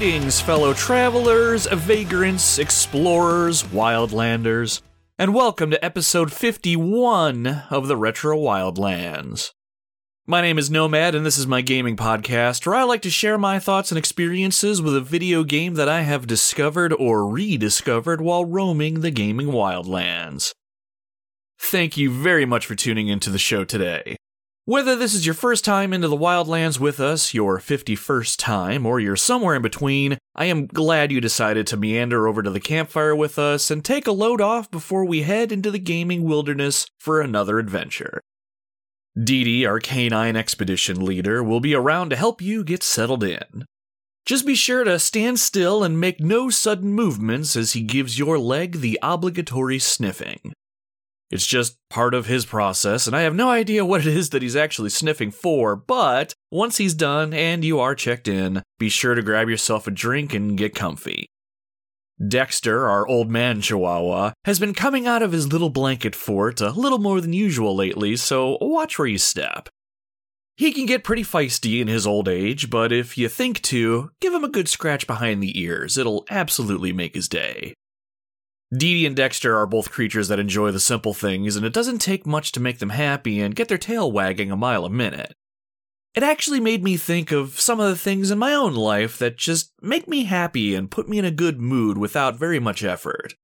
Greetings, 0.00 0.40
fellow 0.40 0.72
travelers, 0.72 1.66
vagrants, 1.66 2.58
explorers, 2.58 3.64
wildlanders, 3.64 4.80
and 5.18 5.34
welcome 5.34 5.70
to 5.70 5.84
episode 5.84 6.32
51 6.32 7.64
of 7.68 7.86
the 7.86 7.98
Retro 7.98 8.38
Wildlands. 8.38 9.50
My 10.26 10.40
name 10.40 10.56
is 10.56 10.70
Nomad, 10.70 11.14
and 11.14 11.26
this 11.26 11.36
is 11.36 11.46
my 11.46 11.60
gaming 11.60 11.98
podcast 11.98 12.64
where 12.64 12.76
I 12.76 12.84
like 12.84 13.02
to 13.02 13.10
share 13.10 13.36
my 13.36 13.58
thoughts 13.58 13.90
and 13.90 13.98
experiences 13.98 14.80
with 14.80 14.96
a 14.96 15.02
video 15.02 15.44
game 15.44 15.74
that 15.74 15.90
I 15.90 16.00
have 16.00 16.26
discovered 16.26 16.94
or 16.94 17.28
rediscovered 17.28 18.22
while 18.22 18.46
roaming 18.46 19.00
the 19.00 19.10
gaming 19.10 19.48
wildlands. 19.48 20.54
Thank 21.58 21.98
you 21.98 22.10
very 22.10 22.46
much 22.46 22.64
for 22.64 22.74
tuning 22.74 23.08
into 23.08 23.28
the 23.28 23.38
show 23.38 23.64
today. 23.64 24.16
Whether 24.66 24.94
this 24.94 25.14
is 25.14 25.24
your 25.24 25.34
first 25.34 25.64
time 25.64 25.92
into 25.92 26.06
the 26.06 26.16
wildlands 26.16 26.78
with 26.78 27.00
us, 27.00 27.32
your 27.32 27.58
51st 27.58 28.36
time, 28.38 28.84
or 28.84 29.00
you're 29.00 29.16
somewhere 29.16 29.56
in 29.56 29.62
between, 29.62 30.18
I 30.34 30.44
am 30.44 30.66
glad 30.66 31.10
you 31.10 31.20
decided 31.20 31.66
to 31.68 31.78
meander 31.78 32.28
over 32.28 32.42
to 32.42 32.50
the 32.50 32.60
campfire 32.60 33.16
with 33.16 33.38
us 33.38 33.70
and 33.70 33.82
take 33.82 34.06
a 34.06 34.12
load 34.12 34.40
off 34.40 34.70
before 34.70 35.06
we 35.06 35.22
head 35.22 35.50
into 35.50 35.70
the 35.70 35.78
gaming 35.78 36.24
wilderness 36.24 36.86
for 36.98 37.20
another 37.22 37.58
adventure. 37.58 38.20
Dee 39.20 39.44
Dee, 39.44 39.64
our 39.64 39.80
canine 39.80 40.36
expedition 40.36 41.04
leader, 41.04 41.42
will 41.42 41.60
be 41.60 41.74
around 41.74 42.10
to 42.10 42.16
help 42.16 42.42
you 42.42 42.62
get 42.62 42.82
settled 42.82 43.24
in. 43.24 43.64
Just 44.26 44.46
be 44.46 44.54
sure 44.54 44.84
to 44.84 44.98
stand 44.98 45.40
still 45.40 45.82
and 45.82 45.98
make 45.98 46.20
no 46.20 46.50
sudden 46.50 46.92
movements 46.92 47.56
as 47.56 47.72
he 47.72 47.80
gives 47.80 48.18
your 48.18 48.38
leg 48.38 48.80
the 48.80 48.98
obligatory 49.02 49.78
sniffing. 49.78 50.52
It's 51.30 51.46
just 51.46 51.76
part 51.90 52.12
of 52.12 52.26
his 52.26 52.44
process, 52.44 53.06
and 53.06 53.14
I 53.14 53.20
have 53.20 53.36
no 53.36 53.50
idea 53.50 53.84
what 53.84 54.00
it 54.00 54.08
is 54.08 54.30
that 54.30 54.42
he's 54.42 54.56
actually 54.56 54.90
sniffing 54.90 55.30
for, 55.30 55.76
but 55.76 56.34
once 56.50 56.78
he's 56.78 56.94
done 56.94 57.32
and 57.32 57.64
you 57.64 57.78
are 57.78 57.94
checked 57.94 58.26
in, 58.26 58.62
be 58.80 58.88
sure 58.88 59.14
to 59.14 59.22
grab 59.22 59.48
yourself 59.48 59.86
a 59.86 59.92
drink 59.92 60.34
and 60.34 60.58
get 60.58 60.74
comfy. 60.74 61.26
Dexter, 62.26 62.88
our 62.88 63.06
old 63.06 63.30
man 63.30 63.60
chihuahua, 63.60 64.32
has 64.44 64.58
been 64.58 64.74
coming 64.74 65.06
out 65.06 65.22
of 65.22 65.32
his 65.32 65.50
little 65.52 65.70
blanket 65.70 66.16
fort 66.16 66.60
a 66.60 66.70
little 66.70 66.98
more 66.98 67.20
than 67.20 67.32
usual 67.32 67.76
lately, 67.76 68.16
so 68.16 68.58
watch 68.60 68.98
where 68.98 69.08
you 69.08 69.16
step. 69.16 69.68
He 70.56 70.72
can 70.72 70.84
get 70.84 71.04
pretty 71.04 71.22
feisty 71.22 71.80
in 71.80 71.88
his 71.88 72.06
old 72.06 72.28
age, 72.28 72.68
but 72.68 72.92
if 72.92 73.16
you 73.16 73.28
think 73.28 73.62
to, 73.62 74.10
give 74.20 74.34
him 74.34 74.44
a 74.44 74.48
good 74.50 74.68
scratch 74.68 75.06
behind 75.06 75.42
the 75.42 75.58
ears. 75.58 75.96
It'll 75.96 76.26
absolutely 76.28 76.92
make 76.92 77.14
his 77.14 77.28
day. 77.28 77.72
Dee 78.72 78.94
Dee 78.94 79.06
and 79.06 79.16
Dexter 79.16 79.56
are 79.56 79.66
both 79.66 79.90
creatures 79.90 80.28
that 80.28 80.38
enjoy 80.38 80.70
the 80.70 80.78
simple 80.78 81.12
things, 81.12 81.56
and 81.56 81.66
it 81.66 81.72
doesn't 81.72 81.98
take 81.98 82.24
much 82.24 82.52
to 82.52 82.60
make 82.60 82.78
them 82.78 82.90
happy 82.90 83.40
and 83.40 83.56
get 83.56 83.68
their 83.68 83.78
tail 83.78 84.10
wagging 84.10 84.52
a 84.52 84.56
mile 84.56 84.84
a 84.84 84.90
minute. 84.90 85.34
It 86.14 86.22
actually 86.22 86.60
made 86.60 86.82
me 86.82 86.96
think 86.96 87.32
of 87.32 87.58
some 87.58 87.80
of 87.80 87.88
the 87.88 87.96
things 87.96 88.30
in 88.30 88.38
my 88.38 88.54
own 88.54 88.74
life 88.74 89.18
that 89.18 89.36
just 89.36 89.72
make 89.82 90.08
me 90.08 90.24
happy 90.24 90.74
and 90.74 90.90
put 90.90 91.08
me 91.08 91.18
in 91.18 91.24
a 91.24 91.30
good 91.30 91.60
mood 91.60 91.98
without 91.98 92.38
very 92.38 92.60
much 92.60 92.84
effort. 92.84 93.34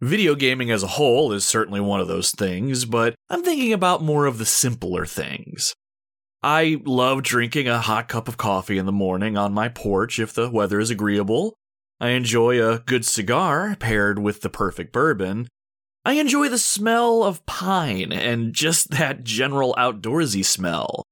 Video 0.00 0.34
gaming 0.34 0.70
as 0.70 0.82
a 0.82 0.88
whole 0.88 1.32
is 1.32 1.44
certainly 1.44 1.80
one 1.80 2.00
of 2.00 2.08
those 2.08 2.30
things, 2.32 2.84
but 2.84 3.14
I'm 3.28 3.44
thinking 3.44 3.72
about 3.72 4.02
more 4.02 4.26
of 4.26 4.38
the 4.38 4.46
simpler 4.46 5.04
things. 5.04 5.74
I 6.42 6.80
love 6.84 7.22
drinking 7.22 7.68
a 7.68 7.80
hot 7.80 8.08
cup 8.08 8.26
of 8.26 8.36
coffee 8.36 8.78
in 8.78 8.86
the 8.86 8.92
morning 8.92 9.36
on 9.36 9.52
my 9.52 9.68
porch 9.68 10.18
if 10.18 10.32
the 10.32 10.50
weather 10.50 10.80
is 10.80 10.90
agreeable. 10.90 11.54
I 12.00 12.10
enjoy 12.10 12.66
a 12.66 12.78
good 12.78 13.04
cigar 13.04 13.76
paired 13.78 14.18
with 14.18 14.40
the 14.40 14.48
perfect 14.48 14.90
bourbon. 14.90 15.48
I 16.02 16.14
enjoy 16.14 16.48
the 16.48 16.58
smell 16.58 17.22
of 17.22 17.44
pine 17.44 18.10
and 18.10 18.54
just 18.54 18.90
that 18.90 19.22
general 19.22 19.74
outdoorsy 19.76 20.42
smell. 20.42 21.04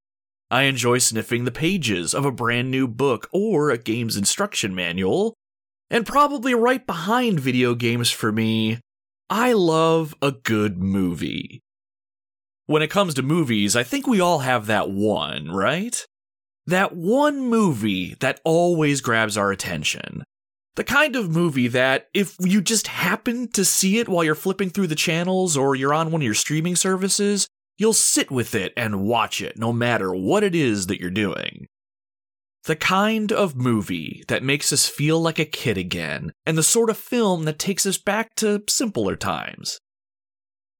I 0.50 0.62
enjoy 0.62 0.96
sniffing 0.96 1.44
the 1.44 1.50
pages 1.50 2.14
of 2.14 2.24
a 2.24 2.32
brand 2.32 2.70
new 2.70 2.88
book 2.88 3.28
or 3.32 3.68
a 3.68 3.76
game's 3.76 4.16
instruction 4.16 4.74
manual. 4.74 5.34
And 5.90 6.06
probably 6.06 6.54
right 6.54 6.86
behind 6.86 7.38
video 7.38 7.74
games 7.74 8.10
for 8.10 8.32
me, 8.32 8.78
I 9.28 9.52
love 9.52 10.14
a 10.22 10.32
good 10.32 10.78
movie. 10.78 11.60
When 12.64 12.80
it 12.80 12.90
comes 12.90 13.12
to 13.14 13.22
movies, 13.22 13.76
I 13.76 13.82
think 13.82 14.06
we 14.06 14.20
all 14.20 14.38
have 14.38 14.66
that 14.66 14.90
one, 14.90 15.50
right? 15.50 16.02
That 16.66 16.96
one 16.96 17.40
movie 17.40 18.16
that 18.20 18.40
always 18.42 19.02
grabs 19.02 19.36
our 19.36 19.50
attention. 19.50 20.24
The 20.78 20.84
kind 20.84 21.16
of 21.16 21.28
movie 21.28 21.66
that, 21.66 22.06
if 22.14 22.36
you 22.38 22.60
just 22.60 22.86
happen 22.86 23.48
to 23.48 23.64
see 23.64 23.98
it 23.98 24.08
while 24.08 24.22
you're 24.22 24.36
flipping 24.36 24.70
through 24.70 24.86
the 24.86 24.94
channels 24.94 25.56
or 25.56 25.74
you're 25.74 25.92
on 25.92 26.12
one 26.12 26.20
of 26.20 26.24
your 26.24 26.34
streaming 26.34 26.76
services, 26.76 27.48
you'll 27.78 27.92
sit 27.92 28.30
with 28.30 28.54
it 28.54 28.74
and 28.76 29.02
watch 29.02 29.42
it 29.42 29.58
no 29.58 29.72
matter 29.72 30.14
what 30.14 30.44
it 30.44 30.54
is 30.54 30.86
that 30.86 31.00
you're 31.00 31.10
doing. 31.10 31.66
The 32.66 32.76
kind 32.76 33.32
of 33.32 33.56
movie 33.56 34.22
that 34.28 34.44
makes 34.44 34.72
us 34.72 34.88
feel 34.88 35.20
like 35.20 35.40
a 35.40 35.44
kid 35.44 35.76
again, 35.76 36.30
and 36.46 36.56
the 36.56 36.62
sort 36.62 36.90
of 36.90 36.96
film 36.96 37.44
that 37.46 37.58
takes 37.58 37.84
us 37.84 37.98
back 37.98 38.36
to 38.36 38.62
simpler 38.68 39.16
times. 39.16 39.80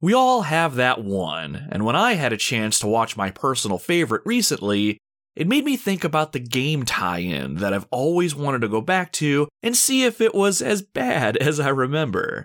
We 0.01 0.15
all 0.15 0.43
have 0.43 0.77
that 0.77 1.03
one, 1.03 1.67
and 1.73 1.85
when 1.85 1.97
I 1.97 2.13
had 2.13 2.33
a 2.33 2.37
chance 2.37 2.79
to 2.79 2.87
watch 2.87 3.17
my 3.17 3.33
personal 3.33 3.79
favorite 3.79 4.23
recently, 4.25 4.99
it 5.39 5.47
made 5.47 5.65
me 5.65 5.77
think 5.77 6.03
about 6.03 6.33
the 6.33 6.41
game 6.41 6.85
tie 6.85 7.21
in 7.21 7.55
that 7.59 7.73
I've 7.73 7.87
always 7.93 8.35
wanted 8.35 8.61
to 8.63 8.69
go 8.69 8.81
back 8.81 9.13
to 9.13 9.47
and 9.63 9.77
see 9.77 10.03
if 10.03 10.21
it 10.21 10.35
was 10.35 10.61
as 10.61 10.83
bad 10.83 11.37
as 11.41 11.61
I 11.61 11.69
remember. 11.69 12.45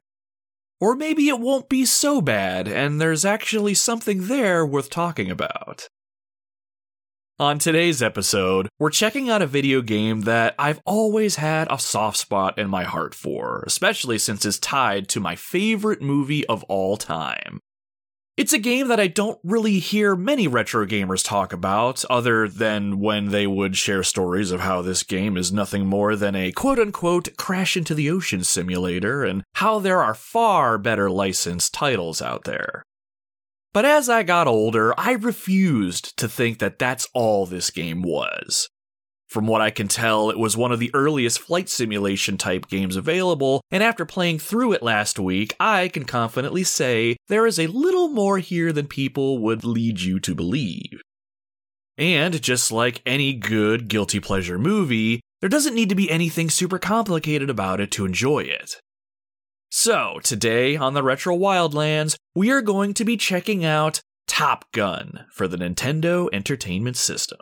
Or 0.80 0.96
maybe 0.96 1.28
it 1.28 1.40
won't 1.40 1.70
be 1.70 1.86
so 1.86 2.22
bad 2.22 2.68
and 2.68 3.02
there's 3.02 3.26
actually 3.26 3.74
something 3.74 4.28
there 4.28 4.64
worth 4.64 4.92
talking 4.92 5.32
about. 5.32 5.88
On 7.40 7.58
today's 7.58 8.04
episode, 8.04 8.70
we're 8.78 8.92
checking 8.92 9.28
out 9.28 9.42
a 9.42 9.48
video 9.48 9.82
game 9.82 10.22
that 10.22 10.54
I've 10.60 10.80
always 10.86 11.38
had 11.38 11.68
a 11.72 11.80
soft 11.80 12.18
spot 12.18 12.60
in 12.60 12.70
my 12.70 12.84
heart 12.84 13.16
for, 13.16 13.64
especially 13.66 14.20
since 14.20 14.46
it's 14.46 14.60
tied 14.60 15.08
to 15.10 15.20
my 15.20 15.36
favorite 15.36 16.02
movie 16.04 16.46
of 16.46 16.64
all 16.66 16.96
time. 16.96 17.60
It's 18.36 18.54
a 18.54 18.58
game 18.58 18.88
that 18.88 19.00
I 19.00 19.06
don't 19.06 19.40
really 19.44 19.78
hear 19.78 20.16
many 20.16 20.48
retro 20.48 20.88
gamers 20.88 21.24
talk 21.24 21.54
about, 21.54 22.04
other 22.10 22.48
than 22.48 23.00
when 23.00 23.30
they 23.30 23.46
would 23.46 23.78
share 23.78 24.02
stories 24.02 24.50
of 24.50 24.62
how 24.62 24.82
this 24.82 25.04
game 25.04 25.38
is 25.38 25.54
nothing 25.54 25.86
more 25.86 26.16
than 26.16 26.36
a 26.36 26.52
quote 26.52 26.80
unquote 26.80 27.38
crash 27.38 27.78
into 27.78 27.94
the 27.94 28.10
ocean 28.10 28.44
simulator, 28.44 29.24
and 29.24 29.44
how 29.54 29.78
there 29.78 30.02
are 30.02 30.16
far 30.16 30.80
better 30.80 31.12
licensed 31.12 31.76
titles 31.76 32.24
out 32.24 32.46
there. 32.46 32.82
But 33.72 33.86
as 33.86 34.10
I 34.10 34.24
got 34.24 34.48
older, 34.48 35.00
I 35.00 35.12
refused 35.12 36.18
to 36.18 36.28
think 36.28 36.58
that 36.58 36.80
that's 36.80 37.08
all 37.14 37.46
this 37.46 37.70
game 37.70 38.02
was. 38.02 38.68
From 39.34 39.48
what 39.48 39.62
I 39.62 39.72
can 39.72 39.88
tell, 39.88 40.30
it 40.30 40.38
was 40.38 40.56
one 40.56 40.72
of 40.72 40.78
the 40.78 40.92
earliest 40.94 41.40
flight 41.40 41.68
simulation 41.68 42.38
type 42.38 42.68
games 42.68 42.96
available, 42.96 43.62
and 43.72 43.82
after 43.82 44.06
playing 44.06 44.38
through 44.38 44.74
it 44.74 44.84
last 44.84 45.18
week, 45.18 45.56
I 45.60 45.88
can 45.88 46.06
confidently 46.06 46.64
say 46.64 47.18
there 47.30 47.48
is 47.48 47.58
a 47.58 47.66
little 47.66 48.10
more 48.10 48.38
here 48.38 48.72
than 48.72 48.86
people 48.86 49.40
would 49.40 49.64
lead 49.64 50.02
you 50.02 50.20
to 50.20 50.36
believe. 50.36 51.02
And 51.98 52.40
just 52.44 52.72
like 52.72 53.02
any 53.08 53.34
good 53.34 53.88
guilty 53.88 54.20
pleasure 54.20 54.60
movie, 54.60 55.20
there 55.42 55.50
doesn't 55.50 55.74
need 55.74 55.90
to 55.90 55.96
be 55.96 56.12
anything 56.12 56.52
super 56.52 56.78
complicated 56.78 57.50
about 57.50 57.82
it 57.82 57.90
to 57.94 58.06
enjoy 58.06 58.42
it. 58.42 58.76
So, 59.72 60.20
today 60.24 60.76
on 60.76 60.94
the 60.94 61.02
Retro 61.02 61.36
Wildlands, 61.36 62.18
we 62.36 62.52
are 62.52 62.62
going 62.62 62.94
to 62.94 63.04
be 63.04 63.18
checking 63.18 63.66
out 63.66 64.04
Top 64.28 64.72
Gun 64.74 65.26
for 65.32 65.48
the 65.48 65.58
Nintendo 65.58 66.30
Entertainment 66.32 66.98
System. 66.98 67.40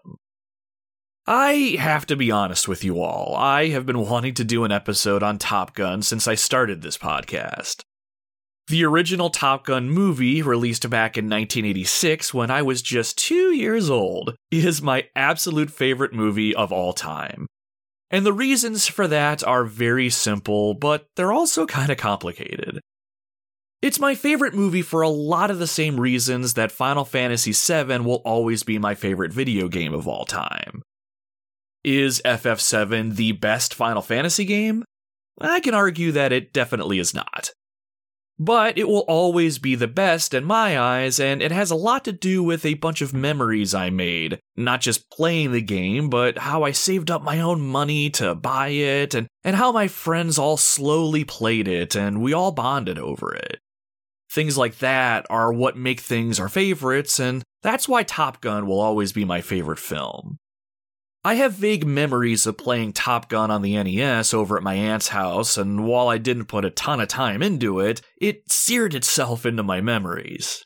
I 1.27 1.75
have 1.79 2.07
to 2.07 2.15
be 2.15 2.31
honest 2.31 2.67
with 2.67 2.83
you 2.83 3.01
all. 3.01 3.35
I 3.35 3.67
have 3.67 3.85
been 3.85 3.99
wanting 3.99 4.33
to 4.35 4.43
do 4.43 4.63
an 4.63 4.71
episode 4.71 5.21
on 5.21 5.37
Top 5.37 5.75
Gun 5.75 6.01
since 6.01 6.27
I 6.27 6.33
started 6.33 6.81
this 6.81 6.97
podcast. 6.97 7.81
The 8.67 8.83
original 8.85 9.29
Top 9.29 9.65
Gun 9.65 9.89
movie, 9.89 10.41
released 10.41 10.89
back 10.89 11.17
in 11.17 11.25
1986 11.25 12.33
when 12.33 12.49
I 12.49 12.63
was 12.63 12.81
just 12.81 13.19
two 13.19 13.53
years 13.53 13.87
old, 13.87 14.35
is 14.49 14.81
my 14.81 15.09
absolute 15.15 15.69
favorite 15.69 16.13
movie 16.13 16.55
of 16.55 16.71
all 16.71 16.91
time. 16.91 17.45
And 18.09 18.25
the 18.25 18.33
reasons 18.33 18.87
for 18.87 19.07
that 19.07 19.43
are 19.43 19.63
very 19.63 20.09
simple, 20.09 20.73
but 20.73 21.05
they're 21.15 21.31
also 21.31 21.67
kind 21.67 21.91
of 21.91 21.97
complicated. 21.97 22.79
It's 23.83 23.99
my 23.99 24.15
favorite 24.15 24.55
movie 24.55 24.81
for 24.81 25.01
a 25.01 25.09
lot 25.09 25.51
of 25.51 25.59
the 25.59 25.67
same 25.67 25.99
reasons 25.99 26.55
that 26.55 26.71
Final 26.71 27.05
Fantasy 27.05 27.51
VII 27.51 27.99
will 27.99 28.21
always 28.25 28.63
be 28.63 28.79
my 28.79 28.95
favorite 28.95 29.33
video 29.33 29.67
game 29.67 29.93
of 29.93 30.07
all 30.07 30.25
time. 30.25 30.81
Is 31.83 32.21
FF7 32.23 33.15
the 33.15 33.31
best 33.31 33.73
Final 33.73 34.03
Fantasy 34.03 34.45
game? 34.45 34.83
I 35.39 35.59
can 35.59 35.73
argue 35.73 36.11
that 36.11 36.31
it 36.31 36.53
definitely 36.53 36.99
is 36.99 37.13
not. 37.13 37.51
But 38.37 38.77
it 38.77 38.87
will 38.87 39.05
always 39.07 39.57
be 39.57 39.75
the 39.75 39.87
best 39.87 40.33
in 40.33 40.43
my 40.43 40.79
eyes, 40.79 41.19
and 41.19 41.41
it 41.41 41.51
has 41.51 41.71
a 41.71 41.75
lot 41.75 42.03
to 42.05 42.11
do 42.11 42.43
with 42.43 42.65
a 42.65 42.75
bunch 42.75 43.01
of 43.01 43.13
memories 43.13 43.73
I 43.73 43.89
made. 43.89 44.39
Not 44.55 44.81
just 44.81 45.09
playing 45.09 45.51
the 45.51 45.61
game, 45.61 46.09
but 46.09 46.39
how 46.39 46.63
I 46.63 46.71
saved 46.71 47.09
up 47.09 47.23
my 47.23 47.39
own 47.39 47.61
money 47.61 48.09
to 48.11 48.35
buy 48.35 48.69
it, 48.69 49.15
and, 49.15 49.27
and 49.43 49.55
how 49.55 49.71
my 49.71 49.87
friends 49.87 50.37
all 50.37 50.57
slowly 50.57 51.23
played 51.23 51.67
it, 51.67 51.95
and 51.95 52.21
we 52.21 52.33
all 52.33 52.51
bonded 52.51 52.99
over 52.99 53.33
it. 53.33 53.59
Things 54.31 54.57
like 54.57 54.77
that 54.79 55.25
are 55.29 55.51
what 55.51 55.77
make 55.77 55.99
things 55.99 56.39
our 56.39 56.49
favorites, 56.49 57.19
and 57.19 57.43
that's 57.63 57.87
why 57.87 58.03
Top 58.03 58.39
Gun 58.41 58.65
will 58.65 58.79
always 58.79 59.13
be 59.13 59.25
my 59.25 59.41
favorite 59.41 59.79
film. 59.79 60.37
I 61.23 61.35
have 61.35 61.53
vague 61.53 61.85
memories 61.85 62.47
of 62.47 62.57
playing 62.57 62.93
Top 62.93 63.29
Gun 63.29 63.51
on 63.51 63.61
the 63.61 63.81
NES 63.81 64.33
over 64.33 64.57
at 64.57 64.63
my 64.63 64.73
aunt's 64.73 65.09
house, 65.09 65.55
and 65.55 65.85
while 65.85 66.07
I 66.07 66.17
didn't 66.17 66.45
put 66.45 66.65
a 66.65 66.71
ton 66.71 66.99
of 66.99 67.09
time 67.09 67.43
into 67.43 67.79
it, 67.79 68.01
it 68.19 68.51
seared 68.51 68.95
itself 68.95 69.45
into 69.45 69.61
my 69.61 69.81
memories. 69.81 70.63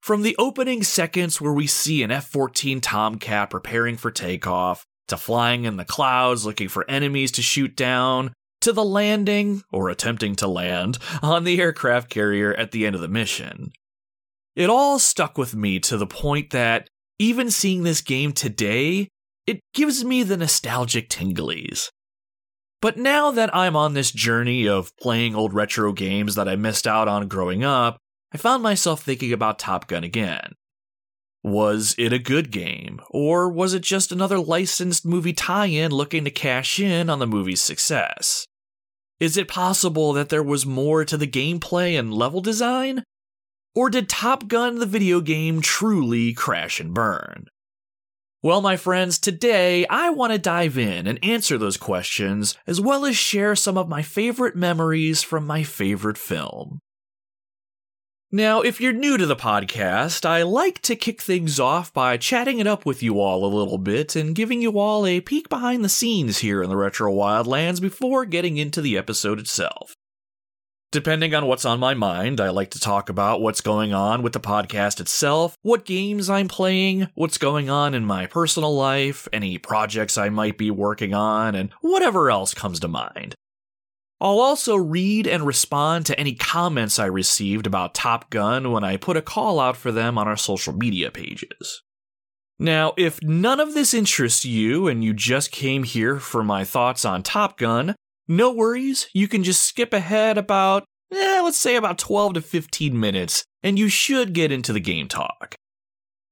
From 0.00 0.22
the 0.22 0.34
opening 0.38 0.82
seconds 0.82 1.40
where 1.40 1.52
we 1.52 1.68
see 1.68 2.02
an 2.02 2.10
F 2.10 2.26
14 2.26 2.80
Tomcat 2.80 3.50
preparing 3.50 3.96
for 3.96 4.10
takeoff, 4.10 4.84
to 5.06 5.16
flying 5.16 5.64
in 5.64 5.76
the 5.76 5.84
clouds 5.84 6.44
looking 6.44 6.68
for 6.68 6.88
enemies 6.90 7.30
to 7.32 7.42
shoot 7.42 7.76
down, 7.76 8.32
to 8.62 8.72
the 8.72 8.84
landing, 8.84 9.62
or 9.72 9.88
attempting 9.88 10.34
to 10.36 10.48
land, 10.48 10.98
on 11.22 11.44
the 11.44 11.60
aircraft 11.60 12.10
carrier 12.10 12.52
at 12.54 12.72
the 12.72 12.86
end 12.86 12.96
of 12.96 13.00
the 13.00 13.08
mission. 13.08 13.70
It 14.56 14.68
all 14.68 14.98
stuck 14.98 15.38
with 15.38 15.54
me 15.54 15.78
to 15.80 15.96
the 15.96 16.08
point 16.08 16.50
that, 16.50 16.88
even 17.20 17.52
seeing 17.52 17.84
this 17.84 18.00
game 18.00 18.32
today, 18.32 19.08
it 19.46 19.60
gives 19.74 20.04
me 20.04 20.22
the 20.22 20.36
nostalgic 20.36 21.08
tinglies. 21.08 21.88
But 22.80 22.96
now 22.96 23.30
that 23.30 23.54
I'm 23.54 23.76
on 23.76 23.92
this 23.94 24.10
journey 24.10 24.66
of 24.66 24.96
playing 24.96 25.34
old 25.34 25.52
retro 25.52 25.92
games 25.92 26.34
that 26.34 26.48
I 26.48 26.56
missed 26.56 26.86
out 26.86 27.08
on 27.08 27.28
growing 27.28 27.62
up, 27.62 27.98
I 28.32 28.38
found 28.38 28.62
myself 28.62 29.02
thinking 29.02 29.32
about 29.32 29.58
Top 29.58 29.86
Gun 29.86 30.04
again. 30.04 30.54
Was 31.42 31.94
it 31.98 32.12
a 32.12 32.18
good 32.18 32.50
game, 32.50 33.00
or 33.10 33.50
was 33.50 33.74
it 33.74 33.82
just 33.82 34.12
another 34.12 34.38
licensed 34.38 35.06
movie 35.06 35.32
tie 35.32 35.66
in 35.66 35.90
looking 35.90 36.24
to 36.24 36.30
cash 36.30 36.78
in 36.78 37.10
on 37.10 37.18
the 37.18 37.26
movie's 37.26 37.62
success? 37.62 38.46
Is 39.18 39.36
it 39.36 39.48
possible 39.48 40.12
that 40.14 40.30
there 40.30 40.42
was 40.42 40.64
more 40.64 41.04
to 41.04 41.16
the 41.16 41.26
gameplay 41.26 41.98
and 41.98 42.12
level 42.12 42.40
design? 42.40 43.04
Or 43.74 43.90
did 43.90 44.08
Top 44.08 44.48
Gun 44.48 44.78
the 44.78 44.86
video 44.86 45.20
game 45.20 45.60
truly 45.60 46.32
crash 46.32 46.80
and 46.80 46.94
burn? 46.94 47.46
Well, 48.42 48.62
my 48.62 48.78
friends, 48.78 49.18
today 49.18 49.86
I 49.88 50.08
want 50.08 50.32
to 50.32 50.38
dive 50.38 50.78
in 50.78 51.06
and 51.06 51.22
answer 51.22 51.58
those 51.58 51.76
questions, 51.76 52.56
as 52.66 52.80
well 52.80 53.04
as 53.04 53.14
share 53.14 53.54
some 53.54 53.76
of 53.76 53.86
my 53.86 54.00
favorite 54.00 54.56
memories 54.56 55.22
from 55.22 55.46
my 55.46 55.62
favorite 55.62 56.16
film. 56.16 56.78
Now, 58.32 58.62
if 58.62 58.80
you're 58.80 58.94
new 58.94 59.18
to 59.18 59.26
the 59.26 59.36
podcast, 59.36 60.24
I 60.24 60.42
like 60.42 60.80
to 60.82 60.96
kick 60.96 61.20
things 61.20 61.60
off 61.60 61.92
by 61.92 62.16
chatting 62.16 62.60
it 62.60 62.66
up 62.66 62.86
with 62.86 63.02
you 63.02 63.20
all 63.20 63.44
a 63.44 63.54
little 63.54 63.76
bit 63.76 64.16
and 64.16 64.34
giving 64.34 64.62
you 64.62 64.78
all 64.78 65.04
a 65.04 65.20
peek 65.20 65.50
behind 65.50 65.84
the 65.84 65.90
scenes 65.90 66.38
here 66.38 66.62
in 66.62 66.70
the 66.70 66.78
Retro 66.78 67.12
Wildlands 67.12 67.78
before 67.78 68.24
getting 68.24 68.56
into 68.56 68.80
the 68.80 68.96
episode 68.96 69.38
itself. 69.38 69.96
Depending 70.92 71.36
on 71.36 71.46
what's 71.46 71.64
on 71.64 71.78
my 71.78 71.94
mind, 71.94 72.40
I 72.40 72.50
like 72.50 72.70
to 72.70 72.80
talk 72.80 73.08
about 73.08 73.40
what's 73.40 73.60
going 73.60 73.94
on 73.94 74.22
with 74.22 74.32
the 74.32 74.40
podcast 74.40 74.98
itself, 74.98 75.56
what 75.62 75.84
games 75.84 76.28
I'm 76.28 76.48
playing, 76.48 77.06
what's 77.14 77.38
going 77.38 77.70
on 77.70 77.94
in 77.94 78.04
my 78.04 78.26
personal 78.26 78.74
life, 78.74 79.28
any 79.32 79.56
projects 79.56 80.18
I 80.18 80.30
might 80.30 80.58
be 80.58 80.68
working 80.72 81.14
on, 81.14 81.54
and 81.54 81.70
whatever 81.80 82.28
else 82.28 82.54
comes 82.54 82.80
to 82.80 82.88
mind. 82.88 83.36
I'll 84.20 84.40
also 84.40 84.74
read 84.74 85.28
and 85.28 85.46
respond 85.46 86.06
to 86.06 86.18
any 86.18 86.34
comments 86.34 86.98
I 86.98 87.06
received 87.06 87.68
about 87.68 87.94
Top 87.94 88.28
Gun 88.28 88.72
when 88.72 88.82
I 88.82 88.96
put 88.96 89.16
a 89.16 89.22
call 89.22 89.60
out 89.60 89.76
for 89.76 89.92
them 89.92 90.18
on 90.18 90.26
our 90.26 90.36
social 90.36 90.72
media 90.72 91.12
pages. 91.12 91.84
Now, 92.58 92.94
if 92.96 93.22
none 93.22 93.60
of 93.60 93.74
this 93.74 93.94
interests 93.94 94.44
you 94.44 94.88
and 94.88 95.04
you 95.04 95.14
just 95.14 95.52
came 95.52 95.84
here 95.84 96.18
for 96.18 96.42
my 96.42 96.64
thoughts 96.64 97.04
on 97.04 97.22
Top 97.22 97.58
Gun, 97.58 97.94
no 98.30 98.52
worries, 98.52 99.08
you 99.12 99.26
can 99.26 99.42
just 99.42 99.60
skip 99.62 99.92
ahead 99.92 100.38
about, 100.38 100.84
eh, 101.12 101.40
let's 101.42 101.58
say 101.58 101.74
about 101.74 101.98
12 101.98 102.34
to 102.34 102.40
15 102.40 102.98
minutes, 102.98 103.44
and 103.60 103.76
you 103.76 103.88
should 103.88 104.32
get 104.32 104.52
into 104.52 104.72
the 104.72 104.78
game 104.78 105.08
talk. 105.08 105.56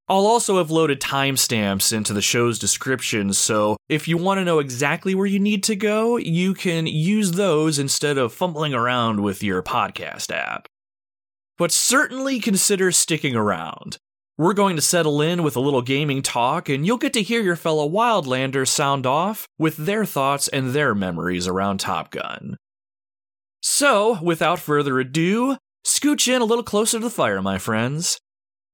I'll 0.09 0.25
also 0.25 0.59
have 0.59 0.71
loaded 0.71 1.01
timestamps 1.01 1.93
into 1.93 2.13
the 2.13 2.23
show's 2.23 2.57
description, 2.61 3.33
so 3.33 3.77
if 3.89 4.07
you 4.07 4.17
want 4.17 4.39
to 4.39 4.45
know 4.45 4.61
exactly 4.61 5.13
where 5.15 5.27
you 5.27 5.41
need 5.41 5.65
to 5.65 5.75
go, 5.75 6.17
you 6.17 6.55
can 6.55 6.87
use 6.87 7.33
those 7.33 7.81
instead 7.81 8.17
of 8.17 8.33
fumbling 8.33 8.73
around 8.73 9.21
with 9.21 9.43
your 9.43 9.61
podcast 9.61 10.31
app. 10.31 10.69
But 11.59 11.73
certainly 11.73 12.39
consider 12.39 12.93
sticking 12.93 13.35
around. 13.35 13.99
We're 14.39 14.55
going 14.55 14.77
to 14.77 14.83
settle 14.83 15.21
in 15.21 15.43
with 15.43 15.57
a 15.57 15.61
little 15.61 15.83
gaming 15.83 16.23
talk, 16.23 16.69
and 16.69 16.87
you'll 16.87 16.97
get 16.97 17.13
to 17.15 17.23
hear 17.23 17.43
your 17.43 17.57
fellow 17.57 17.89
Wildlanders 17.89 18.69
sound 18.69 19.05
off 19.05 19.49
with 19.59 19.77
their 19.77 20.05
thoughts 20.05 20.47
and 20.47 20.71
their 20.71 20.95
memories 20.95 21.49
around 21.49 21.79
Top 21.81 22.13
Gun. 22.13 22.57
So, 23.61 24.23
without 24.23 24.61
further 24.61 25.01
ado, 25.01 25.57
scooch 25.85 26.33
in 26.33 26.41
a 26.41 26.45
little 26.45 26.63
closer 26.63 26.99
to 26.99 27.05
the 27.05 27.11
fire, 27.11 27.43
my 27.43 27.59
friends 27.59 28.21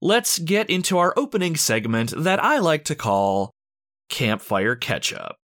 let's 0.02 0.38
get 0.38 0.68
into 0.68 0.98
our 0.98 1.14
opening 1.16 1.56
segment 1.56 2.12
that 2.14 2.42
I 2.44 2.58
like 2.58 2.84
to 2.84 2.94
call 2.94 3.50
Campfire 4.10 4.76
Ketchup. 4.76 5.36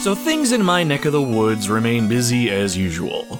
So 0.00 0.14
things 0.14 0.52
in 0.52 0.64
my 0.64 0.82
neck 0.82 1.04
of 1.04 1.12
the 1.12 1.20
woods 1.20 1.68
remain 1.68 2.08
busy 2.08 2.48
as 2.48 2.74
usual. 2.74 3.38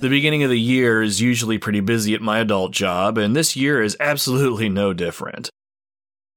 The 0.00 0.08
beginning 0.08 0.42
of 0.42 0.50
the 0.50 0.58
year 0.58 1.00
is 1.00 1.20
usually 1.20 1.58
pretty 1.58 1.78
busy 1.78 2.12
at 2.12 2.20
my 2.20 2.40
adult 2.40 2.72
job, 2.72 3.18
and 3.18 3.36
this 3.36 3.54
year 3.54 3.80
is 3.80 3.96
absolutely 4.00 4.68
no 4.68 4.92
different. 4.92 5.48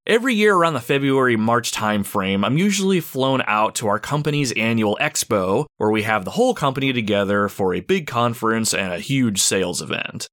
Every 0.06 0.36
year 0.36 0.54
around 0.54 0.76
the 0.76 0.82
February 0.82 1.36
March 1.36 1.72
timeframe, 1.72 2.46
I'm 2.46 2.60
usually 2.60 3.00
flown 3.00 3.42
out 3.48 3.74
to 3.76 3.88
our 3.88 3.98
company's 3.98 4.52
annual 4.52 5.00
expo, 5.02 5.66
where 5.78 5.90
we 5.90 6.04
have 6.04 6.26
the 6.26 6.32
whole 6.32 6.54
company 6.54 6.94
together 6.94 7.50
for 7.50 7.74
a 7.74 7.80
big 7.80 8.06
conference 8.06 8.72
and 8.72 8.94
a 8.94 9.00
huge 9.00 9.42
sales 9.42 9.82
event. 9.82 10.28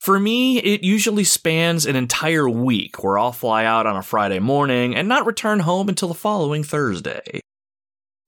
For 0.00 0.20
me, 0.20 0.58
it 0.58 0.84
usually 0.84 1.24
spans 1.24 1.86
an 1.86 1.96
entire 1.96 2.50
week 2.50 3.02
where 3.02 3.16
I'll 3.16 3.32
fly 3.32 3.64
out 3.64 3.86
on 3.86 3.96
a 3.96 4.02
Friday 4.02 4.38
morning 4.38 4.94
and 4.94 5.08
not 5.08 5.24
return 5.24 5.60
home 5.60 5.88
until 5.88 6.08
the 6.08 6.14
following 6.14 6.62
Thursday. 6.62 7.40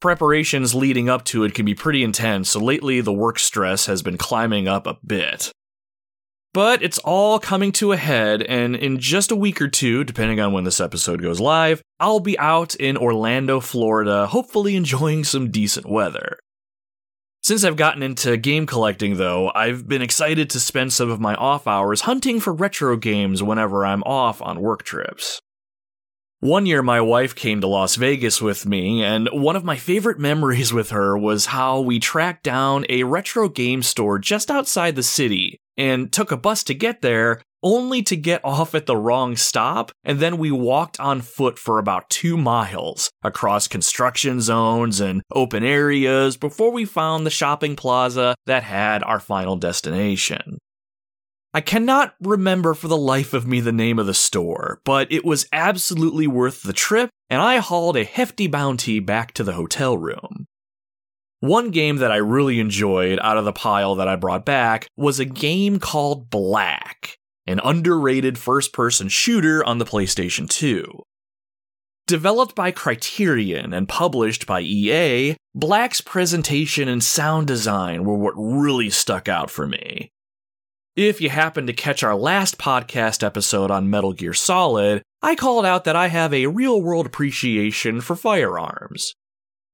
Preparations 0.07 0.73
leading 0.73 1.09
up 1.09 1.25
to 1.25 1.43
it 1.43 1.53
can 1.53 1.67
be 1.67 1.75
pretty 1.75 2.05
intense, 2.05 2.51
so 2.51 2.61
lately 2.61 3.01
the 3.01 3.13
work 3.13 3.41
stress 3.41 3.87
has 3.87 4.03
been 4.03 4.17
climbing 4.17 4.69
up 4.69 4.87
a 4.87 4.97
bit. 5.05 5.51
But 6.55 6.81
it's 6.81 6.99
all 6.99 7.41
coming 7.41 7.73
to 7.73 7.91
a 7.91 7.97
head, 7.97 8.41
and 8.43 8.77
in 8.77 9.01
just 9.01 9.33
a 9.33 9.37
week 9.37 9.61
or 9.61 9.67
two, 9.67 10.05
depending 10.05 10.39
on 10.39 10.53
when 10.53 10.63
this 10.63 10.79
episode 10.79 11.21
goes 11.21 11.41
live, 11.41 11.83
I'll 11.99 12.21
be 12.21 12.39
out 12.39 12.77
in 12.77 12.97
Orlando, 12.97 13.59
Florida, 13.59 14.29
hopefully 14.29 14.77
enjoying 14.77 15.25
some 15.25 15.51
decent 15.51 15.91
weather. 15.91 16.39
Since 17.43 17.65
I've 17.65 17.75
gotten 17.75 18.05
into 18.05 18.37
game 18.37 18.65
collecting, 18.65 19.17
though, 19.17 19.51
I've 19.57 19.89
been 19.89 20.03
excited 20.03 20.51
to 20.51 20.61
spend 20.61 20.93
some 20.93 21.11
of 21.11 21.19
my 21.19 21.35
off 21.35 21.67
hours 21.67 22.03
hunting 22.03 22.39
for 22.39 22.53
retro 22.53 22.97
games 22.97 23.43
whenever 23.43 23.85
I'm 23.85 24.05
off 24.05 24.41
on 24.41 24.61
work 24.61 24.85
trips. 24.85 25.41
One 26.41 26.67
year, 26.67 26.83
my 26.83 27.01
wife 27.01 27.35
came 27.35 27.63
to 27.63 27.67
Las 27.67 27.97
Vegas 27.97 28.43
with 28.43 28.67
me, 28.67 29.03
and 29.03 29.27
one 29.33 29.57
of 29.57 29.65
my 29.65 29.77
favorite 29.77 30.19
memories 30.19 30.71
with 30.71 30.91
her 30.91 31.17
was 31.17 31.47
how 31.47 31.81
we 31.81 31.99
tracked 31.99 32.43
down 32.43 32.85
a 32.91 33.05
retro 33.05 33.49
game 33.49 33.83
store 33.83 34.19
just 34.19 34.51
outside 34.51 34.97
the 34.97 35.03
city 35.03 35.59
and 35.79 36.13
took 36.13 36.31
a 36.31 36.37
bus 36.37 36.63
to 36.65 36.75
get 36.75 37.01
there, 37.01 37.41
only 37.63 38.03
to 38.03 38.17
get 38.17 38.41
off 38.45 38.75
at 38.75 38.85
the 38.85 38.99
wrong 38.99 39.35
stop, 39.35 39.91
and 40.05 40.21
then 40.21 40.37
we 40.37 40.51
walked 40.51 41.01
on 41.01 41.23
foot 41.23 41.59
for 41.59 41.79
about 41.79 42.11
two 42.11 42.37
miles 42.37 43.11
across 43.23 43.67
construction 43.67 44.43
zones 44.43 45.01
and 45.01 45.23
open 45.33 45.65
areas 45.65 46.37
before 46.37 46.71
we 46.71 46.85
found 46.85 47.25
the 47.25 47.31
shopping 47.31 47.75
plaza 47.75 48.35
that 48.45 48.63
had 48.63 49.03
our 49.03 49.21
final 49.21 49.57
destination. 49.57 50.59
I 51.57 51.63
cannot 51.63 52.15
remember 52.21 52.75
for 52.75 52.87
the 52.87 52.99
life 52.99 53.33
of 53.33 53.47
me 53.47 53.61
the 53.61 53.73
name 53.73 53.99
of 53.99 54.05
the 54.05 54.13
store, 54.13 54.83
but 54.85 55.11
it 55.11 55.25
was 55.25 55.49
absolutely 55.55 56.27
worth 56.27 56.63
the 56.63 56.75
trip, 56.75 57.09
and 57.31 57.41
I 57.41 57.57
hauled 57.61 57.97
a 57.97 58.05
hefty 58.05 58.47
bounty 58.47 59.01
back 59.01 59.33
to 59.33 59.43
the 59.43 59.55
hotel 59.55 59.97
room. 59.97 60.45
One 61.41 61.71
game 61.71 61.97
that 61.97 62.13
I 62.13 62.17
really 62.17 62.61
enjoyed 62.61 63.19
out 63.23 63.39
of 63.39 63.47
the 63.47 63.55
pile 63.55 63.95
that 63.95 64.07
I 64.07 64.17
brought 64.17 64.45
back 64.45 64.87
was 64.99 65.19
a 65.19 65.25
game 65.25 65.79
called 65.79 66.29
Black, 66.29 67.17
an 67.47 67.59
underrated 67.65 68.37
first 68.37 68.75
person 68.75 69.09
shooter 69.09 69.65
on 69.65 69.79
the 69.79 69.87
PlayStation 69.87 70.51
2. 70.51 71.05
Developed 72.07 72.55
by 72.55 72.71
Criterion 72.71 73.73
and 73.73 73.89
published 73.89 74.47
by 74.47 74.61
EA, 74.61 75.37
Black's 75.55 76.03
presentation 76.03 76.87
and 76.87 77.03
sound 77.03 77.47
design 77.47 78.05
were 78.05 78.19
what 78.19 78.35
really 78.37 78.91
stuck 78.91 79.27
out 79.27 79.51
for 79.51 79.67
me. 79.67 80.11
If 80.97 81.21
you 81.21 81.29
happen 81.29 81.67
to 81.67 81.75
catch 81.75 82.03
our 82.03 82.17
last 82.17 82.57
podcast 82.57 83.23
episode 83.23 83.71
on 83.71 83.91
Metal 83.91 84.15
Gear 84.15 84.33
Solid, 84.33 85.03
I 85.21 85.35
called 85.35 85.67
out 85.67 85.85
that 85.85 85.95
I 85.95 86.07
have 86.07 86.33
a 86.33 86.47
real 86.47 86.81
world 86.81 87.05
appreciation 87.05 88.01
for 88.01 88.17
firearms. 88.17 89.15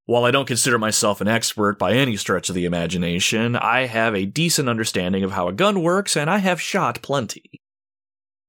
While 0.05 0.25
I 0.25 0.33
don't 0.33 0.49
consider 0.49 0.81
myself 0.81 1.21
an 1.21 1.29
expert 1.29 1.79
by 1.79 1.93
any 1.93 2.17
stretch 2.17 2.49
of 2.49 2.57
the 2.57 2.65
imagination, 2.65 3.55
I 3.55 3.87
have 3.87 4.17
a 4.17 4.27
decent 4.27 4.69
understanding 4.69 5.23
of 5.23 5.31
how 5.31 5.47
a 5.47 5.53
gun 5.53 5.81
works 5.81 6.17
and 6.17 6.29
I 6.29 6.39
have 6.39 6.61
shot 6.61 7.01
plenty. 7.03 7.61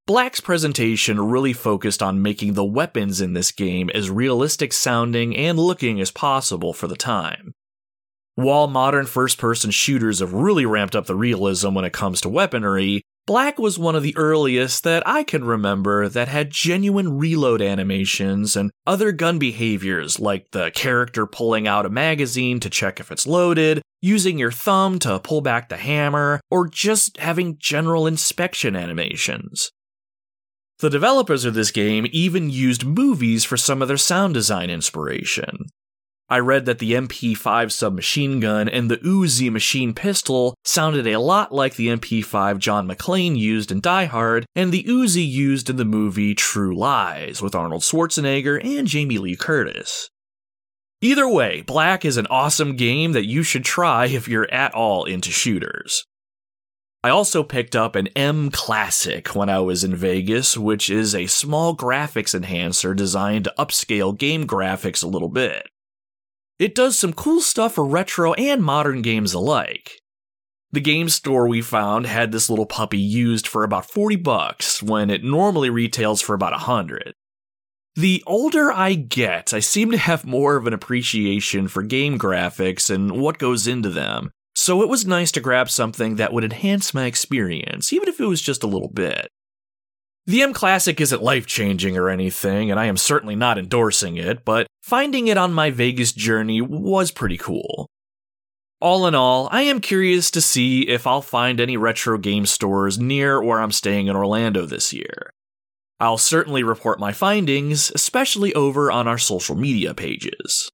Black's 0.08 0.42
presentation 0.42 1.22
really 1.22 1.54
focused 1.54 2.02
on 2.02 2.24
making 2.24 2.56
the 2.56 2.66
weapons 2.66 3.22
in 3.22 3.34
this 3.34 3.52
game 3.52 3.92
as 3.94 4.10
realistic 4.10 4.74
sounding 4.74 5.38
and 5.38 5.60
looking 5.60 6.02
as 6.02 6.10
possible 6.10 6.74
for 6.74 6.88
the 6.88 6.96
time. 6.96 7.54
While 8.36 8.68
modern 8.68 9.06
first 9.06 9.38
person 9.38 9.70
shooters 9.70 10.20
have 10.20 10.34
really 10.34 10.66
ramped 10.66 10.96
up 10.96 11.06
the 11.06 11.16
realism 11.16 11.76
when 11.76 11.86
it 11.86 11.94
comes 11.94 12.20
to 12.22 12.30
weaponry, 12.30 13.04
Black 13.28 13.60
was 13.60 13.80
one 13.80 13.96
of 13.96 14.04
the 14.04 14.18
earliest 14.18 14.84
that 14.84 15.08
I 15.08 15.24
can 15.24 15.46
remember 15.46 16.10
that 16.10 16.28
had 16.28 16.50
genuine 16.50 17.18
reload 17.18 17.62
animations 17.62 18.58
and 18.58 18.72
other 18.88 19.12
gun 19.12 19.40
behaviors 19.40 20.20
like 20.20 20.52
the 20.52 20.72
character 20.72 21.26
pulling 21.26 21.68
out 21.68 21.86
a 21.86 21.90
magazine 21.90 22.60
to 22.62 22.70
check 22.70 23.00
if 23.00 23.12
it's 23.12 23.28
loaded, 23.28 23.82
using 24.02 24.40
your 24.40 24.52
thumb 24.52 25.00
to 25.00 25.20
pull 25.20 25.40
back 25.42 25.70
the 25.70 25.78
hammer, 25.78 26.42
or 26.52 26.68
just 26.68 27.18
having 27.18 27.58
general 27.60 28.08
inspection 28.08 28.76
animations. 28.76 29.72
The 30.80 30.90
developers 30.90 31.46
of 31.46 31.54
this 31.54 31.72
game 31.72 32.08
even 32.12 32.50
used 32.50 32.84
movies 32.84 33.46
for 33.46 33.56
some 33.56 33.82
of 33.82 33.88
their 33.88 33.96
sound 33.96 34.34
design 34.34 34.70
inspiration. 34.70 35.68
I 36.34 36.40
read 36.40 36.66
that 36.66 36.80
the 36.80 36.94
MP5 36.94 37.72
submachine 37.72 38.40
gun 38.40 38.68
and 38.68 38.90
the 38.90 38.98
Uzi 38.98 39.52
machine 39.52 39.94
pistol 39.94 40.56
sounded 40.64 41.06
a 41.06 41.20
lot 41.20 41.52
like 41.52 41.76
the 41.76 41.90
MP5 41.90 42.58
John 42.58 42.88
McClane 42.88 43.38
used 43.38 43.72
in 43.72 43.82
Die 43.82 44.06
Hard 44.06 44.48
and 44.56 44.72
the 44.72 44.84
Uzi 44.86 45.24
used 45.24 45.70
in 45.70 45.76
the 45.76 45.86
movie 45.86 46.34
True 46.34 46.76
Lies 46.76 47.40
with 47.40 47.54
Arnold 47.54 47.84
Schwarzenegger 47.84 48.60
and 48.66 48.88
Jamie 48.88 49.20
Lee 49.20 49.36
Curtis. 49.36 50.10
Either 51.02 51.30
way, 51.30 51.62
Black 51.62 52.04
is 52.04 52.18
an 52.18 52.26
awesome 52.32 52.78
game 52.78 53.12
that 53.12 53.28
you 53.28 53.44
should 53.44 53.64
try 53.64 54.08
if 54.08 54.28
you're 54.28 54.52
at 54.52 54.74
all 54.74 55.06
into 55.06 55.30
shooters. 55.30 56.04
I 57.04 57.10
also 57.10 57.44
picked 57.44 57.76
up 57.76 57.96
an 57.96 58.08
M 58.16 58.50
Classic 58.50 59.36
when 59.36 59.50
I 59.50 59.60
was 59.60 59.84
in 59.84 59.96
Vegas, 59.96 60.58
which 60.58 60.90
is 60.90 61.14
a 61.14 61.28
small 61.28 61.78
graphics 61.78 62.34
enhancer 62.34 62.96
designed 62.96 63.44
to 63.44 63.54
upscale 63.60 64.18
game 64.18 64.48
graphics 64.48 65.04
a 65.04 65.08
little 65.08 65.30
bit. 65.30 65.68
It 66.64 66.76
does 66.76 66.98
some 66.98 67.12
cool 67.12 67.42
stuff 67.42 67.74
for 67.74 67.86
retro 67.86 68.32
and 68.36 68.64
modern 68.64 69.02
games 69.02 69.34
alike. 69.34 70.00
The 70.72 70.80
game 70.80 71.10
store 71.10 71.46
we 71.46 71.62
found 71.62 72.06
had 72.06 72.32
this 72.32 72.50
little 72.50 72.66
puppy 72.66 73.00
used 73.00 73.50
for 73.50 73.66
about 73.66 73.92
40 73.92 74.16
bucks 74.16 74.82
when 74.82 75.10
it 75.10 75.26
normally 75.26 75.70
retails 75.70 76.22
for 76.22 76.34
about 76.34 76.54
100. 76.54 77.16
The 77.98 78.24
older 78.26 78.72
I 78.72 78.94
get, 78.94 79.54
I 79.54 79.60
seem 79.60 79.92
to 79.92 79.98
have 79.98 80.24
more 80.24 80.56
of 80.56 80.66
an 80.66 80.72
appreciation 80.72 81.68
for 81.68 81.84
game 81.84 82.18
graphics 82.18 82.90
and 82.90 83.20
what 83.20 83.40
goes 83.40 83.68
into 83.68 83.90
them, 83.90 84.32
so 84.56 84.82
it 84.82 84.88
was 84.88 85.06
nice 85.06 85.34
to 85.34 85.42
grab 85.42 85.70
something 85.70 86.16
that 86.16 86.32
would 86.32 86.46
enhance 86.46 86.94
my 86.94 87.08
experience, 87.08 87.92
even 87.92 88.08
if 88.08 88.22
it 88.22 88.26
was 88.26 88.42
just 88.42 88.64
a 88.64 88.68
little 88.68 88.88
bit. 88.94 89.28
The 90.26 90.42
M 90.42 90.54
Classic 90.54 91.02
isn't 91.02 91.22
life 91.22 91.46
changing 91.46 91.98
or 91.98 92.10
anything, 92.10 92.72
and 92.72 92.80
I 92.80 92.86
am 92.86 92.96
certainly 92.96 93.36
not 93.36 93.58
endorsing 93.58 94.16
it, 94.16 94.46
but 94.46 94.68
finding 94.82 95.28
it 95.28 95.38
on 95.38 95.54
my 95.54 95.70
Vegas 95.70 96.14
journey 96.14 96.62
was 96.62 97.12
pretty 97.12 97.38
cool. 97.38 97.90
All 98.80 99.06
in 99.06 99.16
all, 99.16 99.50
I 99.52 99.64
am 99.64 99.82
curious 99.82 100.32
to 100.32 100.42
see 100.42 100.82
if 100.84 101.06
I'll 101.06 101.22
find 101.22 101.60
any 101.60 101.76
retro 101.76 102.18
game 102.18 102.46
stores 102.46 102.98
near 102.98 103.42
where 103.42 103.60
I'm 103.60 103.72
staying 103.72 104.08
in 104.08 104.16
Orlando 104.16 104.66
this 104.66 104.94
year. 104.94 105.32
I'll 106.00 106.18
certainly 106.18 106.64
report 106.64 107.00
my 107.00 107.12
findings, 107.12 107.92
especially 107.96 108.54
over 108.54 108.92
on 108.92 109.08
our 109.08 109.18
social 109.18 109.56
media 109.56 109.94
pages. 109.94 110.70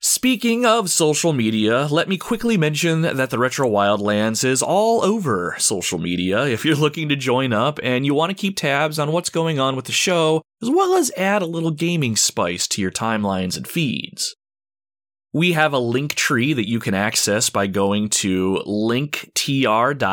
Speaking 0.00 0.64
of 0.64 0.90
social 0.90 1.32
media, 1.32 1.88
let 1.90 2.08
me 2.08 2.16
quickly 2.16 2.56
mention 2.56 3.02
that 3.02 3.30
the 3.30 3.38
Retro 3.38 3.68
Wildlands 3.68 4.44
is 4.44 4.62
all 4.62 5.02
over 5.04 5.56
social 5.58 5.98
media 5.98 6.44
if 6.46 6.64
you're 6.64 6.76
looking 6.76 7.08
to 7.08 7.16
join 7.16 7.52
up 7.52 7.80
and 7.82 8.06
you 8.06 8.14
want 8.14 8.30
to 8.30 8.36
keep 8.36 8.56
tabs 8.56 9.00
on 9.00 9.10
what's 9.10 9.28
going 9.28 9.58
on 9.58 9.74
with 9.74 9.86
the 9.86 9.92
show, 9.92 10.40
as 10.62 10.70
well 10.70 10.94
as 10.94 11.10
add 11.16 11.42
a 11.42 11.46
little 11.46 11.72
gaming 11.72 12.14
spice 12.14 12.68
to 12.68 12.80
your 12.80 12.92
timelines 12.92 13.56
and 13.56 13.66
feeds. 13.66 14.36
We 15.32 15.52
have 15.52 15.74
a 15.74 15.78
Linktree 15.78 16.54
that 16.54 16.68
you 16.68 16.78
can 16.78 16.94
access 16.94 17.50
by 17.50 17.66
going 17.66 18.08
to 18.10 18.62
linktr.ee 18.66 20.06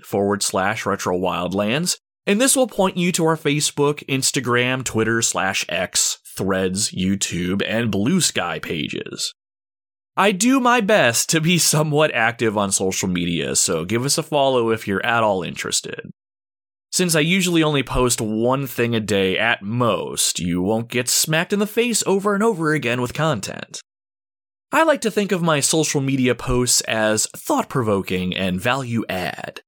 forward 0.00 0.42
slash 0.42 0.86
retro 0.86 1.18
wildlands, 1.18 1.98
and 2.26 2.40
this 2.40 2.56
will 2.56 2.66
point 2.66 2.96
you 2.96 3.12
to 3.12 3.26
our 3.26 3.36
Facebook, 3.36 4.04
Instagram, 4.06 4.84
Twitter 4.84 5.20
slash 5.20 5.66
X, 5.68 6.18
Threads, 6.36 6.90
YouTube, 6.90 7.62
and 7.66 7.92
Bluesky 7.92 8.60
pages. 8.62 9.34
I 10.16 10.32
do 10.32 10.60
my 10.60 10.80
best 10.80 11.30
to 11.30 11.40
be 11.40 11.56
somewhat 11.56 12.14
active 12.14 12.58
on 12.58 12.70
social 12.70 13.08
media, 13.08 13.56
so 13.56 13.84
give 13.84 14.04
us 14.04 14.18
a 14.18 14.22
follow 14.22 14.70
if 14.70 14.86
you're 14.86 15.04
at 15.04 15.22
all 15.22 15.42
interested. 15.42 16.10
Since 16.90 17.14
I 17.14 17.20
usually 17.20 17.62
only 17.62 17.82
post 17.82 18.20
one 18.20 18.66
thing 18.66 18.94
a 18.94 19.00
day 19.00 19.38
at 19.38 19.62
most, 19.62 20.38
you 20.38 20.60
won't 20.60 20.88
get 20.88 21.08
smacked 21.08 21.54
in 21.54 21.58
the 21.58 21.66
face 21.66 22.02
over 22.06 22.34
and 22.34 22.42
over 22.42 22.74
again 22.74 23.00
with 23.00 23.14
content. 23.14 23.80
I 24.70 24.82
like 24.82 25.00
to 25.02 25.10
think 25.10 25.32
of 25.32 25.42
my 25.42 25.60
social 25.60 26.02
media 26.02 26.34
posts 26.34 26.82
as 26.82 27.26
thought 27.34 27.70
provoking 27.70 28.36
and 28.36 28.60
value 28.60 29.04
add. 29.08 29.62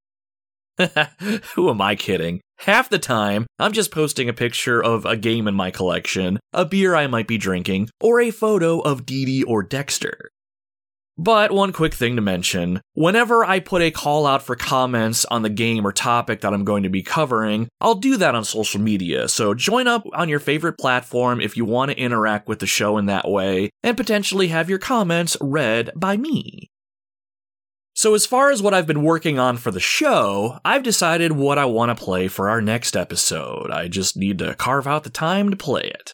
Who 1.54 1.71
am 1.71 1.81
I 1.81 1.95
kidding? 1.95 2.40
Half 2.59 2.88
the 2.88 2.99
time, 2.99 3.47
I'm 3.59 3.73
just 3.73 3.90
posting 3.90 4.28
a 4.28 4.33
picture 4.33 4.83
of 4.83 5.04
a 5.04 5.16
game 5.16 5.47
in 5.49 5.54
my 5.54 5.71
collection, 5.71 6.38
a 6.52 6.64
beer 6.64 6.95
I 6.95 7.07
might 7.07 7.26
be 7.28 7.38
drinking, 7.38 7.90
or 8.00 8.21
a 8.21 8.31
photo 8.31 8.81
of 8.81 9.07
Dee 9.07 9.25
Dee 9.25 9.43
or 9.43 9.62
Dexter. 9.62 10.31
But 11.16 11.52
one 11.52 11.73
quick 11.73 11.95
thing 11.95 12.16
to 12.16 12.23
mention 12.23 12.81
whenever 12.95 13.45
I 13.45 13.61
put 13.61 13.83
a 13.83 13.93
call 13.93 14.26
out 14.26 14.43
for 14.43 14.57
comments 14.57 15.25
on 15.26 15.43
the 15.43 15.49
game 15.49 15.87
or 15.87 15.93
topic 15.93 16.40
that 16.40 16.52
I'm 16.52 16.64
going 16.64 16.83
to 16.83 16.88
be 16.88 17.04
covering, 17.04 17.69
I'll 17.81 17.95
do 17.95 18.16
that 18.16 18.35
on 18.35 18.45
social 18.45 18.81
media. 18.81 19.28
So 19.28 19.54
join 19.54 19.87
up 19.87 20.04
on 20.12 20.28
your 20.28 20.40
favorite 20.40 20.76
platform 20.76 21.40
if 21.40 21.57
you 21.57 21.64
want 21.64 21.93
to 21.93 21.97
interact 21.97 22.49
with 22.49 22.59
the 22.59 22.66
show 22.66 22.99
in 22.99 23.07
that 23.07 23.28
way 23.31 23.71
and 23.85 23.97
potentially 23.97 24.49
have 24.49 24.69
your 24.69 24.81
comments 24.81 25.37
read 25.40 25.93
by 25.95 26.16
me. 26.16 26.71
So, 27.97 28.15
as 28.15 28.27
far 28.27 28.51
as 28.51 28.61
what 28.61 28.75
I've 28.75 28.89
been 28.89 29.05
working 29.05 29.39
on 29.39 29.57
for 29.57 29.71
the 29.71 29.79
show, 29.79 30.59
I've 30.65 30.83
decided 30.83 31.31
what 31.31 31.59
I 31.59 31.65
want 31.65 31.97
to 31.97 32.05
play 32.05 32.27
for 32.27 32.49
our 32.49 32.61
next 32.61 32.97
episode. 32.97 33.71
I 33.71 33.87
just 33.87 34.17
need 34.17 34.39
to 34.41 34.57
carve 34.57 34.89
out 34.89 35.05
the 35.05 35.11
time 35.11 35.49
to 35.51 35.57
play 35.57 35.83
it. 35.83 36.13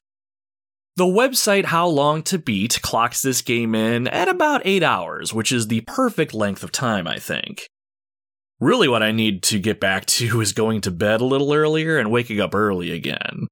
The 0.97 1.05
website 1.05 1.67
How 1.67 1.87
Long 1.87 2.23
to 2.25 2.39
Beat 2.39 2.81
clocks 2.83 3.23
this 3.23 3.41
game 3.41 3.75
in 3.75 4.09
at 4.09 4.29
about 4.29 4.61
8 4.67 4.83
hours, 4.83 5.33
which 5.33 5.53
is 5.53 5.69
the 5.69 5.81
perfect 5.83 6.35
length 6.35 6.63
of 6.63 6.71
time, 6.71 7.07
I 7.07 7.19
think. 7.19 7.67
Really, 8.61 8.87
what 8.87 9.03
I 9.03 9.11
need 9.11 9.43
to 9.45 9.59
get 9.59 9.81
back 9.81 10.05
to 10.07 10.41
is 10.43 10.53
going 10.53 10.83
to 10.83 10.91
bed 10.91 11.23
a 11.23 11.25
little 11.25 11.55
earlier 11.55 11.99
and 11.99 12.11
waking 12.11 12.41
up 12.41 12.55
early 12.55 12.91
again. 12.91 13.47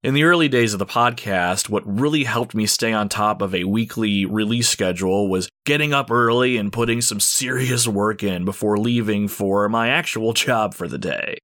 In 0.00 0.14
the 0.14 0.22
early 0.22 0.48
days 0.48 0.72
of 0.72 0.78
the 0.78 0.86
podcast, 0.86 1.68
what 1.68 1.82
really 1.84 2.22
helped 2.22 2.54
me 2.54 2.66
stay 2.66 2.92
on 2.92 3.08
top 3.08 3.42
of 3.42 3.52
a 3.52 3.64
weekly 3.64 4.26
release 4.26 4.68
schedule 4.68 5.28
was 5.28 5.48
getting 5.66 5.92
up 5.92 6.08
early 6.08 6.56
and 6.56 6.72
putting 6.72 7.00
some 7.00 7.18
serious 7.18 7.88
work 7.88 8.22
in 8.22 8.44
before 8.44 8.78
leaving 8.78 9.26
for 9.26 9.68
my 9.68 9.88
actual 9.88 10.32
job 10.34 10.74
for 10.74 10.86
the 10.86 10.98
day. 10.98 11.38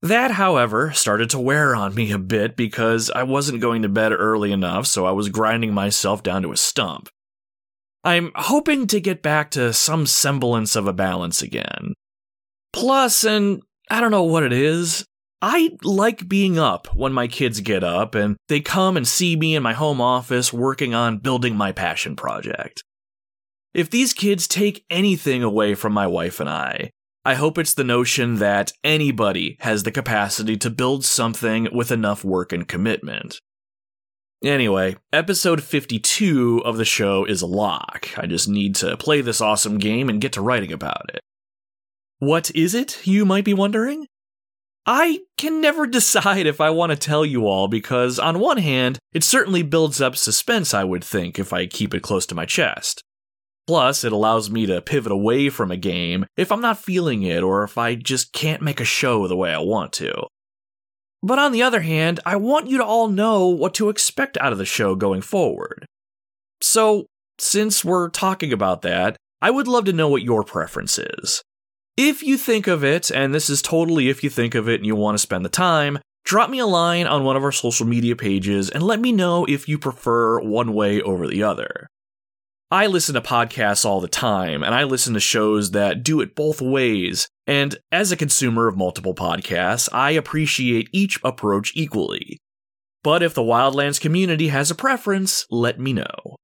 That, 0.00 0.30
however, 0.30 0.92
started 0.92 1.28
to 1.30 1.40
wear 1.40 1.74
on 1.74 1.92
me 1.96 2.12
a 2.12 2.18
bit 2.18 2.56
because 2.56 3.10
I 3.10 3.24
wasn't 3.24 3.60
going 3.60 3.82
to 3.82 3.88
bed 3.88 4.12
early 4.12 4.52
enough, 4.52 4.86
so 4.86 5.04
I 5.04 5.10
was 5.10 5.28
grinding 5.28 5.74
myself 5.74 6.22
down 6.22 6.42
to 6.42 6.52
a 6.52 6.56
stump. 6.56 7.08
I'm 8.04 8.30
hoping 8.36 8.86
to 8.86 9.00
get 9.00 9.22
back 9.22 9.50
to 9.52 9.72
some 9.72 10.06
semblance 10.06 10.76
of 10.76 10.86
a 10.86 10.92
balance 10.92 11.42
again. 11.42 11.94
Plus, 12.72 13.24
and 13.24 13.62
I 13.90 14.00
don't 14.00 14.12
know 14.12 14.22
what 14.22 14.44
it 14.44 14.52
is, 14.52 15.04
I 15.42 15.76
like 15.82 16.28
being 16.28 16.58
up 16.58 16.88
when 16.94 17.12
my 17.12 17.28
kids 17.28 17.60
get 17.60 17.84
up 17.84 18.14
and 18.14 18.36
they 18.48 18.60
come 18.60 18.96
and 18.96 19.06
see 19.06 19.36
me 19.36 19.54
in 19.54 19.62
my 19.62 19.74
home 19.74 20.00
office 20.00 20.52
working 20.52 20.94
on 20.94 21.18
building 21.18 21.56
my 21.56 21.72
passion 21.72 22.16
project. 22.16 22.82
If 23.74 23.90
these 23.90 24.14
kids 24.14 24.48
take 24.48 24.84
anything 24.88 25.42
away 25.42 25.74
from 25.74 25.92
my 25.92 26.06
wife 26.06 26.40
and 26.40 26.48
I, 26.48 26.90
I 27.26 27.34
hope 27.34 27.58
it's 27.58 27.74
the 27.74 27.84
notion 27.84 28.36
that 28.36 28.72
anybody 28.82 29.58
has 29.60 29.82
the 29.82 29.90
capacity 29.90 30.56
to 30.58 30.70
build 30.70 31.04
something 31.04 31.68
with 31.72 31.90
enough 31.90 32.24
work 32.24 32.52
and 32.52 32.66
commitment. 32.66 33.40
Anyway, 34.42 34.96
episode 35.12 35.62
52 35.62 36.62
of 36.64 36.76
the 36.76 36.84
show 36.84 37.24
is 37.24 37.42
a 37.42 37.46
lock. 37.46 38.08
I 38.16 38.26
just 38.26 38.48
need 38.48 38.74
to 38.76 38.96
play 38.96 39.20
this 39.20 39.40
awesome 39.40 39.78
game 39.78 40.08
and 40.08 40.20
get 40.20 40.32
to 40.34 40.40
writing 40.40 40.72
about 40.72 41.10
it. 41.12 41.20
What 42.18 42.50
is 42.54 42.74
it, 42.74 43.06
you 43.06 43.26
might 43.26 43.44
be 43.44 43.54
wondering? 43.54 44.06
I 44.86 45.20
can 45.36 45.60
never 45.60 45.86
decide 45.86 46.46
if 46.46 46.60
I 46.60 46.70
want 46.70 46.90
to 46.90 46.96
tell 46.96 47.26
you 47.26 47.46
all 47.46 47.66
because, 47.66 48.18
on 48.18 48.38
one 48.38 48.58
hand, 48.58 48.98
it 49.12 49.24
certainly 49.24 49.62
builds 49.62 50.00
up 50.00 50.16
suspense, 50.16 50.72
I 50.72 50.84
would 50.84 51.02
think, 51.02 51.38
if 51.38 51.52
I 51.52 51.66
keep 51.66 51.92
it 51.92 52.02
close 52.02 52.24
to 52.26 52.36
my 52.36 52.44
chest. 52.44 53.02
Plus, 53.66 54.04
it 54.04 54.12
allows 54.12 54.48
me 54.48 54.64
to 54.66 54.80
pivot 54.80 55.10
away 55.10 55.48
from 55.48 55.72
a 55.72 55.76
game 55.76 56.24
if 56.36 56.52
I'm 56.52 56.60
not 56.60 56.78
feeling 56.78 57.24
it 57.24 57.42
or 57.42 57.64
if 57.64 57.76
I 57.76 57.96
just 57.96 58.32
can't 58.32 58.62
make 58.62 58.80
a 58.80 58.84
show 58.84 59.26
the 59.26 59.36
way 59.36 59.52
I 59.52 59.58
want 59.58 59.92
to. 59.94 60.28
But 61.20 61.40
on 61.40 61.50
the 61.50 61.62
other 61.62 61.80
hand, 61.80 62.20
I 62.24 62.36
want 62.36 62.68
you 62.68 62.78
to 62.78 62.84
all 62.84 63.08
know 63.08 63.48
what 63.48 63.74
to 63.74 63.88
expect 63.88 64.38
out 64.38 64.52
of 64.52 64.58
the 64.58 64.64
show 64.64 64.94
going 64.94 65.22
forward. 65.22 65.84
So, 66.62 67.06
since 67.38 67.84
we're 67.84 68.08
talking 68.08 68.52
about 68.52 68.82
that, 68.82 69.16
I 69.42 69.50
would 69.50 69.66
love 69.66 69.86
to 69.86 69.92
know 69.92 70.08
what 70.08 70.22
your 70.22 70.44
preference 70.44 70.98
is. 70.98 71.42
If 71.96 72.22
you 72.22 72.36
think 72.36 72.66
of 72.66 72.84
it, 72.84 73.10
and 73.10 73.34
this 73.34 73.48
is 73.48 73.62
totally 73.62 74.10
if 74.10 74.22
you 74.22 74.28
think 74.28 74.54
of 74.54 74.68
it 74.68 74.76
and 74.76 74.86
you 74.86 74.94
want 74.94 75.14
to 75.14 75.22
spend 75.22 75.46
the 75.46 75.48
time, 75.48 75.98
drop 76.24 76.50
me 76.50 76.58
a 76.58 76.66
line 76.66 77.06
on 77.06 77.24
one 77.24 77.36
of 77.36 77.42
our 77.42 77.52
social 77.52 77.86
media 77.86 78.14
pages 78.14 78.68
and 78.68 78.82
let 78.82 79.00
me 79.00 79.12
know 79.12 79.46
if 79.46 79.66
you 79.66 79.78
prefer 79.78 80.38
one 80.40 80.74
way 80.74 81.00
over 81.00 81.26
the 81.26 81.42
other. 81.42 81.88
I 82.70 82.86
listen 82.86 83.14
to 83.14 83.22
podcasts 83.22 83.86
all 83.86 84.00
the 84.00 84.08
time, 84.08 84.62
and 84.62 84.74
I 84.74 84.82
listen 84.82 85.14
to 85.14 85.20
shows 85.20 85.70
that 85.70 86.02
do 86.02 86.20
it 86.20 86.34
both 86.34 86.60
ways. 86.60 87.28
And 87.46 87.78
as 87.90 88.12
a 88.12 88.16
consumer 88.16 88.66
of 88.66 88.76
multiple 88.76 89.14
podcasts, 89.14 89.88
I 89.92 90.10
appreciate 90.10 90.90
each 90.92 91.18
approach 91.24 91.72
equally. 91.74 92.38
But 93.04 93.22
if 93.22 93.32
the 93.32 93.42
Wildlands 93.42 94.00
community 94.00 94.48
has 94.48 94.70
a 94.70 94.74
preference, 94.74 95.46
let 95.48 95.78
me 95.78 95.92
know. 95.92 96.36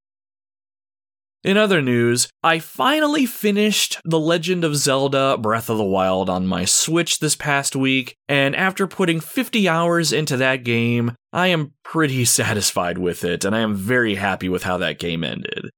In 1.44 1.56
other 1.56 1.82
news, 1.82 2.28
I 2.44 2.60
finally 2.60 3.26
finished 3.26 4.00
The 4.04 4.20
Legend 4.20 4.62
of 4.62 4.76
Zelda 4.76 5.36
Breath 5.36 5.68
of 5.68 5.76
the 5.76 5.84
Wild 5.84 6.30
on 6.30 6.46
my 6.46 6.64
Switch 6.64 7.18
this 7.18 7.34
past 7.34 7.74
week, 7.74 8.14
and 8.28 8.54
after 8.54 8.86
putting 8.86 9.18
50 9.18 9.68
hours 9.68 10.12
into 10.12 10.36
that 10.36 10.62
game, 10.62 11.16
I 11.32 11.48
am 11.48 11.72
pretty 11.82 12.24
satisfied 12.26 12.96
with 12.96 13.24
it, 13.24 13.44
and 13.44 13.56
I 13.56 13.58
am 13.58 13.74
very 13.74 14.14
happy 14.14 14.48
with 14.48 14.62
how 14.62 14.78
that 14.78 15.00
game 15.00 15.24
ended. 15.24 15.70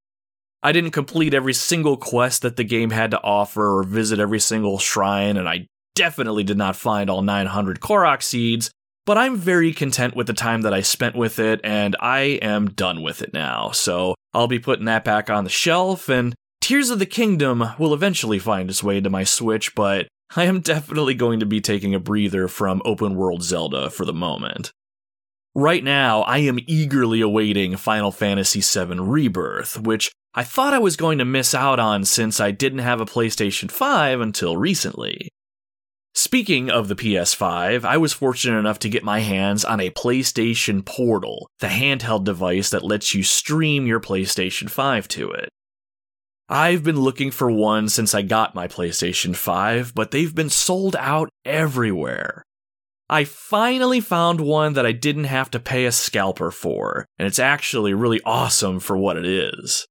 I 0.63 0.73
didn't 0.73 0.91
complete 0.91 1.33
every 1.33 1.55
single 1.55 1.97
quest 1.97 2.43
that 2.43 2.57
the 2.57 2.65
game 2.65 2.91
had 2.91 3.11
to 3.13 3.23
offer 3.23 3.79
or 3.79 3.85
visit 3.85 4.19
every 4.19 4.41
single 4.41 4.79
shrine, 4.79 5.39
and 5.39 5.49
I 5.49 5.67
definitely 5.95 6.45
did 6.45 6.59
not 6.59 6.77
find 6.77 7.09
all 7.09 7.23
900 7.23 7.81
Korok 7.81 8.23
seeds, 8.23 8.71
but 9.07 9.19
I'm 9.19 9.37
very 9.37 9.73
content 9.73 10.17
with 10.17 10.27
the 10.27 10.33
time 10.33 10.63
that 10.63 10.75
I 10.75 10.81
spent 10.81 11.15
with 11.15 11.39
it, 11.39 11.61
and 11.63 11.97
I 12.01 12.39
am 12.43 12.71
done 12.71 13.03
with 13.03 13.23
it 13.23 13.33
now. 13.33 13.71
So 13.71 14.15
I'll 14.33 14.49
be 14.49 14.59
putting 14.59 14.87
that 14.87 15.05
back 15.05 15.29
on 15.29 15.45
the 15.45 15.51
shelf, 15.51 16.09
and 16.09 16.35
Tears 16.61 16.91
of 16.91 16.99
the 16.99 17.07
Kingdom 17.07 17.63
will 17.79 17.93
eventually 17.93 18.39
find 18.39 18.71
its 18.71 18.83
way 18.83 19.01
to 19.01 19.11
my 19.11 19.25
Switch, 19.25 19.75
but 19.75 20.09
I 20.37 20.45
am 20.45 20.61
definitely 20.61 21.15
going 21.15 21.41
to 21.41 21.47
be 21.47 21.61
taking 21.61 21.95
a 21.95 22.01
breather 22.01 22.49
from 22.49 22.83
open 22.85 23.15
world 23.15 23.43
Zelda 23.43 23.91
for 23.91 24.05
the 24.05 24.13
moment. 24.13 24.73
Right 25.55 25.85
now, 25.85 26.23
I 26.23 26.39
am 26.39 26.59
eagerly 26.67 27.21
awaiting 27.21 27.77
Final 27.77 28.11
Fantasy 28.11 28.61
VII 28.61 28.99
Rebirth, 28.99 29.79
which 29.79 30.11
I 30.35 30.43
thought 30.43 30.75
I 30.75 30.81
was 30.81 30.97
going 30.97 31.19
to 31.19 31.25
miss 31.25 31.55
out 31.55 31.79
on 31.79 32.05
since 32.05 32.41
I 32.41 32.51
didn't 32.51 32.81
have 32.81 33.01
a 33.01 33.07
PlayStation 33.07 33.71
5 33.71 34.21
until 34.21 34.57
recently. 34.57 35.29
Speaking 36.17 36.71
of 36.71 36.87
the 36.87 36.95
PS5, 36.95 37.85
I 37.85 37.97
was 37.97 38.13
fortunate 38.13 38.57
enough 38.57 38.79
to 38.81 38.89
get 38.89 39.03
my 39.03 39.19
hands 39.19 39.65
on 39.65 39.81
a 39.81 39.91
PlayStation 39.91 40.85
Portal, 40.85 41.51
the 41.59 41.67
handheld 41.67 42.23
device 42.23 42.71
that 42.71 42.85
lets 42.85 43.17
you 43.17 43.25
stream 43.25 43.85
your 43.85 43.99
PlayStation 43.99 44.71
5 44.71 45.09
to 45.09 45.33
it. 45.33 45.49
I've 46.49 46.85
been 46.85 47.01
looking 47.01 47.33
for 47.33 47.51
one 47.51 47.89
since 47.89 48.15
I 48.15 48.23
got 48.23 48.55
my 48.55 48.69
PlayStation 48.69 49.35
5, 49.35 49.93
but 49.93 50.13
they've 50.13 50.35
been 50.35 50.51
sold 50.51 50.95
out 51.01 51.31
everywhere. 51.45 52.45
I 53.11 53.25
finally 53.25 54.01
found 54.01 54.41
one 54.41 54.75
that 54.75 54.87
I 54.87 54.93
didn't 54.93 55.25
have 55.25 55.51
to 55.51 55.59
pay 55.59 55.85
a 55.85 55.91
scalper 55.91 56.53
for, 56.53 57.07
and 57.19 57.27
it's 57.27 57.41
actually 57.41 57.93
really 57.93 58.21
awesome 58.25 58.79
for 58.79 58.97
what 58.97 59.17
it 59.17 59.27
is. 59.27 59.89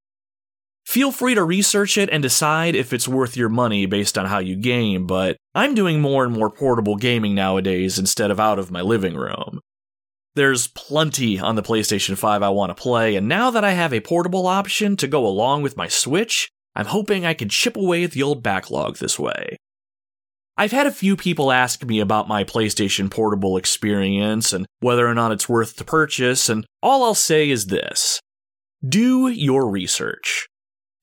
Feel 0.93 1.11
free 1.11 1.33
to 1.33 1.43
research 1.43 1.97
it 1.97 2.07
and 2.11 2.21
decide 2.21 2.75
if 2.75 2.93
it's 2.93 3.07
worth 3.07 3.35
your 3.35 3.49
money 3.49 3.87
based 3.87 4.15
on 4.15 4.27
how 4.27 4.37
you 4.37 4.55
game, 4.55 5.07
but 5.07 5.37
I'm 5.55 5.73
doing 5.73 5.99
more 5.99 6.23
and 6.23 6.31
more 6.31 6.51
portable 6.51 6.97
gaming 6.97 7.33
nowadays 7.33 7.97
instead 7.97 8.29
of 8.29 8.39
out 8.39 8.59
of 8.59 8.69
my 8.69 8.81
living 8.81 9.15
room. 9.15 9.59
There's 10.35 10.67
plenty 10.67 11.39
on 11.39 11.55
the 11.55 11.63
PlayStation 11.63 12.15
5 12.15 12.43
I 12.43 12.49
want 12.49 12.77
to 12.77 12.79
play, 12.79 13.15
and 13.15 13.27
now 13.27 13.49
that 13.49 13.63
I 13.63 13.71
have 13.71 13.91
a 13.91 14.01
portable 14.01 14.45
option 14.45 14.95
to 14.97 15.07
go 15.07 15.25
along 15.25 15.63
with 15.63 15.75
my 15.75 15.87
Switch, 15.87 16.47
I'm 16.75 16.85
hoping 16.85 17.25
I 17.25 17.33
can 17.33 17.49
chip 17.49 17.75
away 17.75 18.03
at 18.03 18.11
the 18.11 18.21
old 18.21 18.43
backlog 18.43 18.97
this 18.97 19.17
way. 19.17 19.57
I've 20.57 20.73
had 20.73 20.85
a 20.85 20.91
few 20.91 21.15
people 21.15 21.51
ask 21.51 21.83
me 21.83 22.01
about 22.01 22.27
my 22.27 22.43
PlayStation 22.43 23.09
Portable 23.09 23.57
experience 23.57 24.53
and 24.53 24.67
whether 24.79 25.07
or 25.07 25.15
not 25.15 25.31
it's 25.31 25.49
worth 25.49 25.75
to 25.77 25.83
purchase, 25.83 26.49
and 26.49 26.67
all 26.83 27.03
I'll 27.03 27.15
say 27.15 27.49
is 27.49 27.65
this 27.65 28.19
do 28.87 29.29
your 29.29 29.67
research. 29.67 30.47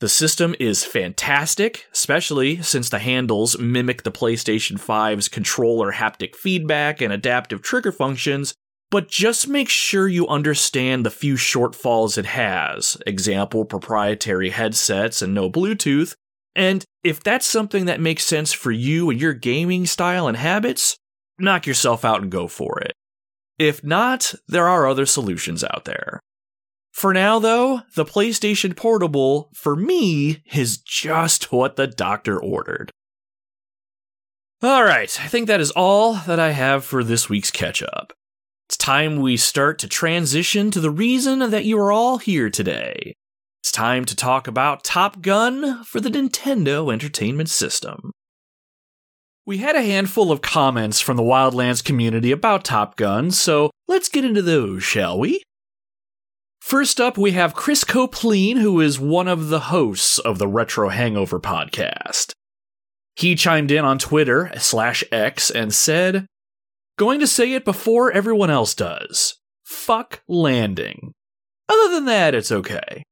The 0.00 0.08
system 0.08 0.54
is 0.58 0.82
fantastic, 0.82 1.86
especially 1.92 2.62
since 2.62 2.88
the 2.88 2.98
handles 2.98 3.58
mimic 3.58 4.02
the 4.02 4.10
PlayStation 4.10 4.78
5's 4.78 5.28
controller 5.28 5.92
haptic 5.92 6.34
feedback 6.34 7.02
and 7.02 7.12
adaptive 7.12 7.60
trigger 7.60 7.92
functions, 7.92 8.54
but 8.90 9.08
just 9.08 9.46
make 9.46 9.68
sure 9.68 10.08
you 10.08 10.26
understand 10.26 11.04
the 11.04 11.10
few 11.10 11.34
shortfalls 11.34 12.16
it 12.16 12.24
has, 12.24 12.96
example 13.06 13.66
proprietary 13.66 14.50
headsets 14.50 15.20
and 15.20 15.34
no 15.34 15.50
Bluetooth, 15.50 16.14
and 16.56 16.82
if 17.04 17.22
that's 17.22 17.46
something 17.46 17.84
that 17.84 18.00
makes 18.00 18.24
sense 18.24 18.52
for 18.52 18.70
you 18.70 19.10
and 19.10 19.20
your 19.20 19.34
gaming 19.34 19.84
style 19.84 20.26
and 20.26 20.36
habits, 20.36 20.96
knock 21.38 21.66
yourself 21.66 22.06
out 22.06 22.22
and 22.22 22.30
go 22.30 22.48
for 22.48 22.80
it. 22.80 22.92
If 23.58 23.84
not, 23.84 24.34
there 24.48 24.66
are 24.66 24.88
other 24.88 25.04
solutions 25.04 25.62
out 25.62 25.84
there. 25.84 26.20
For 26.92 27.14
now, 27.14 27.38
though, 27.38 27.82
the 27.94 28.04
PlayStation 28.04 28.76
Portable, 28.76 29.50
for 29.54 29.76
me, 29.76 30.42
is 30.52 30.78
just 30.78 31.52
what 31.52 31.76
the 31.76 31.86
doctor 31.86 32.38
ordered. 32.38 32.90
Alright, 34.62 35.18
I 35.22 35.28
think 35.28 35.46
that 35.46 35.60
is 35.60 35.70
all 35.70 36.14
that 36.14 36.38
I 36.38 36.50
have 36.50 36.84
for 36.84 37.02
this 37.02 37.30
week's 37.30 37.50
catch 37.50 37.82
up. 37.82 38.12
It's 38.68 38.76
time 38.76 39.20
we 39.20 39.36
start 39.36 39.78
to 39.78 39.88
transition 39.88 40.70
to 40.70 40.80
the 40.80 40.90
reason 40.90 41.38
that 41.50 41.64
you 41.64 41.78
are 41.78 41.90
all 41.90 42.18
here 42.18 42.50
today. 42.50 43.14
It's 43.62 43.72
time 43.72 44.04
to 44.04 44.14
talk 44.14 44.46
about 44.46 44.84
Top 44.84 45.22
Gun 45.22 45.82
for 45.84 46.00
the 46.00 46.10
Nintendo 46.10 46.92
Entertainment 46.92 47.48
System. 47.48 48.12
We 49.46 49.58
had 49.58 49.76
a 49.76 49.82
handful 49.82 50.30
of 50.30 50.42
comments 50.42 51.00
from 51.00 51.16
the 51.16 51.22
Wildlands 51.22 51.82
community 51.82 52.30
about 52.30 52.64
Top 52.64 52.96
Gun, 52.96 53.30
so 53.30 53.70
let's 53.88 54.08
get 54.08 54.24
into 54.24 54.42
those, 54.42 54.82
shall 54.82 55.18
we? 55.18 55.42
First 56.60 57.00
up, 57.00 57.18
we 57.18 57.32
have 57.32 57.54
Chris 57.54 57.84
Copleen, 57.84 58.58
who 58.58 58.80
is 58.80 59.00
one 59.00 59.26
of 59.26 59.48
the 59.48 59.60
hosts 59.60 60.18
of 60.18 60.38
the 60.38 60.46
Retro 60.46 60.90
Hangover 60.90 61.40
podcast. 61.40 62.32
He 63.16 63.34
chimed 63.34 63.70
in 63.70 63.84
on 63.84 63.98
Twitter 63.98 64.52
slash 64.58 65.02
X 65.10 65.50
and 65.50 65.74
said, 65.74 66.26
Going 66.96 67.18
to 67.20 67.26
say 67.26 67.54
it 67.54 67.64
before 67.64 68.12
everyone 68.12 68.50
else 68.50 68.74
does. 68.74 69.38
Fuck 69.64 70.22
landing. 70.28 71.12
Other 71.68 71.94
than 71.94 72.04
that, 72.04 72.34
it's 72.34 72.52
okay. 72.52 73.02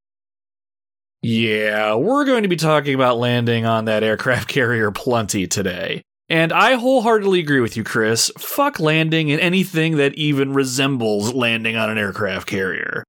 Yeah, 1.23 1.95
we're 1.95 2.27
going 2.27 2.43
to 2.43 2.49
be 2.49 2.57
talking 2.57 2.95
about 2.95 3.19
landing 3.19 3.65
on 3.65 3.87
that 3.87 4.05
aircraft 4.05 4.49
carrier 4.53 4.91
plenty 4.93 5.47
today. 5.47 6.03
And 6.29 6.53
I 6.53 6.75
wholeheartedly 6.75 7.41
agree 7.41 7.61
with 7.61 7.77
you, 7.77 7.83
Chris. 7.83 8.31
Fuck 8.39 8.79
landing 8.79 9.31
in 9.31 9.41
anything 9.41 9.97
that 9.97 10.15
even 10.15 10.53
resembles 10.53 11.33
landing 11.33 11.77
on 11.77 11.91
an 11.91 11.99
aircraft 11.99 12.47
carrier. 12.47 13.03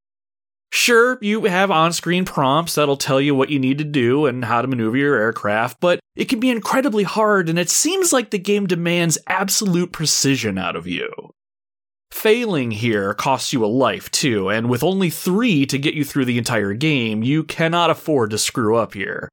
Sure, 0.72 1.18
you 1.22 1.46
have 1.46 1.72
on 1.72 1.94
screen 1.94 2.26
prompts 2.26 2.76
that'll 2.76 2.98
tell 2.98 3.20
you 3.20 3.34
what 3.34 3.50
you 3.50 3.60
need 3.60 3.80
to 3.80 3.84
do 3.84 4.28
and 4.28 4.46
how 4.46 4.62
to 4.62 4.68
maneuver 4.68 4.98
your 4.98 5.16
aircraft, 5.16 5.80
but 5.80 6.00
it 6.16 6.26
can 6.26 6.40
be 6.40 6.50
incredibly 6.50 7.04
hard, 7.04 7.50
and 7.50 7.58
it 7.58 7.70
seems 7.70 8.14
like 8.14 8.30
the 8.30 8.38
game 8.38 8.68
demands 8.68 9.18
absolute 9.28 9.92
precision 9.92 10.58
out 10.58 10.76
of 10.76 10.86
you. 10.86 11.10
Failing 12.12 12.72
here 12.72 13.14
costs 13.14 13.54
you 13.54 13.64
a 13.64 13.68
life, 13.68 14.12
too, 14.12 14.50
and 14.50 14.70
with 14.70 14.84
only 14.84 15.10
three 15.10 15.66
to 15.66 15.78
get 15.78 15.94
you 15.94 16.04
through 16.04 16.26
the 16.26 16.38
entire 16.38 16.74
game, 16.74 17.24
you 17.24 17.44
cannot 17.44 17.90
afford 17.90 18.32
to 18.32 18.38
screw 18.38 18.76
up 18.76 18.94
here. 18.94 19.30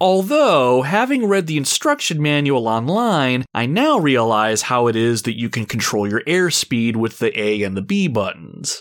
Although, 0.00 0.82
having 0.82 1.26
read 1.26 1.46
the 1.46 1.56
instruction 1.56 2.22
manual 2.22 2.66
online, 2.66 3.44
I 3.52 3.66
now 3.66 3.98
realize 3.98 4.62
how 4.62 4.86
it 4.86 4.96
is 4.96 5.22
that 5.22 5.38
you 5.38 5.50
can 5.50 5.66
control 5.66 6.08
your 6.08 6.22
airspeed 6.22 6.96
with 6.96 7.18
the 7.18 7.38
A 7.38 7.62
and 7.62 7.76
the 7.76 7.82
B 7.82 8.08
buttons. 8.08 8.80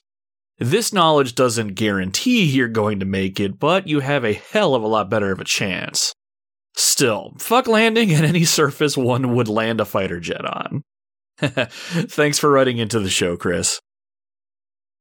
This 0.60 0.92
knowledge 0.92 1.36
doesn't 1.36 1.76
guarantee 1.76 2.44
you're 2.44 2.68
going 2.68 3.00
to 3.00 3.06
make 3.06 3.40
it, 3.40 3.60
but 3.60 3.88
you 3.88 4.02
have 4.02 4.26
a 4.26 4.34
hell 4.34 4.76
of 4.76 4.84
a 4.84 4.88
lot 4.88 5.10
better 5.10 5.32
of 5.32 5.40
a 5.40 5.46
chance. 5.46 6.14
Still, 6.76 7.34
fuck 7.38 7.68
landing 7.68 8.14
at 8.14 8.26
any 8.26 8.44
surface 8.44 8.98
one 8.98 9.34
would 9.36 9.48
land 9.48 9.80
a 9.80 9.86
fighter 9.86 10.20
jet 10.20 10.44
on. 10.46 10.84
Thanks 11.40 12.38
for 12.38 12.52
writing 12.52 12.78
into 12.78 13.00
the 13.00 13.10
show, 13.10 13.38
Chris. 13.38 13.80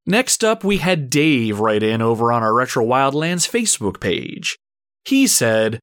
Next 0.07 0.45
up, 0.45 0.63
we 0.63 0.79
had 0.79 1.11
Dave 1.11 1.59
write 1.59 1.83
in 1.83 2.01
over 2.01 2.33
on 2.33 2.43
our 2.43 2.55
Retro 2.55 2.87
Wildlands 2.87 3.51
Facebook 3.51 4.01
page. 4.01 4.57
He 5.05 5.27
said, 5.27 5.81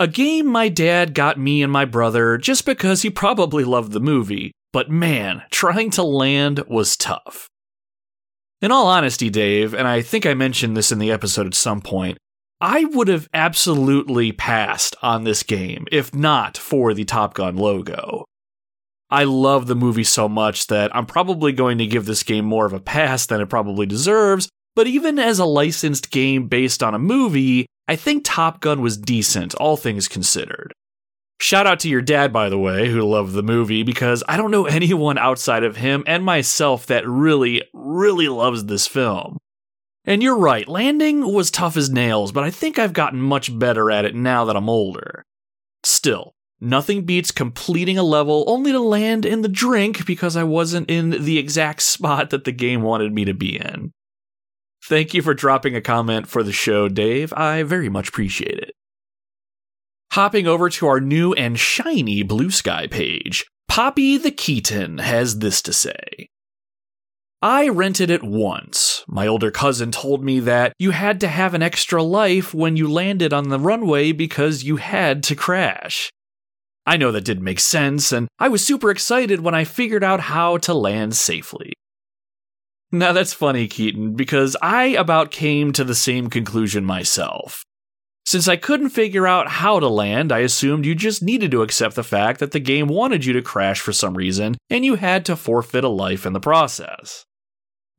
A 0.00 0.08
game 0.08 0.46
my 0.46 0.68
dad 0.68 1.14
got 1.14 1.38
me 1.38 1.62
and 1.62 1.72
my 1.72 1.84
brother 1.84 2.38
just 2.38 2.66
because 2.66 3.02
he 3.02 3.10
probably 3.10 3.62
loved 3.62 3.92
the 3.92 4.00
movie, 4.00 4.50
but 4.72 4.90
man, 4.90 5.42
trying 5.50 5.90
to 5.92 6.02
land 6.02 6.64
was 6.66 6.96
tough. 6.96 7.48
In 8.62 8.72
all 8.72 8.86
honesty, 8.86 9.28
Dave, 9.28 9.74
and 9.74 9.86
I 9.86 10.00
think 10.00 10.24
I 10.24 10.32
mentioned 10.32 10.76
this 10.76 10.90
in 10.90 10.98
the 10.98 11.10
episode 11.10 11.46
at 11.46 11.54
some 11.54 11.82
point, 11.82 12.16
I 12.58 12.84
would 12.84 13.08
have 13.08 13.28
absolutely 13.34 14.32
passed 14.32 14.96
on 15.02 15.24
this 15.24 15.42
game 15.42 15.86
if 15.92 16.14
not 16.14 16.56
for 16.56 16.94
the 16.94 17.04
Top 17.04 17.34
Gun 17.34 17.56
logo. 17.56 18.24
I 19.10 19.24
love 19.24 19.66
the 19.66 19.76
movie 19.76 20.04
so 20.04 20.26
much 20.26 20.68
that 20.68 20.94
I'm 20.96 21.04
probably 21.04 21.52
going 21.52 21.76
to 21.78 21.86
give 21.86 22.06
this 22.06 22.22
game 22.22 22.46
more 22.46 22.64
of 22.64 22.72
a 22.72 22.80
pass 22.80 23.26
than 23.26 23.42
it 23.42 23.50
probably 23.50 23.84
deserves, 23.84 24.48
but 24.74 24.86
even 24.86 25.18
as 25.18 25.38
a 25.38 25.44
licensed 25.44 26.10
game 26.10 26.48
based 26.48 26.82
on 26.82 26.94
a 26.94 26.98
movie, 26.98 27.66
I 27.86 27.94
think 27.94 28.22
Top 28.24 28.60
Gun 28.60 28.80
was 28.80 28.96
decent, 28.96 29.54
all 29.56 29.76
things 29.76 30.08
considered. 30.08 30.72
Shout 31.38 31.66
out 31.66 31.80
to 31.80 31.88
your 31.88 32.02
dad, 32.02 32.32
by 32.32 32.48
the 32.48 32.58
way, 32.58 32.88
who 32.88 33.02
loved 33.02 33.34
the 33.34 33.42
movie, 33.42 33.82
because 33.82 34.24
I 34.26 34.36
don't 34.36 34.50
know 34.50 34.66
anyone 34.66 35.18
outside 35.18 35.64
of 35.64 35.76
him 35.76 36.02
and 36.06 36.24
myself 36.24 36.86
that 36.86 37.06
really, 37.06 37.62
really 37.72 38.28
loves 38.28 38.64
this 38.64 38.86
film. 38.86 39.38
And 40.04 40.22
you're 40.22 40.38
right, 40.38 40.68
landing 40.68 41.32
was 41.32 41.50
tough 41.50 41.76
as 41.76 41.90
nails, 41.90 42.30
but 42.30 42.44
I 42.44 42.50
think 42.50 42.78
I've 42.78 42.92
gotten 42.92 43.20
much 43.20 43.56
better 43.58 43.90
at 43.90 44.04
it 44.04 44.14
now 44.14 44.44
that 44.44 44.56
I'm 44.56 44.68
older. 44.68 45.24
Still, 45.82 46.32
nothing 46.60 47.04
beats 47.04 47.32
completing 47.32 47.98
a 47.98 48.04
level 48.04 48.44
only 48.46 48.70
to 48.70 48.78
land 48.78 49.26
in 49.26 49.42
the 49.42 49.48
drink 49.48 50.06
because 50.06 50.36
I 50.36 50.44
wasn't 50.44 50.88
in 50.88 51.10
the 51.10 51.38
exact 51.38 51.82
spot 51.82 52.30
that 52.30 52.44
the 52.44 52.52
game 52.52 52.82
wanted 52.82 53.12
me 53.12 53.24
to 53.24 53.34
be 53.34 53.56
in. 53.56 53.92
Thank 54.84 55.12
you 55.12 55.22
for 55.22 55.34
dropping 55.34 55.74
a 55.74 55.80
comment 55.80 56.28
for 56.28 56.44
the 56.44 56.52
show, 56.52 56.88
Dave. 56.88 57.32
I 57.32 57.64
very 57.64 57.88
much 57.88 58.10
appreciate 58.10 58.58
it. 58.58 58.76
Hopping 60.12 60.46
over 60.46 60.70
to 60.70 60.86
our 60.86 61.00
new 61.00 61.32
and 61.34 61.58
shiny 61.58 62.24
Bluesky 62.24 62.90
page, 62.90 63.44
Poppy 63.68 64.16
the 64.16 64.30
Keaton 64.30 64.98
has 64.98 65.40
this 65.40 65.60
to 65.62 65.72
say. 65.72 66.28
I 67.42 67.68
rented 67.68 68.08
it 68.08 68.22
once. 68.22 69.04
My 69.06 69.26
older 69.26 69.50
cousin 69.50 69.92
told 69.92 70.24
me 70.24 70.40
that 70.40 70.72
you 70.78 70.92
had 70.92 71.20
to 71.20 71.28
have 71.28 71.52
an 71.52 71.62
extra 71.62 72.02
life 72.02 72.54
when 72.54 72.76
you 72.76 72.90
landed 72.90 73.34
on 73.34 73.50
the 73.50 73.60
runway 73.60 74.12
because 74.12 74.64
you 74.64 74.76
had 74.76 75.22
to 75.24 75.36
crash. 75.36 76.10
I 76.86 76.96
know 76.96 77.12
that 77.12 77.24
didn't 77.24 77.44
make 77.44 77.60
sense, 77.60 78.12
and 78.12 78.28
I 78.38 78.48
was 78.48 78.64
super 78.64 78.90
excited 78.90 79.40
when 79.40 79.54
I 79.54 79.64
figured 79.64 80.04
out 80.04 80.20
how 80.20 80.56
to 80.58 80.72
land 80.72 81.14
safely. 81.16 81.72
Now 82.92 83.12
that's 83.12 83.34
funny, 83.34 83.66
Keaton, 83.66 84.14
because 84.14 84.56
I 84.62 84.84
about 84.86 85.30
came 85.30 85.72
to 85.72 85.84
the 85.84 85.94
same 85.94 86.30
conclusion 86.30 86.84
myself. 86.84 87.64
Since 88.26 88.48
I 88.48 88.56
couldn't 88.56 88.88
figure 88.88 89.24
out 89.24 89.48
how 89.48 89.78
to 89.78 89.86
land, 89.86 90.32
I 90.32 90.40
assumed 90.40 90.84
you 90.84 90.96
just 90.96 91.22
needed 91.22 91.52
to 91.52 91.62
accept 91.62 91.94
the 91.94 92.02
fact 92.02 92.40
that 92.40 92.50
the 92.50 92.58
game 92.58 92.88
wanted 92.88 93.24
you 93.24 93.32
to 93.34 93.40
crash 93.40 93.80
for 93.80 93.92
some 93.92 94.16
reason, 94.16 94.56
and 94.68 94.84
you 94.84 94.96
had 94.96 95.24
to 95.26 95.36
forfeit 95.36 95.84
a 95.84 95.88
life 95.88 96.26
in 96.26 96.32
the 96.32 96.40
process. 96.40 97.24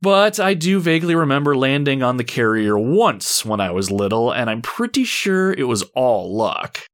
But 0.02 0.38
I 0.38 0.52
do 0.52 0.80
vaguely 0.80 1.14
remember 1.14 1.56
landing 1.56 2.02
on 2.02 2.18
the 2.18 2.24
carrier 2.24 2.78
once 2.78 3.42
when 3.42 3.58
I 3.58 3.70
was 3.70 3.90
little, 3.90 4.30
and 4.30 4.50
I'm 4.50 4.60
pretty 4.60 5.04
sure 5.04 5.50
it 5.54 5.66
was 5.66 5.84
all 5.94 6.36
luck. 6.36 6.84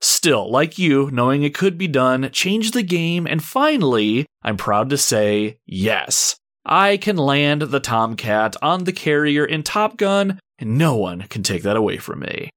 Still, 0.00 0.50
like 0.50 0.76
you, 0.76 1.08
knowing 1.12 1.44
it 1.44 1.54
could 1.54 1.78
be 1.78 1.86
done 1.86 2.28
changed 2.32 2.74
the 2.74 2.82
game, 2.82 3.28
and 3.28 3.44
finally, 3.44 4.26
I'm 4.42 4.56
proud 4.56 4.90
to 4.90 4.98
say, 4.98 5.58
yes, 5.66 6.34
I 6.64 6.96
can 6.96 7.16
land 7.16 7.62
the 7.62 7.80
Tomcat 7.80 8.56
on 8.60 8.84
the 8.84 8.92
carrier 8.92 9.44
in 9.44 9.62
Top 9.62 9.96
Gun, 9.96 10.40
and 10.58 10.76
no 10.76 10.96
one 10.96 11.22
can 11.28 11.44
take 11.44 11.62
that 11.62 11.76
away 11.76 11.98
from 11.98 12.18
me. 12.18 12.50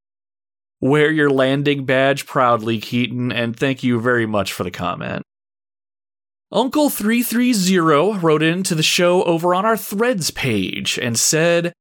Wear 0.82 1.12
your 1.12 1.30
landing 1.30 1.86
badge 1.86 2.26
proudly, 2.26 2.80
Keaton, 2.80 3.32
and 3.32 3.58
thank 3.58 3.84
you 3.84 4.00
very 4.00 4.26
much 4.26 4.54
for 4.54 4.64
the 4.64 4.72
comment. 4.72 5.24
Uncle330 6.54 8.24
wrote 8.24 8.42
into 8.42 8.76
the 8.76 8.84
show 8.84 9.24
over 9.24 9.54
on 9.54 9.66
our 9.66 9.78
threads 9.78 10.32
page 10.32 10.98
and 10.98 11.20
said, 11.20 11.74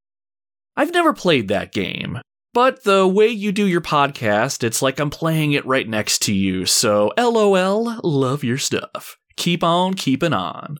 I've 0.76 0.92
never 0.92 1.12
played 1.12 1.48
that 1.48 1.72
game, 1.72 2.20
but 2.52 2.84
the 2.84 3.06
way 3.06 3.28
you 3.28 3.52
do 3.52 3.66
your 3.66 3.80
podcast, 3.80 4.62
it's 4.64 4.82
like 4.82 4.98
I'm 4.98 5.10
playing 5.10 5.52
it 5.52 5.64
right 5.64 5.88
next 5.88 6.22
to 6.22 6.34
you, 6.34 6.66
so 6.66 7.12
lol, 7.16 8.00
love 8.02 8.44
your 8.44 8.58
stuff. 8.58 9.16
Keep 9.36 9.62
on 9.62 9.94
keeping 9.94 10.32
on. 10.32 10.76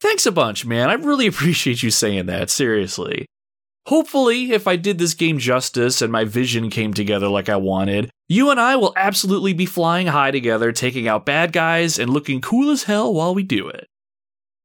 Thanks 0.00 0.24
a 0.24 0.32
bunch, 0.32 0.64
man. 0.64 0.88
I 0.88 0.94
really 0.94 1.26
appreciate 1.28 1.82
you 1.82 1.90
saying 1.90 2.26
that, 2.26 2.48
seriously. 2.48 3.26
Hopefully, 3.86 4.52
if 4.52 4.68
I 4.68 4.76
did 4.76 4.98
this 4.98 5.14
game 5.14 5.38
justice 5.38 6.00
and 6.00 6.12
my 6.12 6.24
vision 6.24 6.70
came 6.70 6.94
together 6.94 7.28
like 7.28 7.48
I 7.48 7.56
wanted, 7.56 8.10
you 8.28 8.50
and 8.50 8.60
I 8.60 8.76
will 8.76 8.92
absolutely 8.96 9.52
be 9.54 9.66
flying 9.66 10.06
high 10.06 10.30
together, 10.30 10.70
taking 10.70 11.08
out 11.08 11.26
bad 11.26 11.52
guys 11.52 11.98
and 11.98 12.10
looking 12.10 12.40
cool 12.40 12.70
as 12.70 12.84
hell 12.84 13.12
while 13.12 13.34
we 13.34 13.42
do 13.42 13.68
it. 13.68 13.88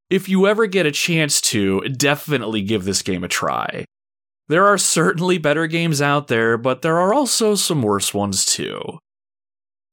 If 0.09 0.29
you 0.29 0.47
ever 0.47 0.67
get 0.67 0.85
a 0.85 0.91
chance 0.91 1.41
to, 1.41 1.81
definitely 1.81 2.61
give 2.61 2.85
this 2.85 3.01
game 3.01 3.23
a 3.23 3.27
try. 3.27 3.85
There 4.47 4.65
are 4.65 4.77
certainly 4.77 5.37
better 5.37 5.67
games 5.67 6.01
out 6.01 6.27
there, 6.27 6.57
but 6.57 6.81
there 6.81 6.97
are 6.97 7.13
also 7.13 7.55
some 7.55 7.81
worse 7.81 8.13
ones 8.13 8.45
too. 8.45 8.99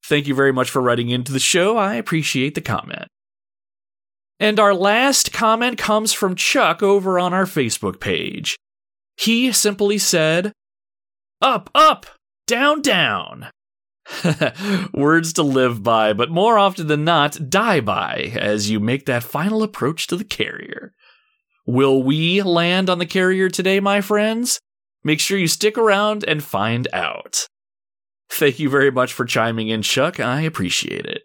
Thank 0.05 0.29
you 0.29 0.35
very 0.35 0.53
much 0.53 0.71
for 0.71 0.83
writing 0.83 1.09
into 1.09 1.33
the 1.33 1.41
show. 1.41 1.79
I 1.79 1.95
appreciate 1.95 2.55
the 2.55 2.61
comment. 2.61 3.09
And 4.39 4.61
our 4.61 4.75
last 4.75 5.33
comment 5.33 5.79
comes 5.79 6.13
from 6.13 6.37
Chuck 6.37 6.83
over 6.83 7.19
on 7.19 7.33
our 7.33 7.47
Facebook 7.47 8.01
page. 8.01 8.57
He 9.17 9.53
simply 9.53 9.99
said, 9.99 10.53
Up, 11.41 11.71
up, 11.75 12.07
down, 12.47 12.83
down. 12.83 13.51
Words 14.95 15.33
to 15.35 15.43
live 15.43 15.83
by, 15.83 16.13
but 16.13 16.31
more 16.31 16.59
often 16.59 16.87
than 16.87 17.05
not, 17.05 17.49
die 17.49 17.81
by 17.81 18.33
as 18.37 18.71
you 18.71 18.81
make 18.81 19.07
that 19.07 19.23
final 19.23 19.63
approach 19.63 20.07
to 20.09 20.17
the 20.17 20.25
carrier. 20.25 20.93
Will 21.67 22.03
we 22.03 22.43
land 22.43 22.91
on 22.91 22.99
the 22.99 23.07
carrier 23.07 23.49
today, 23.49 23.81
my 23.81 24.01
friends? 24.01 24.61
Make 25.03 25.21
sure 25.21 25.39
you 25.39 25.49
stick 25.49 25.79
around 25.79 26.25
and 26.25 26.43
find 26.43 26.89
out. 26.93 27.47
Thank 28.31 28.59
you 28.59 28.69
very 28.69 28.91
much 28.91 29.13
for 29.13 29.25
chiming 29.25 29.69
in, 29.69 29.83
Chuck. 29.83 30.21
I 30.21 30.43
appreciate 30.43 31.07
it. 31.07 31.23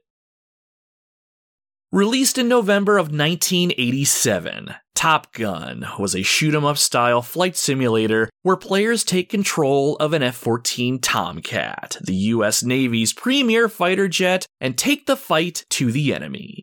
Released 1.91 2.37
in 2.37 2.47
November 2.47 2.99
of 2.99 3.07
1987, 3.07 4.75
Top 4.93 5.33
Gun 5.33 5.87
was 5.97 6.15
a 6.15 6.21
shoot 6.21 6.53
'em 6.53 6.63
up 6.63 6.77
style 6.77 7.23
flight 7.23 7.57
simulator 7.57 8.29
where 8.43 8.55
players 8.55 9.03
take 9.03 9.27
control 9.27 9.95
of 9.95 10.13
an 10.13 10.21
F 10.21 10.35
14 10.35 10.99
Tomcat, 10.99 11.97
the 11.99 12.13
US 12.13 12.61
Navy's 12.61 13.11
premier 13.11 13.67
fighter 13.67 14.07
jet, 14.07 14.45
and 14.61 14.77
take 14.77 15.07
the 15.07 15.17
fight 15.17 15.65
to 15.71 15.91
the 15.91 16.13
enemy. 16.13 16.61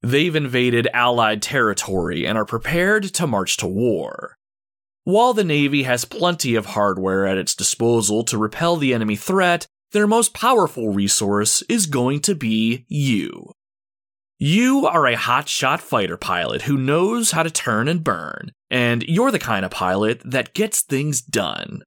They've 0.00 0.36
invaded 0.36 0.86
Allied 0.94 1.42
territory 1.42 2.24
and 2.24 2.38
are 2.38 2.44
prepared 2.44 3.02
to 3.14 3.26
march 3.26 3.56
to 3.56 3.66
war. 3.66 4.36
While 5.02 5.32
the 5.32 5.42
Navy 5.42 5.82
has 5.82 6.04
plenty 6.04 6.54
of 6.54 6.66
hardware 6.66 7.26
at 7.26 7.36
its 7.36 7.56
disposal 7.56 8.22
to 8.22 8.38
repel 8.38 8.76
the 8.76 8.94
enemy 8.94 9.16
threat, 9.16 9.66
their 9.90 10.06
most 10.06 10.34
powerful 10.34 10.90
resource 10.90 11.62
is 11.68 11.86
going 11.86 12.20
to 12.20 12.36
be 12.36 12.84
you. 12.86 13.55
You 14.38 14.86
are 14.86 15.06
a 15.06 15.16
hotshot 15.16 15.80
fighter 15.80 16.18
pilot 16.18 16.62
who 16.62 16.76
knows 16.76 17.30
how 17.30 17.42
to 17.42 17.50
turn 17.50 17.88
and 17.88 18.04
burn, 18.04 18.52
and 18.70 19.02
you're 19.04 19.30
the 19.30 19.38
kind 19.38 19.64
of 19.64 19.70
pilot 19.70 20.20
that 20.26 20.52
gets 20.52 20.82
things 20.82 21.22
done. 21.22 21.82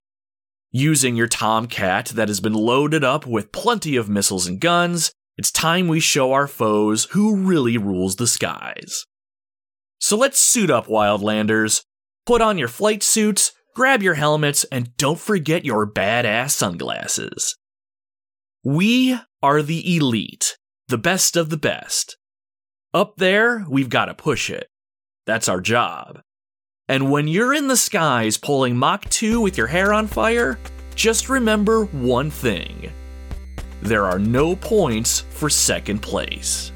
Using 0.71 1.15
your 1.15 1.27
Tomcat 1.27 2.07
that 2.07 2.27
has 2.27 2.39
been 2.39 2.53
loaded 2.55 3.03
up 3.03 3.27
with 3.27 3.51
plenty 3.51 3.95
of 3.95 4.09
missiles 4.09 4.47
and 4.47 4.59
guns, 4.59 5.11
it's 5.37 5.51
time 5.51 5.87
we 5.87 5.99
show 5.99 6.33
our 6.33 6.47
foes 6.47 7.05
who 7.11 7.35
really 7.35 7.77
rules 7.77 8.15
the 8.15 8.25
skies. 8.25 9.05
So 9.99 10.17
let's 10.17 10.39
suit 10.39 10.71
up, 10.71 10.87
Wildlanders. 10.87 11.83
Put 12.25 12.41
on 12.41 12.57
your 12.57 12.67
flight 12.67 13.03
suits, 13.03 13.51
grab 13.75 14.01
your 14.01 14.15
helmets, 14.15 14.63
and 14.71 14.97
don't 14.97 15.19
forget 15.19 15.65
your 15.65 15.85
badass 15.85 16.51
sunglasses. 16.51 17.55
We 18.63 19.19
are 19.43 19.61
the 19.61 19.95
elite, 19.95 20.57
the 20.87 20.97
best 20.97 21.35
of 21.37 21.51
the 21.51 21.57
best. 21.57 22.17
Up 22.91 23.17
there, 23.17 23.67
we've 23.69 23.89
got 23.89 24.05
to 24.05 24.15
push 24.15 24.49
it. 24.49 24.67
That's 25.27 25.47
our 25.47 25.61
job. 25.61 26.21
And 26.87 27.11
when 27.11 27.27
you're 27.27 27.53
in 27.53 27.67
the 27.67 27.77
skies 27.77 28.35
pulling 28.35 28.75
Mach 28.75 29.07
2 29.09 29.39
with 29.39 29.59
your 29.59 29.67
hair 29.67 29.93
on 29.93 30.07
fire, 30.07 30.57
just 30.95 31.29
remember 31.29 31.85
one 31.85 32.31
thing 32.31 32.91
there 33.83 34.05
are 34.05 34.17
no 34.17 34.55
points 34.55 35.19
for 35.29 35.51
second 35.51 36.01
place. 36.01 36.71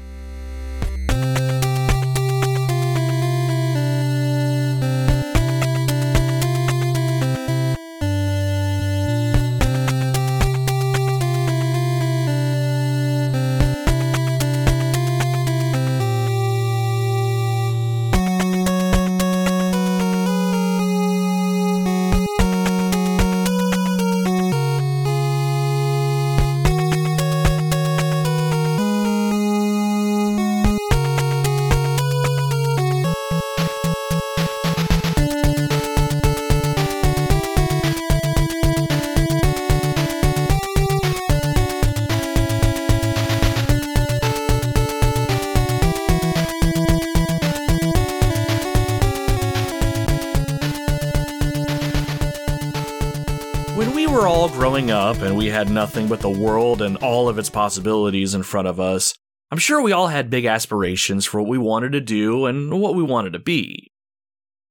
And 55.24 55.36
we 55.36 55.46
had 55.46 55.70
nothing 55.70 56.06
but 56.06 56.20
the 56.20 56.28
world 56.28 56.82
and 56.82 56.96
all 56.98 57.28
of 57.28 57.38
its 57.38 57.48
possibilities 57.48 58.34
in 58.34 58.42
front 58.42 58.68
of 58.68 58.78
us, 58.78 59.14
I'm 59.50 59.58
sure 59.58 59.80
we 59.80 59.92
all 59.92 60.08
had 60.08 60.30
big 60.30 60.44
aspirations 60.44 61.24
for 61.24 61.40
what 61.40 61.48
we 61.48 61.58
wanted 61.58 61.92
to 61.92 62.00
do 62.00 62.46
and 62.46 62.80
what 62.80 62.94
we 62.94 63.02
wanted 63.02 63.32
to 63.32 63.38
be. 63.38 63.90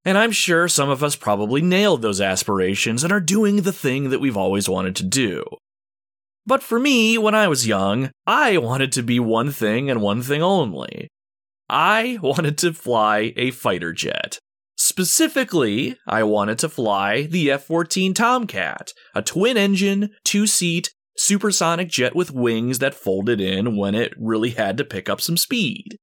And 0.05 0.17
I'm 0.17 0.31
sure 0.31 0.67
some 0.67 0.89
of 0.89 1.03
us 1.03 1.15
probably 1.15 1.61
nailed 1.61 2.01
those 2.01 2.21
aspirations 2.21 3.03
and 3.03 3.11
are 3.11 3.21
doing 3.21 3.57
the 3.57 3.71
thing 3.71 4.09
that 4.09 4.19
we've 4.19 4.37
always 4.37 4.69
wanted 4.69 4.95
to 4.97 5.03
do. 5.03 5.43
But 6.45 6.61
for 6.61 6.79
me, 6.79 7.17
when 7.17 7.33
I 7.33 7.47
was 7.47 7.67
young, 7.67 8.11
I 8.27 8.57
wanted 8.57 8.91
to 8.93 9.03
be 9.03 9.19
one 9.19 9.51
thing 9.51 9.89
and 9.89 10.01
one 10.01 10.21
thing 10.21 10.43
only. 10.43 11.07
I 11.69 12.19
wanted 12.21 12.57
to 12.59 12.73
fly 12.73 13.33
a 13.37 13.51
fighter 13.51 13.93
jet. 13.93 14.39
Specifically, 14.93 15.97
I 16.06 16.21
wanted 16.21 16.60
to 16.60 16.69
fly 16.69 17.23
the 17.23 17.49
F 17.49 17.63
14 17.63 18.13
Tomcat, 18.13 18.93
a 19.15 19.23
twin 19.23 19.58
engine, 19.58 20.12
two 20.23 20.45
seat, 20.45 20.93
supersonic 21.17 21.89
jet 21.89 22.15
with 22.15 22.29
wings 22.29 22.77
that 22.77 22.93
folded 22.93 23.41
in 23.41 23.75
when 23.75 23.95
it 23.95 24.13
really 24.19 24.51
had 24.51 24.77
to 24.77 24.86
pick 24.86 25.10
up 25.10 25.19
some 25.19 25.36
speed. 25.36 25.97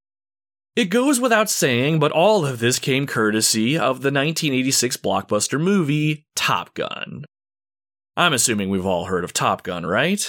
It 0.75 0.87
goes 0.87 1.21
without 1.21 1.49
saying, 1.49 2.01
but 2.01 2.11
all 2.11 2.45
of 2.45 2.59
this 2.59 2.81
came 2.81 3.07
courtesy 3.07 3.77
of 3.77 4.03
the 4.03 4.11
1986 4.11 4.97
blockbuster 4.97 5.61
movie 5.61 6.27
Top 6.35 6.75
Gun. 6.75 7.23
I'm 8.17 8.33
assuming 8.33 8.71
we've 8.71 8.85
all 8.85 9.05
heard 9.05 9.23
of 9.23 9.33
Top 9.33 9.63
Gun, 9.63 9.87
right? 9.87 10.27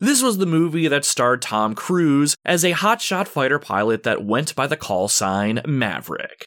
This 0.00 0.22
was 0.22 0.36
the 0.36 0.44
movie 0.44 0.86
that 0.88 1.06
starred 1.06 1.40
Tom 1.40 1.74
Cruise 1.74 2.34
as 2.44 2.62
a 2.62 2.72
hotshot 2.72 3.26
fighter 3.26 3.58
pilot 3.58 4.02
that 4.02 4.22
went 4.22 4.54
by 4.54 4.66
the 4.66 4.76
call 4.76 5.08
sign 5.08 5.62
Maverick. 5.64 6.44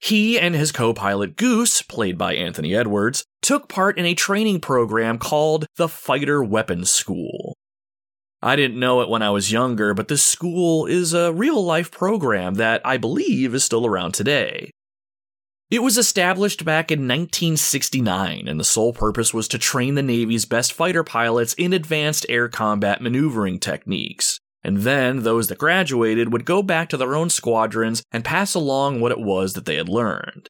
He 0.00 0.40
and 0.40 0.54
his 0.54 0.72
co 0.72 0.94
pilot 0.94 1.36
Goose, 1.36 1.82
played 1.82 2.16
by 2.16 2.34
Anthony 2.34 2.74
Edwards, 2.74 3.24
took 3.42 3.68
part 3.68 3.98
in 3.98 4.06
a 4.06 4.14
training 4.14 4.60
program 4.60 5.18
called 5.18 5.66
the 5.76 5.88
Fighter 5.88 6.42
Weapons 6.42 6.90
School. 6.90 7.54
I 8.42 8.56
didn't 8.56 8.80
know 8.80 9.02
it 9.02 9.10
when 9.10 9.20
I 9.20 9.28
was 9.28 9.52
younger, 9.52 9.92
but 9.92 10.08
this 10.08 10.22
school 10.22 10.86
is 10.86 11.12
a 11.12 11.34
real 11.34 11.62
life 11.62 11.90
program 11.90 12.54
that 12.54 12.80
I 12.82 12.96
believe 12.96 13.54
is 13.54 13.62
still 13.62 13.84
around 13.84 14.12
today. 14.12 14.70
It 15.70 15.82
was 15.82 15.98
established 15.98 16.64
back 16.64 16.90
in 16.90 17.00
1969, 17.00 18.48
and 18.48 18.58
the 18.58 18.64
sole 18.64 18.94
purpose 18.94 19.34
was 19.34 19.46
to 19.48 19.58
train 19.58 19.94
the 19.94 20.02
Navy's 20.02 20.46
best 20.46 20.72
fighter 20.72 21.04
pilots 21.04 21.52
in 21.54 21.74
advanced 21.74 22.24
air 22.28 22.48
combat 22.48 23.02
maneuvering 23.02 23.60
techniques. 23.60 24.39
And 24.62 24.78
then 24.78 25.22
those 25.22 25.48
that 25.48 25.58
graduated 25.58 26.32
would 26.32 26.44
go 26.44 26.62
back 26.62 26.88
to 26.90 26.96
their 26.96 27.14
own 27.14 27.30
squadrons 27.30 28.02
and 28.12 28.24
pass 28.24 28.54
along 28.54 29.00
what 29.00 29.12
it 29.12 29.20
was 29.20 29.54
that 29.54 29.64
they 29.64 29.76
had 29.76 29.88
learned. 29.88 30.48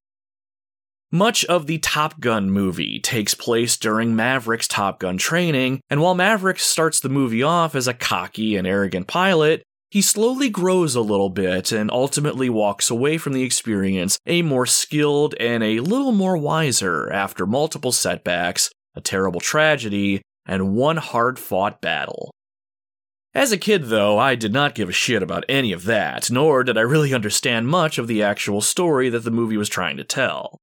Much 1.13 1.45
of 1.47 1.67
the 1.67 1.79
Top 1.79 2.21
Gun 2.21 2.51
movie 2.51 3.01
takes 3.01 3.35
place 3.35 3.77
during 3.77 4.15
Maverick's 4.15 4.69
Top 4.69 5.01
Gun 5.01 5.19
training, 5.19 5.81
and 5.91 6.01
while 6.01 6.15
Maverick 6.15 6.61
starts 6.61 7.01
the 7.01 7.09
movie 7.09 7.43
off 7.43 7.75
as 7.75 7.89
a 7.89 7.95
cocky 7.95 8.55
and 8.57 8.65
arrogant 8.65 9.09
pilot, 9.09 9.65
he 9.91 10.03
slowly 10.03 10.49
grows 10.49 10.95
a 10.95 11.01
little 11.01 11.29
bit 11.29 11.73
and 11.73 11.91
ultimately 11.91 12.49
walks 12.49 12.91
away 12.91 13.19
from 13.19 13.33
the 13.33 13.43
experience 13.43 14.19
a 14.25 14.43
more 14.43 14.67
skilled 14.67 15.35
and 15.41 15.65
a 15.65 15.81
little 15.81 16.13
more 16.13 16.37
wiser 16.37 17.13
after 17.13 17.45
multiple 17.45 17.91
setbacks, 17.91 18.71
a 18.95 19.01
terrible 19.01 19.41
tragedy, 19.41 20.23
and 20.47 20.77
one 20.77 20.97
hard 20.97 21.41
fought 21.41 21.81
battle. 21.81 22.31
As 23.33 23.53
a 23.53 23.59
kid, 23.59 23.85
though, 23.85 24.19
I 24.19 24.35
did 24.35 24.53
not 24.53 24.75
give 24.75 24.89
a 24.89 24.93
shit 24.93 25.23
about 25.23 25.45
any 25.49 25.73
of 25.73 25.85
that, 25.85 26.31
nor 26.31 26.65
did 26.65 26.77
I 26.77 26.81
really 26.81 27.15
understand 27.15 27.69
much 27.69 27.97
of 27.97 28.09
the 28.09 28.23
actual 28.23 28.61
story 28.61 29.09
that 29.09 29.21
the 29.21 29.31
movie 29.31 29.57
was 29.57 29.69
trying 29.69 29.97
to 29.99 30.05
tell. 30.05 30.59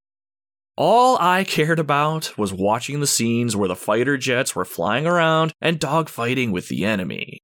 All 0.76 1.18
I 1.20 1.44
cared 1.44 1.80
about 1.80 2.38
was 2.38 2.54
watching 2.54 3.00
the 3.00 3.08
scenes 3.08 3.56
where 3.56 3.70
the 3.70 3.76
fighter 3.76 4.18
jets 4.18 4.54
were 4.54 4.66
flying 4.66 5.08
around 5.08 5.54
and 5.62 5.80
dogfighting 5.80 6.52
with 6.52 6.68
the 6.68 6.86
enemy. 6.86 7.40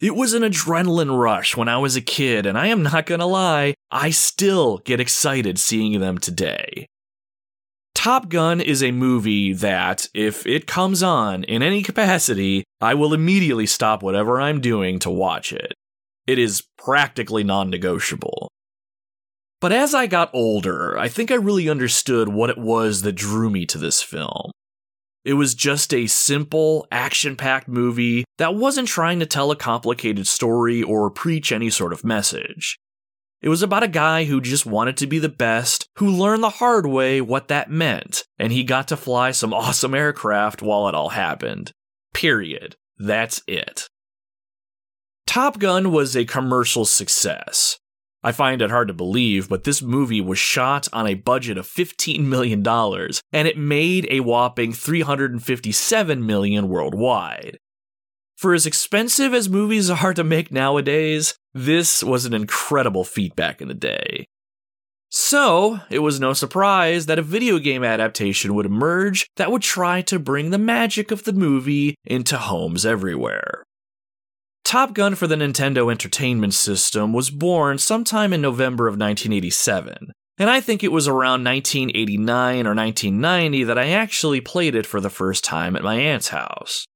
It 0.00 0.16
was 0.16 0.32
an 0.32 0.42
adrenaline 0.42 1.16
rush 1.16 1.56
when 1.56 1.68
I 1.68 1.76
was 1.76 1.94
a 1.94 2.00
kid, 2.00 2.46
and 2.46 2.58
I 2.58 2.66
am 2.68 2.82
not 2.82 3.06
gonna 3.06 3.26
lie, 3.26 3.74
I 3.90 4.10
still 4.10 4.78
get 4.78 4.98
excited 4.98 5.58
seeing 5.58 6.00
them 6.00 6.18
today. 6.18 6.88
Top 7.94 8.28
Gun 8.28 8.60
is 8.60 8.82
a 8.82 8.90
movie 8.90 9.52
that, 9.52 10.08
if 10.12 10.46
it 10.46 10.66
comes 10.66 11.02
on 11.02 11.44
in 11.44 11.62
any 11.62 11.82
capacity, 11.82 12.64
I 12.80 12.94
will 12.94 13.14
immediately 13.14 13.66
stop 13.66 14.02
whatever 14.02 14.40
I'm 14.40 14.60
doing 14.60 14.98
to 15.00 15.10
watch 15.10 15.52
it. 15.52 15.74
It 16.26 16.38
is 16.38 16.64
practically 16.76 17.44
non 17.44 17.70
negotiable. 17.70 18.48
But 19.60 19.70
as 19.70 19.94
I 19.94 20.08
got 20.08 20.34
older, 20.34 20.98
I 20.98 21.08
think 21.08 21.30
I 21.30 21.36
really 21.36 21.68
understood 21.68 22.28
what 22.28 22.50
it 22.50 22.58
was 22.58 23.02
that 23.02 23.12
drew 23.12 23.48
me 23.48 23.66
to 23.66 23.78
this 23.78 24.02
film. 24.02 24.50
It 25.24 25.34
was 25.34 25.54
just 25.54 25.94
a 25.94 26.08
simple, 26.08 26.88
action 26.90 27.36
packed 27.36 27.68
movie 27.68 28.24
that 28.38 28.56
wasn't 28.56 28.88
trying 28.88 29.20
to 29.20 29.26
tell 29.26 29.52
a 29.52 29.56
complicated 29.56 30.26
story 30.26 30.82
or 30.82 31.10
preach 31.10 31.52
any 31.52 31.70
sort 31.70 31.92
of 31.92 32.04
message. 32.04 32.76
It 33.42 33.48
was 33.48 33.62
about 33.62 33.82
a 33.82 33.88
guy 33.88 34.24
who 34.24 34.40
just 34.40 34.66
wanted 34.66 34.96
to 34.98 35.08
be 35.08 35.18
the 35.18 35.28
best, 35.28 35.88
who 35.96 36.08
learned 36.08 36.44
the 36.44 36.48
hard 36.48 36.86
way 36.86 37.20
what 37.20 37.48
that 37.48 37.70
meant, 37.70 38.24
and 38.38 38.52
he 38.52 38.62
got 38.62 38.86
to 38.88 38.96
fly 38.96 39.32
some 39.32 39.52
awesome 39.54 39.94
aircraft 39.94 40.62
while 40.62 40.88
it 40.88 40.94
all 40.94 41.10
happened. 41.10 41.72
Period. 42.14 42.76
That's 42.98 43.42
it. 43.48 43.88
Top 45.26 45.58
Gun 45.58 45.90
was 45.90 46.16
a 46.16 46.24
commercial 46.24 46.84
success. 46.84 47.78
I 48.22 48.30
find 48.30 48.62
it 48.62 48.70
hard 48.70 48.86
to 48.88 48.94
believe, 48.94 49.48
but 49.48 49.64
this 49.64 49.82
movie 49.82 50.20
was 50.20 50.38
shot 50.38 50.86
on 50.92 51.08
a 51.08 51.14
budget 51.14 51.58
of 51.58 51.66
$15 51.66 52.24
million, 52.24 52.64
and 53.32 53.48
it 53.48 53.58
made 53.58 54.06
a 54.08 54.20
whopping 54.20 54.72
357 54.72 56.24
million 56.24 56.68
worldwide. 56.68 57.58
For 58.42 58.54
as 58.54 58.66
expensive 58.66 59.32
as 59.34 59.48
movies 59.48 59.88
are 59.88 60.12
to 60.14 60.24
make 60.24 60.50
nowadays, 60.50 61.36
this 61.54 62.02
was 62.02 62.24
an 62.24 62.34
incredible 62.34 63.04
feat 63.04 63.36
back 63.36 63.62
in 63.62 63.68
the 63.68 63.72
day. 63.72 64.26
So, 65.10 65.78
it 65.90 66.00
was 66.00 66.18
no 66.18 66.32
surprise 66.32 67.06
that 67.06 67.20
a 67.20 67.22
video 67.22 67.60
game 67.60 67.84
adaptation 67.84 68.56
would 68.56 68.66
emerge 68.66 69.28
that 69.36 69.52
would 69.52 69.62
try 69.62 70.02
to 70.02 70.18
bring 70.18 70.50
the 70.50 70.58
magic 70.58 71.12
of 71.12 71.22
the 71.22 71.32
movie 71.32 71.94
into 72.04 72.36
homes 72.36 72.84
everywhere. 72.84 73.62
Top 74.64 74.92
Gun 74.92 75.14
for 75.14 75.28
the 75.28 75.36
Nintendo 75.36 75.88
Entertainment 75.88 76.54
System 76.54 77.12
was 77.12 77.30
born 77.30 77.78
sometime 77.78 78.32
in 78.32 78.40
November 78.40 78.88
of 78.88 78.94
1987, 78.94 80.10
and 80.38 80.50
I 80.50 80.60
think 80.60 80.82
it 80.82 80.90
was 80.90 81.06
around 81.06 81.44
1989 81.44 82.66
or 82.66 82.74
1990 82.74 83.62
that 83.62 83.78
I 83.78 83.90
actually 83.90 84.40
played 84.40 84.74
it 84.74 84.84
for 84.84 85.00
the 85.00 85.08
first 85.08 85.44
time 85.44 85.76
at 85.76 85.84
my 85.84 85.94
aunt's 85.94 86.30
house. 86.30 86.88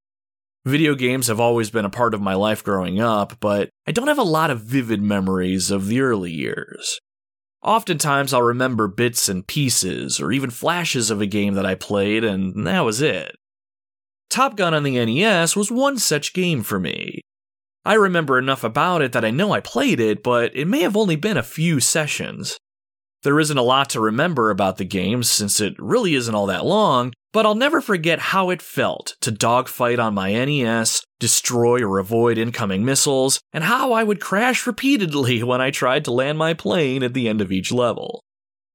Video 0.67 0.95
games 0.95 1.27
have 1.27 1.39
always 1.39 1.69
been 1.69 1.85
a 1.85 1.89
part 1.89 2.13
of 2.13 2.21
my 2.21 2.33
life 2.33 2.63
growing 2.63 2.99
up, 2.99 3.39
but 3.39 3.69
I 3.87 3.91
don't 3.91 4.09
have 4.09 4.19
a 4.19 4.23
lot 4.23 4.51
of 4.51 4.61
vivid 4.61 5.01
memories 5.01 5.71
of 5.71 5.87
the 5.87 6.01
early 6.01 6.31
years. 6.31 6.99
Oftentimes, 7.63 8.33
I'll 8.33 8.41
remember 8.43 8.87
bits 8.87 9.29
and 9.29 9.47
pieces, 9.47 10.19
or 10.19 10.31
even 10.31 10.49
flashes 10.49 11.09
of 11.09 11.21
a 11.21 11.25
game 11.25 11.53
that 11.53 11.65
I 11.65 11.75
played, 11.75 12.23
and 12.23 12.67
that 12.67 12.81
was 12.81 13.01
it. 13.01 13.35
Top 14.29 14.55
Gun 14.57 14.73
on 14.73 14.83
the 14.83 15.03
NES 15.03 15.55
was 15.55 15.71
one 15.71 15.97
such 15.97 16.33
game 16.33 16.63
for 16.63 16.79
me, 16.79 17.21
I 17.87 17.93
remember 17.93 18.37
enough 18.37 18.65
about 18.65 19.01
it 19.01 19.13
that 19.13 19.23
I 19.23 19.31
know 19.31 19.53
I 19.53 19.61
played 19.61 20.01
it, 20.01 20.21
but 20.21 20.53
it 20.53 20.67
may 20.67 20.81
have 20.81 20.97
only 20.97 21.15
been 21.15 21.37
a 21.37 21.41
few 21.41 21.79
sessions. 21.79 22.57
There 23.23 23.39
isn't 23.39 23.57
a 23.57 23.63
lot 23.63 23.89
to 23.91 23.99
remember 23.99 24.49
about 24.49 24.77
the 24.77 24.85
game 24.85 25.23
since 25.23 25.59
it 25.59 25.73
really 25.79 26.13
isn't 26.13 26.35
all 26.35 26.45
that 26.45 26.65
long, 26.65 27.13
but 27.33 27.45
I'll 27.45 27.55
never 27.55 27.81
forget 27.81 28.19
how 28.19 28.49
it 28.49 28.61
felt 28.61 29.15
to 29.21 29.31
dogfight 29.31 29.99
on 29.99 30.13
my 30.13 30.33
NES, 30.33 31.03
destroy 31.19 31.83
or 31.83 31.99
avoid 31.99 32.37
incoming 32.37 32.85
missiles, 32.85 33.39
and 33.51 33.63
how 33.63 33.91
I 33.91 34.03
would 34.03 34.21
crash 34.21 34.67
repeatedly 34.67 35.43
when 35.43 35.61
I 35.61 35.71
tried 35.71 36.05
to 36.05 36.11
land 36.11 36.37
my 36.37 36.53
plane 36.53 37.03
at 37.03 37.13
the 37.13 37.27
end 37.27 37.41
of 37.41 37.51
each 37.51 37.71
level. 37.71 38.23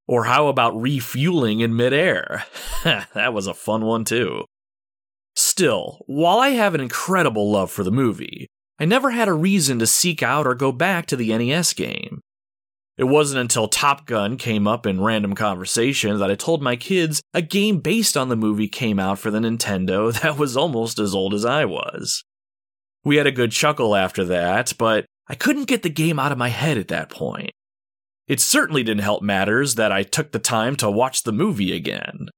Or 0.08 0.24
how 0.24 0.48
about 0.48 0.80
refueling 0.80 1.60
in 1.60 1.76
midair? 1.76 2.44
that 2.84 3.32
was 3.32 3.46
a 3.46 3.54
fun 3.54 3.84
one 3.84 4.04
too. 4.04 4.44
Still, 5.34 6.04
while 6.06 6.38
I 6.38 6.50
have 6.50 6.74
an 6.74 6.80
incredible 6.80 7.50
love 7.50 7.70
for 7.70 7.84
the 7.84 7.92
movie, 7.92 8.48
I 8.78 8.84
never 8.84 9.12
had 9.12 9.28
a 9.28 9.32
reason 9.32 9.78
to 9.78 9.86
seek 9.86 10.22
out 10.22 10.46
or 10.46 10.54
go 10.54 10.72
back 10.72 11.06
to 11.06 11.16
the 11.16 11.36
NES 11.36 11.72
game. 11.72 12.20
It 13.02 13.08
wasn't 13.08 13.40
until 13.40 13.66
Top 13.66 14.06
Gun 14.06 14.36
came 14.36 14.68
up 14.68 14.86
in 14.86 15.00
random 15.00 15.34
conversation 15.34 16.20
that 16.20 16.30
I 16.30 16.36
told 16.36 16.62
my 16.62 16.76
kids 16.76 17.20
a 17.34 17.42
game 17.42 17.80
based 17.80 18.16
on 18.16 18.28
the 18.28 18.36
movie 18.36 18.68
came 18.68 19.00
out 19.00 19.18
for 19.18 19.28
the 19.32 19.40
Nintendo 19.40 20.12
that 20.22 20.38
was 20.38 20.56
almost 20.56 21.00
as 21.00 21.12
old 21.12 21.34
as 21.34 21.44
I 21.44 21.64
was. 21.64 22.22
We 23.04 23.16
had 23.16 23.26
a 23.26 23.32
good 23.32 23.50
chuckle 23.50 23.96
after 23.96 24.24
that, 24.26 24.74
but 24.78 25.04
I 25.26 25.34
couldn't 25.34 25.66
get 25.66 25.82
the 25.82 25.90
game 25.90 26.20
out 26.20 26.30
of 26.30 26.38
my 26.38 26.50
head 26.50 26.78
at 26.78 26.86
that 26.88 27.10
point. 27.10 27.50
It 28.28 28.38
certainly 28.38 28.84
didn't 28.84 29.02
help 29.02 29.20
matters 29.20 29.74
that 29.74 29.90
I 29.90 30.04
took 30.04 30.30
the 30.30 30.38
time 30.38 30.76
to 30.76 30.88
watch 30.88 31.24
the 31.24 31.32
movie 31.32 31.74
again. 31.74 32.28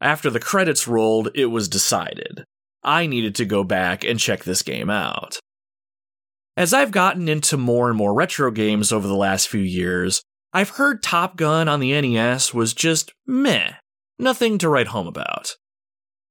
After 0.00 0.30
the 0.30 0.40
credits 0.40 0.88
rolled, 0.88 1.28
it 1.36 1.46
was 1.46 1.68
decided. 1.68 2.42
I 2.82 3.06
needed 3.06 3.36
to 3.36 3.44
go 3.44 3.62
back 3.62 4.02
and 4.02 4.18
check 4.18 4.42
this 4.42 4.62
game 4.62 4.90
out. 4.90 5.38
As 6.56 6.74
I've 6.74 6.90
gotten 6.90 7.28
into 7.28 7.56
more 7.56 7.88
and 7.88 7.96
more 7.96 8.12
retro 8.12 8.50
games 8.50 8.92
over 8.92 9.08
the 9.08 9.14
last 9.14 9.48
few 9.48 9.62
years, 9.62 10.22
I've 10.52 10.70
heard 10.70 11.02
Top 11.02 11.36
Gun 11.36 11.66
on 11.66 11.80
the 11.80 11.98
NES 11.98 12.52
was 12.52 12.74
just 12.74 13.14
meh, 13.26 13.72
nothing 14.18 14.58
to 14.58 14.68
write 14.68 14.88
home 14.88 15.06
about. 15.06 15.56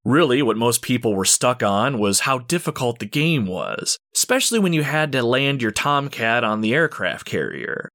Really, 0.04 0.40
what 0.40 0.56
most 0.56 0.80
people 0.80 1.14
were 1.14 1.24
stuck 1.24 1.62
on 1.62 1.98
was 1.98 2.20
how 2.20 2.38
difficult 2.38 3.00
the 3.00 3.06
game 3.06 3.46
was, 3.46 3.98
especially 4.14 4.60
when 4.60 4.72
you 4.72 4.84
had 4.84 5.10
to 5.12 5.22
land 5.24 5.60
your 5.60 5.70
Tomcat 5.72 6.44
on 6.44 6.60
the 6.60 6.72
aircraft 6.72 7.24
carrier. 7.24 7.88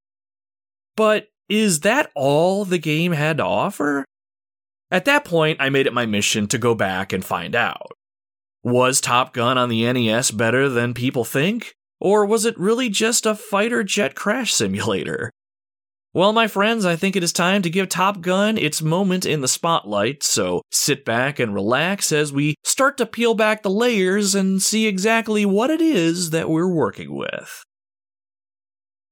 But 0.98 1.28
is 1.48 1.82
that 1.82 2.12
all 2.14 2.66
the 2.66 2.78
game 2.78 3.14
had 3.14 3.38
to 3.38 3.46
offer? 3.46 4.04
At 4.92 5.06
that 5.06 5.24
point, 5.24 5.62
I 5.62 5.70
made 5.70 5.88
it 5.88 5.94
my 5.94 6.06
mission 6.06 6.48
to 6.48 6.58
go 6.58 6.76
back 6.76 7.14
and 7.14 7.24
find 7.24 7.56
out. 7.56 7.92
Was 8.64 9.00
Top 9.00 9.34
Gun 9.34 9.58
on 9.58 9.70
the 9.70 9.92
NES 9.92 10.32
better 10.32 10.68
than 10.68 10.94
people 10.94 11.24
think? 11.24 11.74
Or 12.00 12.26
was 12.26 12.46
it 12.46 12.60
really 12.60 12.90
just 12.90 13.26
a 13.26 13.36
fighter 13.36 13.84
jet 13.84 14.16
crash 14.16 14.54
simulator? 14.54 15.32
Well, 16.14 16.34
my 16.34 16.48
friends, 16.48 16.86
I 16.86 16.96
think 16.96 17.16
it 17.16 17.24
is 17.24 17.34
time 17.34 17.62
to 17.62 17.70
give 17.70 17.90
Top 17.90 18.22
Gun 18.22 18.58
its 18.58 18.82
moment 18.82 19.26
in 19.26 19.42
the 19.42 19.48
spotlight, 19.48 20.24
so 20.24 20.64
sit 20.72 21.06
back 21.06 21.38
and 21.38 21.54
relax 21.54 22.12
as 22.12 22.34
we 22.34 22.56
start 22.64 22.98
to 22.98 23.06
peel 23.06 23.36
back 23.36 23.62
the 23.62 23.70
layers 23.70 24.34
and 24.34 24.62
see 24.62 24.88
exactly 24.88 25.46
what 25.46 25.70
it 25.70 25.82
is 25.82 26.32
that 26.32 26.50
we're 26.50 26.74
working 26.74 27.16
with. 27.16 27.64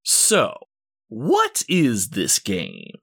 So, 0.04 0.58
what 1.10 1.64
is 1.70 2.10
this 2.10 2.40
game? 2.40 2.98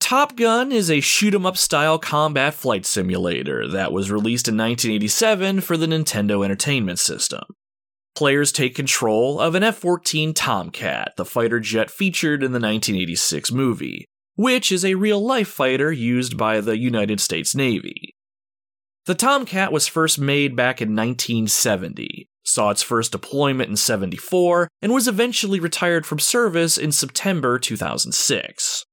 Top 0.00 0.36
Gun 0.36 0.72
is 0.72 0.90
a 0.90 1.00
shoot 1.00 1.34
'em 1.34 1.46
up 1.46 1.56
style 1.56 1.98
combat 1.98 2.54
flight 2.54 2.86
simulator 2.86 3.68
that 3.68 3.92
was 3.92 4.10
released 4.10 4.48
in 4.48 4.56
1987 4.56 5.60
for 5.60 5.76
the 5.76 5.86
Nintendo 5.86 6.44
Entertainment 6.44 6.98
System. 6.98 7.44
Players 8.14 8.50
take 8.50 8.74
control 8.74 9.38
of 9.40 9.54
an 9.54 9.62
F 9.62 9.76
14 9.76 10.34
Tomcat, 10.34 11.12
the 11.16 11.24
fighter 11.24 11.60
jet 11.60 11.90
featured 11.90 12.42
in 12.42 12.52
the 12.52 12.60
1986 12.60 13.52
movie, 13.52 14.06
which 14.34 14.72
is 14.72 14.84
a 14.84 14.94
real 14.94 15.24
life 15.24 15.48
fighter 15.48 15.92
used 15.92 16.36
by 16.36 16.60
the 16.60 16.78
United 16.78 17.20
States 17.20 17.54
Navy. 17.54 18.14
The 19.06 19.14
Tomcat 19.14 19.72
was 19.72 19.86
first 19.86 20.18
made 20.18 20.54
back 20.54 20.82
in 20.82 20.88
1970, 20.88 22.28
saw 22.44 22.70
its 22.70 22.82
first 22.82 23.12
deployment 23.12 23.70
in 23.70 23.76
74, 23.76 24.68
and 24.82 24.92
was 24.92 25.08
eventually 25.08 25.60
retired 25.60 26.04
from 26.04 26.18
service 26.18 26.76
in 26.76 26.92
September 26.92 27.58
2006. 27.58 28.84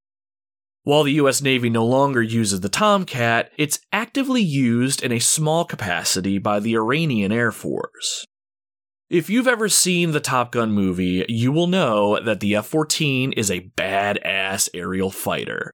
While 0.84 1.04
the 1.04 1.14
US 1.14 1.42
Navy 1.42 1.70
no 1.70 1.86
longer 1.86 2.22
uses 2.22 2.62
the 2.62 2.70
Tomcat, 2.70 3.52
it's 3.58 3.80
actively 3.92 4.42
used 4.42 5.02
in 5.02 5.12
a 5.12 5.20
small 5.20 5.66
capacity 5.66 6.38
by 6.38 6.60
the 6.60 6.76
Iranian 6.76 7.32
Air 7.32 7.52
Force. 7.52 8.26
If 9.10 9.30
you've 9.30 9.48
ever 9.48 9.70
seen 9.70 10.12
the 10.12 10.20
Top 10.20 10.52
Gun 10.52 10.72
movie, 10.72 11.24
you 11.30 11.52
will 11.52 11.68
know 11.68 12.20
that 12.20 12.40
the 12.40 12.56
F 12.56 12.66
14 12.66 13.34
is 13.34 13.52
a 13.52 13.70
badass 13.78 14.68
aerial 14.74 15.12
fighter. 15.12 15.72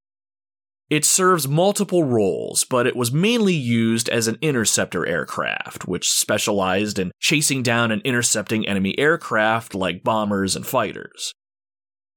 It 0.89 1.05
serves 1.05 1.47
multiple 1.47 2.03
roles, 2.03 2.65
but 2.65 2.85
it 2.85 2.97
was 2.97 3.13
mainly 3.13 3.53
used 3.53 4.09
as 4.09 4.27
an 4.27 4.37
interceptor 4.41 5.05
aircraft, 5.07 5.87
which 5.87 6.09
specialized 6.09 6.99
in 6.99 7.13
chasing 7.21 7.63
down 7.63 7.89
and 7.89 8.01
intercepting 8.01 8.67
enemy 8.67 8.99
aircraft 8.99 9.73
like 9.73 10.03
bombers 10.03 10.57
and 10.57 10.67
fighters. 10.67 11.31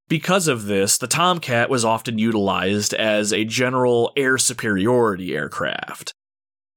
Because 0.09 0.49
of 0.49 0.67
this, 0.67 0.99
the 0.99 1.07
Tomcat 1.07 1.71
was 1.71 1.85
often 1.85 2.19
utilized 2.19 2.93
as 2.93 3.33
a 3.33 3.45
general 3.45 4.13
air 4.17 4.37
superiority 4.37 5.37
aircraft. 5.37 6.13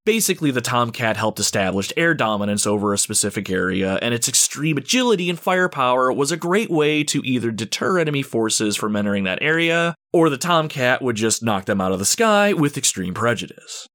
Basically, 0.07 0.51
the 0.51 0.61
Tomcat 0.61 1.17
helped 1.17 1.37
establish 1.37 1.91
air 1.97 2.13
dominance 2.13 2.65
over 2.65 2.93
a 2.93 2.97
specific 2.97 3.49
area, 3.49 3.99
and 4.01 4.13
its 4.13 4.29
extreme 4.29 4.77
agility 4.77 5.29
and 5.29 5.37
firepower 5.37 6.13
was 6.13 6.31
a 6.31 6.37
great 6.37 6.69
way 6.69 7.03
to 7.03 7.21
either 7.25 7.51
deter 7.51 7.99
enemy 7.99 8.21
forces 8.21 8.77
from 8.77 8.95
entering 8.95 9.25
that 9.25 9.41
area, 9.41 9.95
or 10.13 10.29
the 10.29 10.37
Tomcat 10.37 11.01
would 11.01 11.17
just 11.17 11.43
knock 11.43 11.65
them 11.65 11.81
out 11.81 11.91
of 11.91 11.99
the 11.99 12.05
sky 12.05 12.53
with 12.53 12.77
extreme 12.77 13.13
prejudice. 13.13 13.85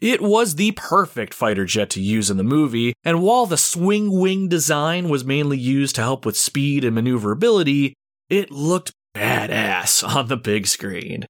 It 0.00 0.20
was 0.20 0.54
the 0.54 0.70
perfect 0.70 1.34
fighter 1.34 1.64
jet 1.64 1.90
to 1.90 2.00
use 2.00 2.30
in 2.30 2.36
the 2.36 2.44
movie, 2.44 2.92
and 3.02 3.20
while 3.20 3.46
the 3.46 3.56
swing 3.56 4.20
wing 4.20 4.48
design 4.48 5.08
was 5.08 5.24
mainly 5.24 5.58
used 5.58 5.96
to 5.96 6.02
help 6.02 6.24
with 6.24 6.36
speed 6.36 6.84
and 6.84 6.94
maneuverability, 6.94 7.94
it 8.30 8.52
looked 8.52 8.92
badass 9.12 10.06
on 10.16 10.28
the 10.28 10.36
big 10.36 10.68
screen. 10.68 11.26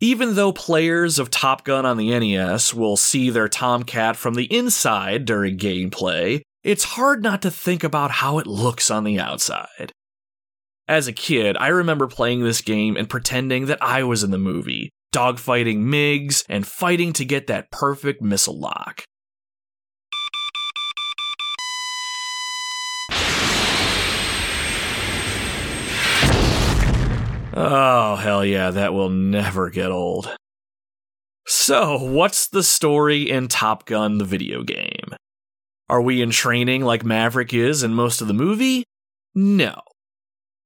Even 0.00 0.34
though 0.34 0.52
players 0.52 1.18
of 1.18 1.30
Top 1.30 1.64
Gun 1.64 1.86
on 1.86 1.96
the 1.96 2.18
NES 2.18 2.74
will 2.74 2.96
see 2.96 3.30
their 3.30 3.48
Tomcat 3.48 4.16
from 4.16 4.34
the 4.34 4.52
inside 4.52 5.24
during 5.24 5.56
gameplay, 5.56 6.42
it's 6.62 6.84
hard 6.84 7.22
not 7.22 7.42
to 7.42 7.50
think 7.50 7.84
about 7.84 8.10
how 8.10 8.38
it 8.38 8.46
looks 8.46 8.90
on 8.90 9.04
the 9.04 9.20
outside. 9.20 9.92
As 10.88 11.06
a 11.08 11.12
kid, 11.12 11.56
I 11.58 11.68
remember 11.68 12.06
playing 12.06 12.42
this 12.42 12.60
game 12.60 12.96
and 12.96 13.08
pretending 13.08 13.66
that 13.66 13.82
I 13.82 14.02
was 14.02 14.22
in 14.22 14.30
the 14.30 14.38
movie, 14.38 14.90
dogfighting 15.14 15.78
MiGs 15.78 16.44
and 16.48 16.66
fighting 16.66 17.12
to 17.14 17.24
get 17.24 17.46
that 17.46 17.70
perfect 17.70 18.20
missile 18.20 18.58
lock. 18.58 19.04
Oh, 27.56 28.16
hell 28.16 28.44
yeah, 28.44 28.70
that 28.70 28.92
will 28.92 29.10
never 29.10 29.70
get 29.70 29.92
old. 29.92 30.34
So, 31.46 31.98
what's 31.98 32.48
the 32.48 32.64
story 32.64 33.30
in 33.30 33.46
Top 33.46 33.86
Gun, 33.86 34.18
the 34.18 34.24
video 34.24 34.64
game? 34.64 35.14
Are 35.88 36.02
we 36.02 36.20
in 36.20 36.30
training 36.30 36.82
like 36.82 37.04
Maverick 37.04 37.54
is 37.54 37.84
in 37.84 37.94
most 37.94 38.20
of 38.20 38.26
the 38.26 38.34
movie? 38.34 38.82
No. 39.36 39.82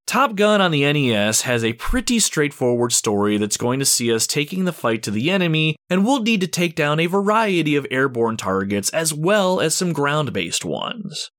Top 0.06 0.36
Gun 0.36 0.62
on 0.62 0.70
the 0.70 0.90
NES 0.90 1.42
has 1.42 1.62
a 1.62 1.74
pretty 1.74 2.18
straightforward 2.18 2.92
story 2.92 3.36
that's 3.36 3.58
going 3.58 3.80
to 3.80 3.84
see 3.84 4.10
us 4.10 4.26
taking 4.26 4.64
the 4.64 4.72
fight 4.72 5.02
to 5.02 5.10
the 5.10 5.30
enemy, 5.30 5.76
and 5.90 6.06
we'll 6.06 6.22
need 6.22 6.40
to 6.40 6.46
take 6.46 6.74
down 6.74 7.00
a 7.00 7.06
variety 7.06 7.76
of 7.76 7.86
airborne 7.90 8.38
targets 8.38 8.88
as 8.90 9.12
well 9.12 9.60
as 9.60 9.74
some 9.74 9.92
ground 9.92 10.32
based 10.32 10.64
ones. 10.64 11.30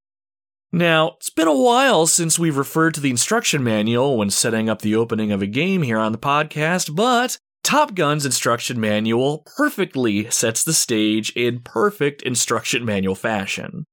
Now, 0.71 1.15
it's 1.17 1.31
been 1.31 1.47
a 1.47 1.55
while 1.55 2.05
since 2.05 2.37
we've 2.37 2.57
referred 2.57 2.93
to 2.93 2.99
the 2.99 3.09
instruction 3.09 3.63
manual 3.63 4.17
when 4.17 4.29
setting 4.29 4.69
up 4.69 4.81
the 4.81 4.95
opening 4.95 5.31
of 5.31 5.41
a 5.41 5.47
game 5.47 5.81
here 5.81 5.97
on 5.97 6.11
the 6.11 6.17
podcast, 6.19 6.95
but 6.95 7.39
Top 7.63 7.95
Gun's 7.95 8.25
instruction 8.25 8.79
manual 8.79 9.43
perfectly 9.57 10.29
sets 10.29 10.63
the 10.63 10.73
stage 10.73 11.31
in 11.35 11.59
perfect 11.59 12.21
instruction 12.21 12.85
manual 12.85 13.15
fashion. 13.15 13.85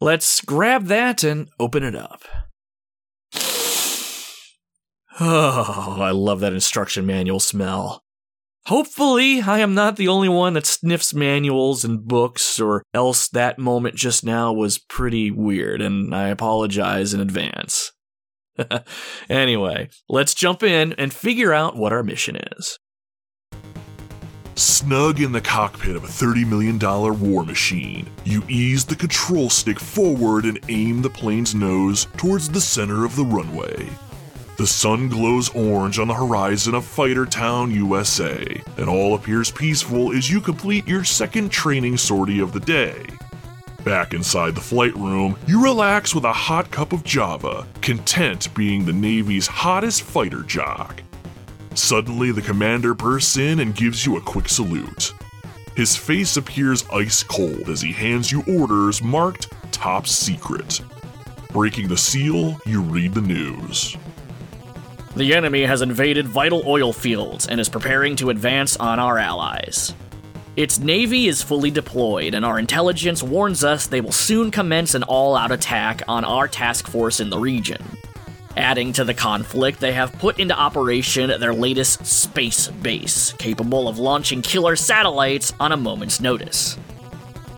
Let's 0.00 0.40
grab 0.40 0.86
that 0.86 1.22
and 1.22 1.48
open 1.60 1.82
it 1.82 1.94
up. 1.94 2.22
Oh, 5.20 5.98
I 6.00 6.10
love 6.10 6.40
that 6.40 6.54
instruction 6.54 7.04
manual 7.04 7.38
smell. 7.38 8.02
Hopefully, 8.66 9.40
I 9.40 9.58
am 9.58 9.74
not 9.74 9.96
the 9.96 10.06
only 10.06 10.28
one 10.28 10.54
that 10.54 10.66
sniffs 10.66 11.12
manuals 11.12 11.84
and 11.84 12.06
books, 12.06 12.60
or 12.60 12.84
else 12.94 13.28
that 13.28 13.58
moment 13.58 13.96
just 13.96 14.24
now 14.24 14.52
was 14.52 14.78
pretty 14.78 15.32
weird, 15.32 15.82
and 15.82 16.14
I 16.14 16.28
apologize 16.28 17.12
in 17.12 17.20
advance. 17.20 17.90
anyway, 19.28 19.88
let's 20.08 20.34
jump 20.34 20.62
in 20.62 20.92
and 20.92 21.12
figure 21.12 21.52
out 21.52 21.76
what 21.76 21.92
our 21.92 22.04
mission 22.04 22.36
is. 22.56 22.78
Snug 24.54 25.20
in 25.20 25.32
the 25.32 25.40
cockpit 25.40 25.96
of 25.96 26.04
a 26.04 26.08
$30 26.08 26.46
million 26.46 26.78
war 26.78 27.44
machine, 27.44 28.08
you 28.24 28.44
ease 28.48 28.84
the 28.84 28.94
control 28.94 29.50
stick 29.50 29.80
forward 29.80 30.44
and 30.44 30.60
aim 30.68 31.02
the 31.02 31.10
plane's 31.10 31.52
nose 31.52 32.06
towards 32.16 32.48
the 32.48 32.60
center 32.60 33.04
of 33.04 33.16
the 33.16 33.24
runway. 33.24 33.88
The 34.62 34.68
sun 34.68 35.08
glows 35.08 35.48
orange 35.56 35.98
on 35.98 36.06
the 36.06 36.14
horizon 36.14 36.76
of 36.76 36.84
Fighter 36.84 37.26
Town, 37.26 37.72
USA, 37.72 38.62
and 38.76 38.88
all 38.88 39.16
appears 39.16 39.50
peaceful 39.50 40.12
as 40.12 40.30
you 40.30 40.40
complete 40.40 40.86
your 40.86 41.02
second 41.02 41.50
training 41.50 41.96
sortie 41.96 42.38
of 42.38 42.52
the 42.52 42.60
day. 42.60 43.04
Back 43.82 44.14
inside 44.14 44.54
the 44.54 44.60
flight 44.60 44.94
room, 44.94 45.36
you 45.48 45.60
relax 45.60 46.14
with 46.14 46.22
a 46.22 46.32
hot 46.32 46.70
cup 46.70 46.92
of 46.92 47.02
Java, 47.02 47.66
content 47.80 48.54
being 48.54 48.84
the 48.84 48.92
Navy's 48.92 49.48
hottest 49.48 50.02
fighter 50.02 50.44
jock. 50.44 51.02
Suddenly, 51.74 52.30
the 52.30 52.40
commander 52.40 52.94
bursts 52.94 53.38
in 53.38 53.58
and 53.58 53.74
gives 53.74 54.06
you 54.06 54.16
a 54.16 54.20
quick 54.20 54.48
salute. 54.48 55.12
His 55.74 55.96
face 55.96 56.36
appears 56.36 56.88
ice 56.92 57.24
cold 57.24 57.68
as 57.68 57.80
he 57.80 57.90
hands 57.90 58.30
you 58.30 58.44
orders 58.46 59.02
marked 59.02 59.52
Top 59.72 60.06
Secret. 60.06 60.80
Breaking 61.48 61.88
the 61.88 61.96
seal, 61.96 62.60
you 62.64 62.80
read 62.80 63.12
the 63.12 63.22
news. 63.22 63.96
The 65.14 65.34
enemy 65.34 65.62
has 65.62 65.82
invaded 65.82 66.26
vital 66.26 66.62
oil 66.66 66.92
fields 66.92 67.46
and 67.46 67.60
is 67.60 67.68
preparing 67.68 68.16
to 68.16 68.30
advance 68.30 68.78
on 68.78 68.98
our 68.98 69.18
allies. 69.18 69.94
Its 70.56 70.78
navy 70.78 71.28
is 71.28 71.42
fully 71.42 71.70
deployed, 71.70 72.34
and 72.34 72.46
our 72.46 72.58
intelligence 72.58 73.22
warns 73.22 73.62
us 73.62 73.86
they 73.86 74.00
will 74.00 74.12
soon 74.12 74.50
commence 74.50 74.94
an 74.94 75.02
all 75.02 75.36
out 75.36 75.52
attack 75.52 76.02
on 76.08 76.24
our 76.24 76.48
task 76.48 76.88
force 76.88 77.20
in 77.20 77.28
the 77.28 77.38
region. 77.38 77.82
Adding 78.56 78.94
to 78.94 79.04
the 79.04 79.14
conflict, 79.14 79.80
they 79.80 79.92
have 79.92 80.12
put 80.14 80.38
into 80.38 80.58
operation 80.58 81.28
their 81.28 81.54
latest 81.54 82.06
space 82.06 82.68
base, 82.68 83.32
capable 83.32 83.88
of 83.88 83.98
launching 83.98 84.40
killer 84.40 84.76
satellites 84.76 85.52
on 85.60 85.72
a 85.72 85.76
moment's 85.76 86.20
notice. 86.20 86.78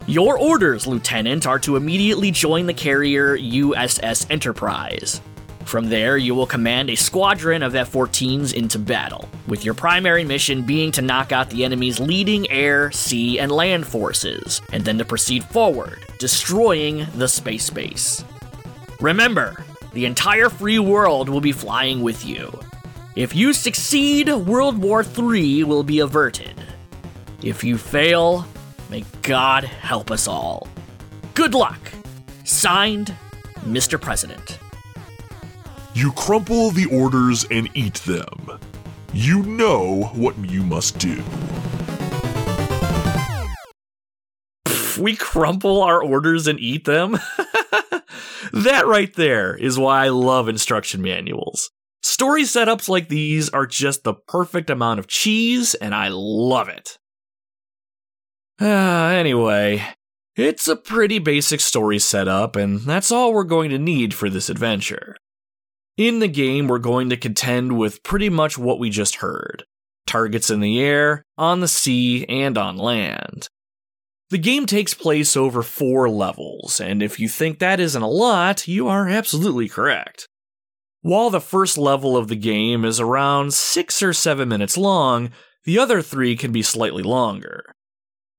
Your 0.07 0.39
orders, 0.39 0.89
Lieutenant, 0.89 1.47
are 1.47 1.59
to 1.61 1.77
immediately 1.77 2.33
join 2.33 2.67
the 2.67 2.75
carrier 2.75 3.39
USS 3.39 4.29
Enterprise. 4.29 5.21
From 5.65 5.89
there, 5.89 6.17
you 6.17 6.35
will 6.35 6.47
command 6.47 6.91
a 6.91 6.95
squadron 6.95 7.63
of 7.63 7.75
F 7.75 7.93
14s 7.93 8.55
into 8.55 8.79
battle, 8.79 9.29
with 9.49 9.65
your 9.65 9.75
primary 9.75 10.23
mission 10.23 10.63
being 10.63 10.93
to 10.93 11.03
knock 11.03 11.33
out 11.33 11.51
the 11.51 11.65
enemy's 11.65 11.99
leading 11.99 12.49
air, 12.51 12.93
sea, 12.93 13.39
and 13.39 13.51
land 13.51 13.87
forces, 13.87 14.61
and 14.73 14.85
then 14.85 14.99
to 14.99 15.05
proceed 15.05 15.43
forward, 15.45 15.99
destroying 16.19 17.07
the 17.15 17.27
space 17.27 17.71
base. 17.71 18.23
Remember, 19.01 19.65
the 19.95 20.05
entire 20.05 20.49
free 20.49 20.79
world 20.79 21.29
will 21.29 21.41
be 21.41 21.53
flying 21.53 22.03
with 22.03 22.25
you. 22.25 22.57
If 23.17 23.35
you 23.35 23.53
succeed, 23.53 24.29
World 24.29 24.79
War 24.79 25.05
III 25.05 25.65
will 25.65 25.83
be 25.83 26.01
averted. 26.01 26.55
If 27.43 27.65
you 27.65 27.79
fail, 27.79 28.47
may 28.91 29.05
God 29.23 29.65
help 29.65 30.11
us 30.11 30.29
all. 30.29 30.69
Good 31.35 31.55
luck! 31.55 31.81
Signed, 32.45 33.15
Mr. 33.61 34.01
President. 34.01 34.59
You 35.95 36.11
crumple 36.11 36.73
the 36.73 36.87
orders 36.87 37.47
and 37.53 37.71
eat 37.73 37.95
them. 37.95 38.59
You 39.13 39.45
know 39.45 40.11
what 40.15 40.37
you 40.39 40.65
must 40.65 40.99
do. 40.99 41.23
We 45.01 45.15
crumple 45.15 45.83
our 45.83 46.03
orders 46.03 46.49
and 46.49 46.59
eat 46.59 46.85
them? 46.85 47.13
that 48.53 48.85
right 48.89 49.15
there 49.15 49.55
is 49.55 49.79
why 49.79 50.07
I 50.07 50.09
love 50.09 50.49
instruction 50.49 51.01
manuals. 51.01 51.71
Story 52.03 52.43
setups 52.43 52.89
like 52.89 53.09
these 53.09 53.49
are 53.51 53.67
just 53.67 54.03
the 54.03 54.15
perfect 54.15 54.71
amount 54.71 54.99
of 54.99 55.07
cheese, 55.07 55.75
and 55.75 55.95
I 55.95 56.09
love 56.11 56.69
it. 56.69 56.99
Uh, 58.61 58.65
anyway, 59.15 59.87
it's 60.35 60.67
a 60.67 60.75
pretty 60.75 61.21
basic 61.21 61.61
story 61.61 62.01
setup, 62.01 62.57
and 62.57 62.81
that's 62.81 63.13
all 63.13 63.33
we're 63.33 63.45
going 63.45 63.71
to 63.71 63.79
need 63.79 64.13
for 64.13 64.29
this 64.29 64.51
adventure. 64.51 65.15
In 65.97 66.19
the 66.19 66.29
game, 66.29 66.67
we're 66.67 66.79
going 66.79 67.09
to 67.11 67.17
contend 67.17 67.79
with 67.79 68.03
pretty 68.03 68.29
much 68.29 68.59
what 68.59 68.81
we 68.81 68.91
just 68.91 69.17
heard 69.17 69.65
targets 70.07 70.51
in 70.51 70.61
the 70.61 70.81
air, 70.81 71.25
on 71.39 71.61
the 71.61 71.69
sea, 71.69 72.27
and 72.29 72.59
on 72.59 72.77
land. 72.77 73.49
The 74.31 74.39
game 74.39 74.67
takes 74.67 74.93
place 74.93 75.37
over 75.37 75.63
four 75.63 76.11
levels, 76.11 76.81
and 76.81 77.03
if 77.03 77.19
you 77.19 77.29
think 77.29 77.59
that 77.59 77.81
isn't 77.81 78.03
a 78.03 78.09
lot, 78.09 78.69
you 78.69 78.89
are 78.89 79.09
absolutely 79.09 79.69
correct. 79.69 80.29
While 81.01 81.31
the 81.31 81.41
first 81.41 81.79
level 81.79 82.17
of 82.17 82.29
the 82.29 82.37
game 82.37 82.85
is 82.85 83.01
around 83.01 83.55
six 83.55 84.03
or 84.03 84.13
seven 84.13 84.49
minutes 84.49 84.77
long, 84.77 85.31
the 85.65 85.79
other 85.79 86.03
three 86.03 86.37
can 86.37 86.53
be 86.53 86.63
slightly 86.63 87.03
longer. 87.03 87.75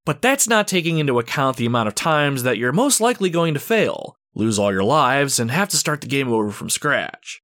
But 0.05 0.21
that's 0.21 0.47
not 0.47 0.67
taking 0.67 0.99
into 0.99 1.19
account 1.19 1.57
the 1.57 1.65
amount 1.65 1.87
of 1.87 1.95
times 1.95 2.43
that 2.43 2.57
you're 2.57 2.73
most 2.73 2.99
likely 2.99 3.29
going 3.29 3.53
to 3.53 3.59
fail, 3.59 4.17
lose 4.35 4.59
all 4.59 4.71
your 4.71 4.83
lives, 4.83 5.39
and 5.39 5.49
have 5.49 5.69
to 5.69 5.77
start 5.77 6.01
the 6.01 6.07
game 6.07 6.27
over 6.27 6.51
from 6.51 6.69
scratch. 6.69 7.41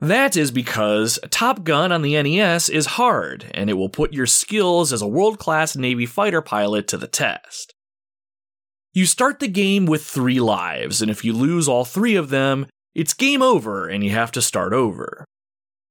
That 0.00 0.36
is 0.36 0.50
because 0.50 1.18
Top 1.30 1.64
Gun 1.64 1.90
on 1.90 2.02
the 2.02 2.20
NES 2.22 2.68
is 2.68 2.86
hard, 2.86 3.50
and 3.54 3.70
it 3.70 3.74
will 3.74 3.88
put 3.88 4.12
your 4.12 4.26
skills 4.26 4.92
as 4.92 5.00
a 5.00 5.08
world 5.08 5.38
class 5.38 5.74
Navy 5.74 6.04
fighter 6.04 6.42
pilot 6.42 6.86
to 6.88 6.98
the 6.98 7.06
test. 7.06 7.72
You 8.92 9.06
start 9.06 9.40
the 9.40 9.48
game 9.48 9.86
with 9.86 10.04
three 10.04 10.40
lives, 10.40 11.00
and 11.00 11.10
if 11.10 11.24
you 11.24 11.32
lose 11.32 11.66
all 11.66 11.84
three 11.84 12.14
of 12.14 12.28
them, 12.28 12.66
it's 12.94 13.14
game 13.14 13.42
over 13.42 13.88
and 13.88 14.02
you 14.02 14.10
have 14.10 14.32
to 14.32 14.42
start 14.42 14.72
over. 14.72 15.24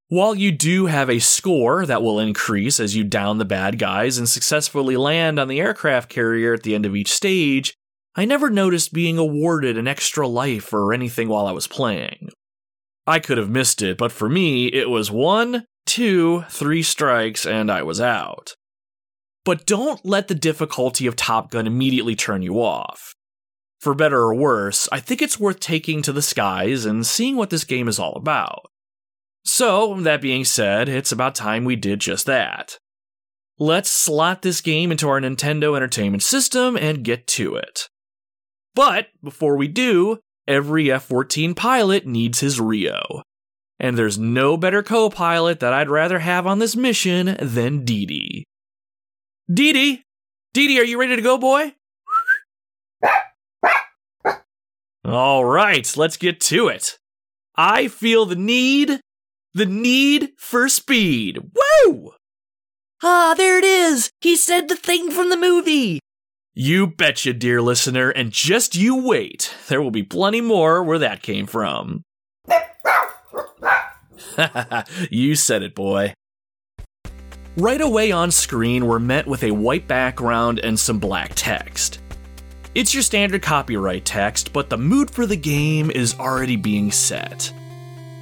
While 0.08 0.36
you 0.36 0.52
do 0.52 0.86
have 0.86 1.10
a 1.10 1.20
score 1.20 1.86
that 1.86 2.04
will 2.04 2.20
increase 2.20 2.80
as 2.80 2.96
you 2.96 3.04
down 3.04 3.40
the 3.40 3.46
bad 3.46 3.80
guys 3.80 4.20
and 4.20 4.30
successfully 4.30 4.98
land 4.98 5.40
on 5.40 5.48
the 5.48 5.60
aircraft 5.60 6.10
carrier 6.10 6.54
at 6.54 6.64
the 6.64 6.76
end 6.76 6.86
of 6.86 6.96
each 6.96 7.12
stage, 7.12 7.74
I 8.16 8.26
never 8.26 8.52
noticed 8.52 8.94
being 8.94 9.18
awarded 9.18 9.78
an 9.78 9.88
extra 9.88 10.28
life 10.28 10.72
or 10.74 10.94
anything 10.94 11.28
while 11.28 11.48
I 11.48 11.52
was 11.52 11.68
playing. 11.68 12.30
I 13.08 13.20
could 13.20 13.38
have 13.38 13.50
missed 13.50 13.82
it, 13.82 13.98
but 13.98 14.12
for 14.12 14.28
me, 14.28 14.68
it 14.68 14.90
was 14.90 15.12
one, 15.12 15.66
two, 15.86 16.44
three 16.50 16.82
strikes, 16.82 17.46
and 17.46 17.72
I 17.72 17.84
was 17.84 18.02
out. 18.02 18.56
But 19.44 19.68
don't 19.68 20.04
let 20.04 20.28
the 20.28 20.36
difficulty 20.36 21.06
of 21.06 21.16
Top 21.16 21.52
Gun 21.52 21.68
immediately 21.68 22.16
turn 22.16 22.42
you 22.42 22.56
off. 22.56 23.14
For 23.80 23.94
better 23.94 24.18
or 24.18 24.34
worse, 24.34 24.90
I 24.92 25.00
think 25.00 25.22
it's 25.22 25.40
worth 25.40 25.60
taking 25.60 26.02
to 26.02 26.12
the 26.12 26.24
skies 26.24 26.86
and 26.86 27.06
seeing 27.06 27.36
what 27.36 27.52
this 27.52 27.64
game 27.64 27.88
is 27.88 28.00
all 28.00 28.16
about. 28.16 28.72
So, 29.44 29.94
that 30.02 30.22
being 30.22 30.44
said, 30.44 30.90
it's 30.90 31.12
about 31.12 31.36
time 31.36 31.66
we 31.66 31.76
did 31.76 32.00
just 32.00 32.26
that. 32.26 32.80
Let's 33.60 33.92
slot 33.92 34.42
this 34.42 34.60
game 34.60 34.92
into 34.92 35.08
our 35.08 35.22
Nintendo 35.22 35.76
Entertainment 35.76 36.24
System 36.24 36.76
and 36.76 37.04
get 37.04 37.28
to 37.28 37.56
it. 37.56 37.88
But 38.74 39.08
before 39.24 39.56
we 39.56 39.68
do, 39.68 40.20
every 40.48 40.92
F 40.92 41.04
14 41.06 41.56
pilot 41.56 42.06
needs 42.06 42.40
his 42.40 42.60
Rio. 42.60 43.24
And 43.80 43.98
there's 43.98 44.18
no 44.18 44.56
better 44.58 44.82
co 44.82 45.10
pilot 45.10 45.60
that 45.60 45.74
I'd 45.74 45.90
rather 45.90 46.20
have 46.20 46.48
on 46.48 46.60
this 46.60 46.76
mission 46.76 47.36
than 47.42 47.84
Dee 47.84 48.06
Dee. 48.06 48.46
Dee 49.52 49.74
Dee! 49.74 50.04
Dee 50.54 50.68
Dee, 50.68 50.80
are 50.80 50.86
you 50.86 51.00
ready 51.00 51.16
to 51.16 51.22
go, 51.22 51.38
boy? 51.38 51.74
All 55.04 55.46
right, 55.46 55.96
let's 55.96 56.18
get 56.18 56.40
to 56.42 56.68
it. 56.68 56.98
I 57.56 57.88
feel 57.88 58.26
the 58.26 58.36
need, 58.36 59.02
the 59.54 59.66
need 59.66 60.32
for 60.38 60.68
speed. 60.68 61.52
Woo! 61.86 62.14
Ah, 63.04 63.36
there 63.38 63.60
it 63.60 63.64
is! 63.64 64.10
He 64.22 64.36
said 64.36 64.68
the 64.68 64.76
thing 64.76 65.12
from 65.12 65.30
the 65.30 65.38
movie! 65.38 66.00
You 66.58 66.88
betcha, 66.88 67.34
dear 67.34 67.62
listener, 67.62 68.12
and 68.12 68.32
just 68.32 68.78
you 68.78 68.96
wait. 69.06 69.54
There 69.68 69.82
will 69.82 69.92
be 69.92 70.04
plenty 70.04 70.40
more 70.40 70.82
where 70.82 71.00
that 71.00 71.22
came 71.22 71.48
from. 71.48 72.04
you 75.12 75.36
said 75.36 75.64
it, 75.64 75.76
boy. 75.76 76.14
Right 77.58 77.82
away 77.82 78.14
on 78.14 78.32
screen, 78.32 78.88
we're 78.88 79.00
met 79.00 79.28
with 79.28 79.44
a 79.44 79.52
white 79.52 79.86
background 79.86 80.60
and 80.60 80.80
some 80.80 80.98
black 80.98 81.34
text. 81.36 82.00
It's 82.74 82.94
your 82.94 83.04
standard 83.04 83.42
copyright 83.42 84.06
text, 84.06 84.54
but 84.54 84.70
the 84.70 84.78
mood 84.78 85.12
for 85.12 85.26
the 85.26 85.36
game 85.36 85.92
is 85.92 86.18
already 86.18 86.56
being 86.56 86.90
set. 86.90 87.54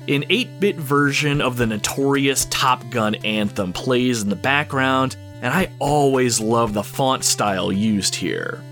An 0.08 0.26
8 0.28 0.60
bit 0.60 0.78
version 0.78 1.40
of 1.40 1.58
the 1.58 1.68
notorious 1.68 2.48
Top 2.50 2.84
Gun 2.90 3.14
anthem 3.14 3.74
plays 3.74 4.24
in 4.24 4.30
the 4.30 4.36
background, 4.36 5.18
and 5.44 5.54
I 5.54 5.70
always 5.78 6.40
love 6.40 6.74
the 6.74 6.84
font 6.84 7.26
style 7.26 7.70
used 7.70 8.16
here. 8.16 8.64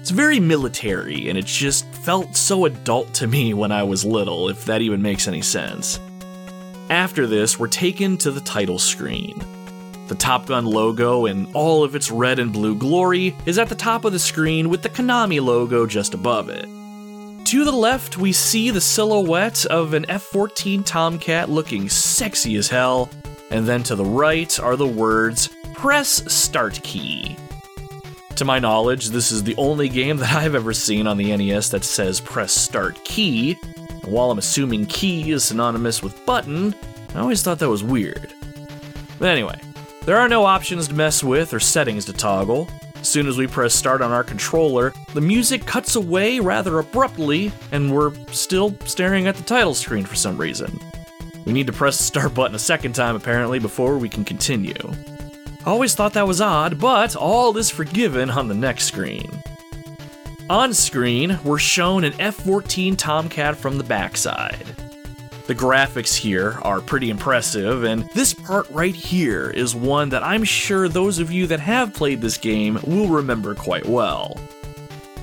It's 0.00 0.10
very 0.10 0.40
military, 0.40 1.28
and 1.28 1.38
it 1.38 1.46
just 1.46 1.86
felt 1.86 2.34
so 2.34 2.64
adult 2.64 3.14
to 3.14 3.28
me 3.28 3.54
when 3.54 3.70
I 3.70 3.84
was 3.84 4.04
little, 4.04 4.48
if 4.48 4.64
that 4.64 4.82
even 4.82 5.00
makes 5.00 5.28
any 5.28 5.40
sense. 5.40 6.00
After 6.90 7.26
this, 7.28 7.58
we're 7.58 7.68
taken 7.68 8.18
to 8.18 8.32
the 8.32 8.40
title 8.40 8.80
screen. 8.80 9.40
The 10.08 10.16
Top 10.16 10.46
Gun 10.46 10.66
logo 10.66 11.26
in 11.26 11.52
all 11.54 11.84
of 11.84 11.94
its 11.94 12.10
red 12.10 12.40
and 12.40 12.52
blue 12.52 12.74
glory 12.74 13.36
is 13.46 13.58
at 13.58 13.68
the 13.68 13.74
top 13.76 14.04
of 14.04 14.12
the 14.12 14.18
screen 14.18 14.70
with 14.70 14.82
the 14.82 14.88
Konami 14.88 15.40
logo 15.40 15.86
just 15.86 16.14
above 16.14 16.48
it. 16.48 16.64
To 17.44 17.64
the 17.64 17.70
left, 17.72 18.18
we 18.18 18.32
see 18.32 18.70
the 18.70 18.80
silhouette 18.80 19.64
of 19.66 19.94
an 19.94 20.04
F 20.10 20.22
14 20.24 20.82
Tomcat 20.82 21.48
looking 21.48 21.88
sexy 21.88 22.56
as 22.56 22.68
hell, 22.68 23.08
and 23.50 23.66
then 23.66 23.84
to 23.84 23.94
the 23.94 24.04
right 24.04 24.58
are 24.58 24.76
the 24.76 24.86
words 24.86 25.50
press 25.78 26.24
start 26.26 26.82
key. 26.82 27.36
To 28.34 28.44
my 28.44 28.58
knowledge, 28.58 29.10
this 29.10 29.30
is 29.30 29.44
the 29.44 29.54
only 29.54 29.88
game 29.88 30.16
that 30.16 30.34
I've 30.34 30.56
ever 30.56 30.72
seen 30.72 31.06
on 31.06 31.16
the 31.16 31.36
NES 31.36 31.68
that 31.68 31.84
says 31.84 32.20
press 32.20 32.52
start 32.52 33.02
key. 33.04 33.56
And 34.02 34.12
while 34.12 34.32
I'm 34.32 34.38
assuming 34.38 34.86
key 34.86 35.30
is 35.30 35.44
synonymous 35.44 36.02
with 36.02 36.26
button, 36.26 36.74
I 37.14 37.20
always 37.20 37.42
thought 37.42 37.60
that 37.60 37.68
was 37.68 37.84
weird. 37.84 38.34
But 39.20 39.28
anyway, 39.28 39.56
there 40.04 40.18
are 40.18 40.28
no 40.28 40.44
options 40.44 40.88
to 40.88 40.94
mess 40.94 41.22
with 41.22 41.54
or 41.54 41.60
settings 41.60 42.06
to 42.06 42.12
toggle. 42.12 42.68
As 42.96 43.06
soon 43.06 43.28
as 43.28 43.38
we 43.38 43.46
press 43.46 43.72
start 43.72 44.02
on 44.02 44.10
our 44.10 44.24
controller, 44.24 44.92
the 45.14 45.20
music 45.20 45.64
cuts 45.64 45.94
away 45.94 46.40
rather 46.40 46.80
abruptly, 46.80 47.52
and 47.70 47.94
we're 47.94 48.12
still 48.32 48.76
staring 48.84 49.28
at 49.28 49.36
the 49.36 49.44
title 49.44 49.74
screen 49.74 50.04
for 50.04 50.16
some 50.16 50.38
reason. 50.38 50.76
We 51.46 51.52
need 51.52 51.68
to 51.68 51.72
press 51.72 51.98
the 51.98 52.02
start 52.02 52.34
button 52.34 52.56
a 52.56 52.58
second 52.58 52.94
time 52.94 53.14
apparently 53.14 53.60
before 53.60 53.96
we 53.96 54.08
can 54.08 54.24
continue. 54.24 54.74
Always 55.66 55.94
thought 55.94 56.14
that 56.14 56.26
was 56.26 56.40
odd, 56.40 56.78
but 56.78 57.16
all 57.16 57.56
is 57.56 57.70
forgiven 57.70 58.30
on 58.30 58.48
the 58.48 58.54
next 58.54 58.84
screen. 58.84 59.30
On 60.48 60.72
screen, 60.72 61.38
we're 61.44 61.58
shown 61.58 62.04
an 62.04 62.14
F 62.18 62.36
14 62.36 62.96
Tomcat 62.96 63.56
from 63.56 63.76
the 63.76 63.84
backside. 63.84 64.66
The 65.46 65.54
graphics 65.54 66.14
here 66.14 66.58
are 66.62 66.80
pretty 66.80 67.10
impressive, 67.10 67.84
and 67.84 68.08
this 68.14 68.32
part 68.32 68.68
right 68.70 68.94
here 68.94 69.50
is 69.50 69.74
one 69.74 70.10
that 70.10 70.22
I'm 70.22 70.44
sure 70.44 70.88
those 70.88 71.18
of 71.18 71.32
you 71.32 71.46
that 71.48 71.60
have 71.60 71.94
played 71.94 72.20
this 72.20 72.38
game 72.38 72.78
will 72.86 73.08
remember 73.08 73.54
quite 73.54 73.86
well. 73.86 74.38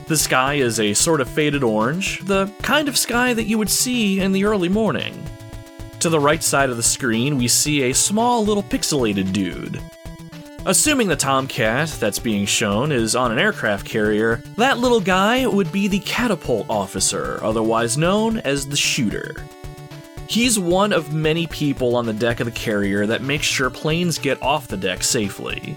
The 0.07 0.17
sky 0.17 0.55
is 0.55 0.79
a 0.79 0.93
sort 0.93 1.21
of 1.21 1.29
faded 1.29 1.63
orange, 1.63 2.19
the 2.25 2.51
kind 2.61 2.87
of 2.87 2.97
sky 2.97 3.33
that 3.33 3.45
you 3.45 3.57
would 3.57 3.69
see 3.69 4.19
in 4.19 4.31
the 4.31 4.45
early 4.45 4.69
morning. 4.69 5.23
To 6.01 6.09
the 6.09 6.19
right 6.19 6.43
side 6.43 6.69
of 6.69 6.77
the 6.77 6.83
screen, 6.83 7.37
we 7.37 7.47
see 7.47 7.83
a 7.83 7.93
small 7.93 8.45
little 8.45 8.61
pixelated 8.61 9.33
dude. 9.33 9.81
Assuming 10.67 11.07
the 11.07 11.15
Tomcat 11.15 11.89
that's 11.99 12.17
being 12.17 12.47
shown 12.47 12.91
is 12.91 13.15
on 13.15 13.31
an 13.31 13.37
aircraft 13.37 13.85
carrier, 13.85 14.41
that 14.55 14.79
little 14.79 14.99
guy 14.99 15.45
would 15.45 15.71
be 15.71 15.87
the 15.87 15.99
catapult 15.99 16.65
officer, 16.67 17.39
otherwise 17.43 17.99
known 17.99 18.39
as 18.39 18.67
the 18.67 18.75
shooter. 18.75 19.45
He's 20.27 20.57
one 20.57 20.91
of 20.91 21.13
many 21.13 21.45
people 21.45 21.95
on 21.95 22.07
the 22.07 22.13
deck 22.13 22.39
of 22.39 22.45
the 22.45 22.51
carrier 22.51 23.05
that 23.05 23.21
makes 23.21 23.45
sure 23.45 23.69
planes 23.69 24.17
get 24.17 24.41
off 24.41 24.67
the 24.67 24.75
deck 24.75 25.03
safely. 25.03 25.75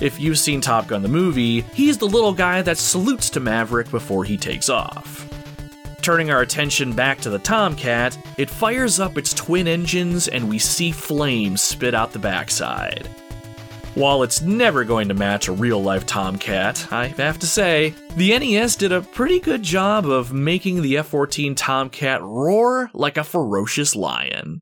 If 0.00 0.18
you've 0.18 0.38
seen 0.38 0.62
Top 0.62 0.86
Gun 0.86 1.02
the 1.02 1.08
movie, 1.08 1.60
he's 1.74 1.98
the 1.98 2.06
little 2.06 2.32
guy 2.32 2.62
that 2.62 2.78
salutes 2.78 3.28
to 3.30 3.40
Maverick 3.40 3.90
before 3.90 4.24
he 4.24 4.38
takes 4.38 4.70
off. 4.70 5.28
Turning 6.00 6.30
our 6.30 6.40
attention 6.40 6.94
back 6.94 7.20
to 7.20 7.28
the 7.28 7.40
Tomcat, 7.40 8.16
it 8.38 8.48
fires 8.48 9.00
up 9.00 9.18
its 9.18 9.34
twin 9.34 9.68
engines 9.68 10.28
and 10.28 10.48
we 10.48 10.58
see 10.58 10.92
flames 10.92 11.60
spit 11.60 11.94
out 11.94 12.12
the 12.12 12.18
backside. 12.18 13.06
While 13.94 14.22
it's 14.22 14.42
never 14.42 14.84
going 14.84 15.08
to 15.08 15.14
match 15.14 15.48
a 15.48 15.52
real 15.52 15.82
life 15.82 16.06
Tomcat, 16.06 16.92
I 16.92 17.06
have 17.06 17.38
to 17.40 17.46
say, 17.46 17.94
the 18.16 18.38
NES 18.38 18.76
did 18.76 18.92
a 18.92 19.00
pretty 19.00 19.40
good 19.40 19.62
job 19.62 20.06
of 20.06 20.32
making 20.32 20.82
the 20.82 20.98
F 20.98 21.08
14 21.08 21.54
Tomcat 21.54 22.22
roar 22.22 22.90
like 22.94 23.16
a 23.16 23.24
ferocious 23.24 23.96
lion. 23.96 24.60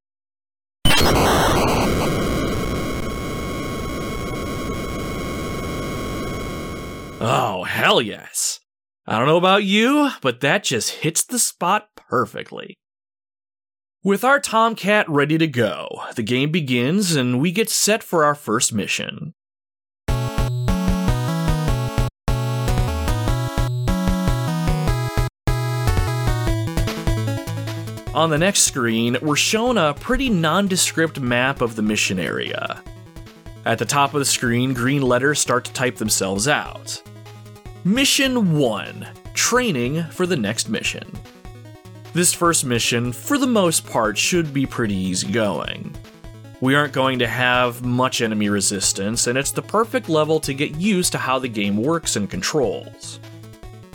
Oh, 7.18 7.64
hell 7.66 8.00
yes. 8.00 8.60
I 9.06 9.18
don't 9.18 9.26
know 9.26 9.36
about 9.36 9.64
you, 9.64 10.10
but 10.22 10.40
that 10.40 10.64
just 10.64 10.90
hits 10.90 11.24
the 11.24 11.38
spot 11.38 11.88
perfectly. 12.08 12.76
With 14.06 14.22
our 14.22 14.38
Tomcat 14.38 15.08
ready 15.08 15.36
to 15.36 15.48
go, 15.48 15.88
the 16.14 16.22
game 16.22 16.52
begins 16.52 17.16
and 17.16 17.40
we 17.40 17.50
get 17.50 17.68
set 17.68 18.04
for 18.04 18.24
our 18.24 18.36
first 18.36 18.72
mission. 18.72 19.34
On 28.14 28.30
the 28.30 28.38
next 28.38 28.60
screen, 28.60 29.16
we're 29.22 29.34
shown 29.34 29.76
a 29.76 29.94
pretty 29.94 30.30
nondescript 30.30 31.18
map 31.18 31.60
of 31.60 31.74
the 31.74 31.82
mission 31.82 32.20
area. 32.20 32.80
At 33.64 33.80
the 33.80 33.84
top 33.84 34.14
of 34.14 34.20
the 34.20 34.24
screen, 34.24 34.72
green 34.72 35.02
letters 35.02 35.40
start 35.40 35.64
to 35.64 35.72
type 35.72 35.96
themselves 35.96 36.46
out. 36.46 37.02
Mission 37.82 38.56
1 38.56 39.04
Training 39.34 40.04
for 40.12 40.26
the 40.26 40.36
next 40.36 40.68
mission. 40.68 41.10
This 42.16 42.32
first 42.32 42.64
mission, 42.64 43.12
for 43.12 43.36
the 43.36 43.46
most 43.46 43.84
part, 43.84 44.16
should 44.16 44.54
be 44.54 44.64
pretty 44.64 44.94
easygoing. 44.94 45.94
We 46.62 46.74
aren't 46.74 46.94
going 46.94 47.18
to 47.18 47.26
have 47.26 47.84
much 47.84 48.22
enemy 48.22 48.48
resistance, 48.48 49.26
and 49.26 49.36
it's 49.36 49.50
the 49.50 49.60
perfect 49.60 50.08
level 50.08 50.40
to 50.40 50.54
get 50.54 50.76
used 50.76 51.12
to 51.12 51.18
how 51.18 51.38
the 51.38 51.46
game 51.46 51.76
works 51.76 52.16
and 52.16 52.30
controls. 52.30 53.20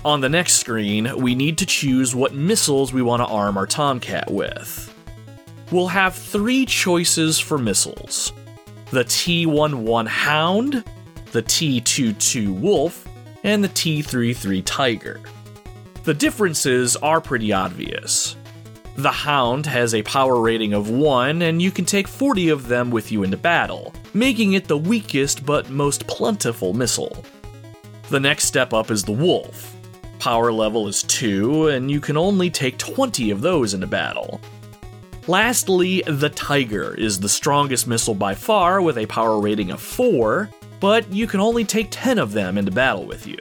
On 0.06 0.22
the 0.22 0.30
next 0.30 0.60
screen, 0.60 1.12
we 1.20 1.34
need 1.34 1.58
to 1.58 1.66
choose 1.66 2.14
what 2.14 2.36
missiles 2.36 2.94
we 2.94 3.02
want 3.02 3.24
to 3.24 3.26
arm 3.26 3.58
our 3.58 3.66
Tomcat 3.66 4.30
with. 4.30 4.94
We'll 5.72 5.88
have 5.88 6.14
three 6.14 6.68
choices 6.68 7.40
for 7.40 7.58
missiles 7.58 8.34
the 8.92 9.04
T 9.06 9.46
11 9.46 10.06
Hound, 10.06 10.84
the 11.32 11.42
T 11.42 11.82
22 11.82 12.54
Wolf, 12.54 13.08
and 13.44 13.64
the 13.64 13.70
T 13.70 14.04
33 14.04 14.62
Tiger. 14.62 15.20
The 16.04 16.14
differences 16.16 16.96
are 16.96 17.22
pretty 17.22 17.54
obvious. 17.54 18.36
The 18.96 19.12
Hound 19.12 19.68
has 19.68 19.94
a 19.94 20.02
power 20.02 20.42
rating 20.42 20.74
of 20.74 20.90
1, 20.90 21.44
and 21.44 21.62
you 21.62 21.70
can 21.70 21.86
take 21.86 22.08
40 22.08 22.50
of 22.50 22.68
them 22.68 22.90
with 22.90 23.12
you 23.12 23.22
into 23.22 23.38
battle, 23.38 23.94
making 24.16 24.54
it 24.54 24.68
the 24.68 24.78
weakest 24.78 25.46
but 25.46 25.70
most 25.70 26.08
plentiful 26.08 26.74
missile. 26.74 27.24
The 28.10 28.20
next 28.20 28.46
step 28.46 28.74
up 28.74 28.90
is 28.90 29.04
the 29.04 29.12
Wolf. 29.12 29.76
Power 30.18 30.52
level 30.52 30.88
is 30.88 31.04
2, 31.04 31.68
and 31.68 31.92
you 31.92 32.02
can 32.02 32.18
only 32.18 32.50
take 32.50 32.80
20 32.80 33.30
of 33.30 33.42
those 33.42 33.76
into 33.76 33.88
battle. 33.88 34.42
Lastly, 35.28 36.04
the 36.08 36.30
Tiger 36.30 36.96
is 36.96 37.20
the 37.20 37.30
strongest 37.30 37.86
missile 37.86 38.16
by 38.16 38.34
far 38.34 38.82
with 38.82 38.98
a 38.98 39.06
power 39.06 39.40
rating 39.40 39.70
of 39.70 39.80
4, 39.80 40.50
but 40.80 41.12
you 41.14 41.28
can 41.28 41.40
only 41.40 41.64
take 41.64 41.90
10 41.92 42.18
of 42.18 42.32
them 42.32 42.58
into 42.58 42.72
battle 42.72 43.06
with 43.06 43.28
you. 43.28 43.38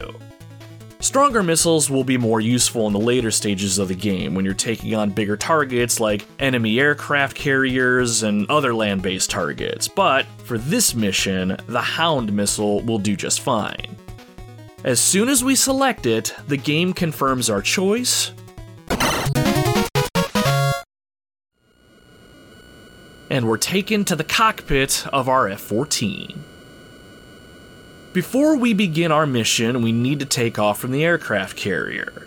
Stronger 1.00 1.42
missiles 1.42 1.88
will 1.88 2.04
be 2.04 2.18
more 2.18 2.42
useful 2.42 2.86
in 2.86 2.92
the 2.92 3.00
later 3.00 3.30
stages 3.30 3.78
of 3.78 3.88
the 3.88 3.94
game 3.94 4.34
when 4.34 4.44
you're 4.44 4.52
taking 4.52 4.94
on 4.94 5.08
bigger 5.08 5.34
targets 5.34 5.98
like 5.98 6.26
enemy 6.38 6.78
aircraft 6.78 7.34
carriers 7.34 8.22
and 8.22 8.48
other 8.50 8.74
land 8.74 9.00
based 9.00 9.30
targets, 9.30 9.88
but 9.88 10.26
for 10.44 10.58
this 10.58 10.94
mission, 10.94 11.56
the 11.68 11.80
Hound 11.80 12.30
missile 12.34 12.82
will 12.82 12.98
do 12.98 13.16
just 13.16 13.40
fine. 13.40 13.96
As 14.84 15.00
soon 15.00 15.30
as 15.30 15.42
we 15.42 15.54
select 15.56 16.04
it, 16.04 16.34
the 16.48 16.58
game 16.58 16.92
confirms 16.92 17.48
our 17.48 17.62
choice. 17.62 18.32
And 23.30 23.48
we're 23.48 23.56
taken 23.56 24.04
to 24.04 24.16
the 24.16 24.24
cockpit 24.24 25.06
of 25.14 25.30
our 25.30 25.48
F 25.48 25.60
14. 25.60 26.44
Before 28.12 28.56
we 28.56 28.74
begin 28.74 29.12
our 29.12 29.24
mission, 29.24 29.82
we 29.82 29.92
need 29.92 30.18
to 30.18 30.26
take 30.26 30.58
off 30.58 30.80
from 30.80 30.90
the 30.90 31.04
aircraft 31.04 31.56
carrier. 31.56 32.26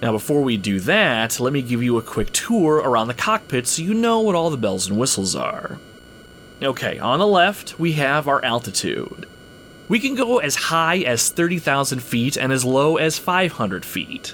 Now, 0.00 0.12
before 0.12 0.40
we 0.40 0.56
do 0.56 0.80
that, 0.80 1.38
let 1.38 1.52
me 1.52 1.60
give 1.60 1.82
you 1.82 1.98
a 1.98 2.02
quick 2.02 2.32
tour 2.32 2.76
around 2.76 3.08
the 3.08 3.14
cockpit 3.14 3.66
so 3.66 3.82
you 3.82 3.92
know 3.92 4.20
what 4.20 4.34
all 4.34 4.48
the 4.48 4.56
bells 4.56 4.88
and 4.88 4.98
whistles 4.98 5.36
are. 5.36 5.78
Okay, 6.62 6.98
on 6.98 7.18
the 7.18 7.26
left, 7.26 7.78
we 7.78 7.92
have 7.92 8.28
our 8.28 8.42
altitude. 8.42 9.26
We 9.90 10.00
can 10.00 10.14
go 10.14 10.38
as 10.38 10.54
high 10.54 11.00
as 11.00 11.28
30,000 11.28 12.02
feet 12.02 12.38
and 12.38 12.50
as 12.50 12.64
low 12.64 12.96
as 12.96 13.18
500 13.18 13.84
feet. 13.84 14.32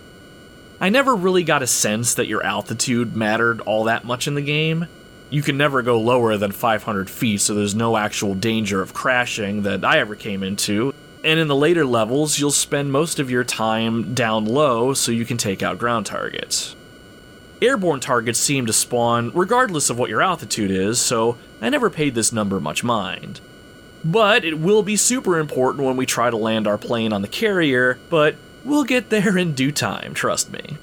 I 0.80 0.88
never 0.88 1.16
really 1.16 1.42
got 1.42 1.64
a 1.64 1.66
sense 1.66 2.14
that 2.14 2.28
your 2.28 2.44
altitude 2.44 3.16
mattered 3.16 3.60
all 3.62 3.82
that 3.84 4.04
much 4.04 4.28
in 4.28 4.36
the 4.36 4.40
game. 4.40 4.86
You 5.28 5.42
can 5.42 5.56
never 5.56 5.82
go 5.82 6.00
lower 6.00 6.36
than 6.36 6.52
500 6.52 7.10
feet, 7.10 7.40
so 7.40 7.54
there's 7.54 7.74
no 7.74 7.96
actual 7.96 8.34
danger 8.34 8.80
of 8.80 8.94
crashing 8.94 9.62
that 9.62 9.84
I 9.84 9.98
ever 9.98 10.14
came 10.14 10.42
into. 10.42 10.94
And 11.24 11.40
in 11.40 11.48
the 11.48 11.56
later 11.56 11.84
levels, 11.84 12.38
you'll 12.38 12.52
spend 12.52 12.92
most 12.92 13.18
of 13.18 13.30
your 13.30 13.42
time 13.42 14.14
down 14.14 14.44
low 14.44 14.94
so 14.94 15.10
you 15.10 15.24
can 15.24 15.36
take 15.36 15.62
out 15.62 15.78
ground 15.78 16.06
targets. 16.06 16.76
Airborne 17.60 18.00
targets 18.00 18.38
seem 18.38 18.66
to 18.66 18.72
spawn 18.72 19.32
regardless 19.34 19.90
of 19.90 19.98
what 19.98 20.10
your 20.10 20.22
altitude 20.22 20.70
is, 20.70 21.00
so 21.00 21.36
I 21.60 21.70
never 21.70 21.90
paid 21.90 22.14
this 22.14 22.32
number 22.32 22.60
much 22.60 22.84
mind. 22.84 23.40
But 24.04 24.44
it 24.44 24.60
will 24.60 24.84
be 24.84 24.94
super 24.94 25.40
important 25.40 25.84
when 25.84 25.96
we 25.96 26.06
try 26.06 26.30
to 26.30 26.36
land 26.36 26.68
our 26.68 26.78
plane 26.78 27.12
on 27.12 27.22
the 27.22 27.28
carrier, 27.28 27.98
but 28.08 28.36
we'll 28.64 28.84
get 28.84 29.10
there 29.10 29.36
in 29.36 29.54
due 29.54 29.72
time, 29.72 30.14
trust 30.14 30.52
me. 30.52 30.76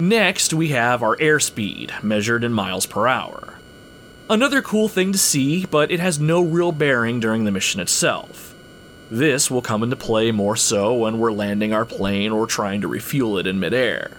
Next, 0.00 0.54
we 0.54 0.68
have 0.68 1.02
our 1.02 1.14
airspeed, 1.16 2.02
measured 2.02 2.42
in 2.42 2.54
miles 2.54 2.86
per 2.86 3.06
hour. 3.06 3.58
Another 4.30 4.62
cool 4.62 4.88
thing 4.88 5.12
to 5.12 5.18
see, 5.18 5.66
but 5.66 5.90
it 5.90 6.00
has 6.00 6.18
no 6.18 6.40
real 6.40 6.72
bearing 6.72 7.20
during 7.20 7.44
the 7.44 7.50
mission 7.50 7.80
itself. 7.80 8.54
This 9.10 9.50
will 9.50 9.60
come 9.60 9.82
into 9.82 9.96
play 9.96 10.32
more 10.32 10.56
so 10.56 10.94
when 10.94 11.18
we're 11.18 11.32
landing 11.32 11.74
our 11.74 11.84
plane 11.84 12.32
or 12.32 12.46
trying 12.46 12.80
to 12.80 12.88
refuel 12.88 13.36
it 13.36 13.46
in 13.46 13.60
midair. 13.60 14.12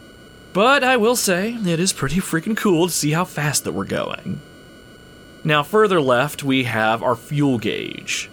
But 0.54 0.84
I 0.84 0.98
will 0.98 1.16
say, 1.16 1.54
it 1.56 1.80
is 1.80 1.94
pretty 1.94 2.18
freaking 2.18 2.58
cool 2.58 2.88
to 2.88 2.94
see 2.94 3.12
how 3.12 3.26
fast 3.26 3.64
that 3.64 3.74
we're 3.74 3.86
going. 3.86 4.40
Now, 5.44 5.64
further 5.64 6.00
left, 6.00 6.44
we 6.44 6.66
have 6.66 7.02
our 7.02 7.16
fuel 7.16 7.58
gauge. 7.58 8.30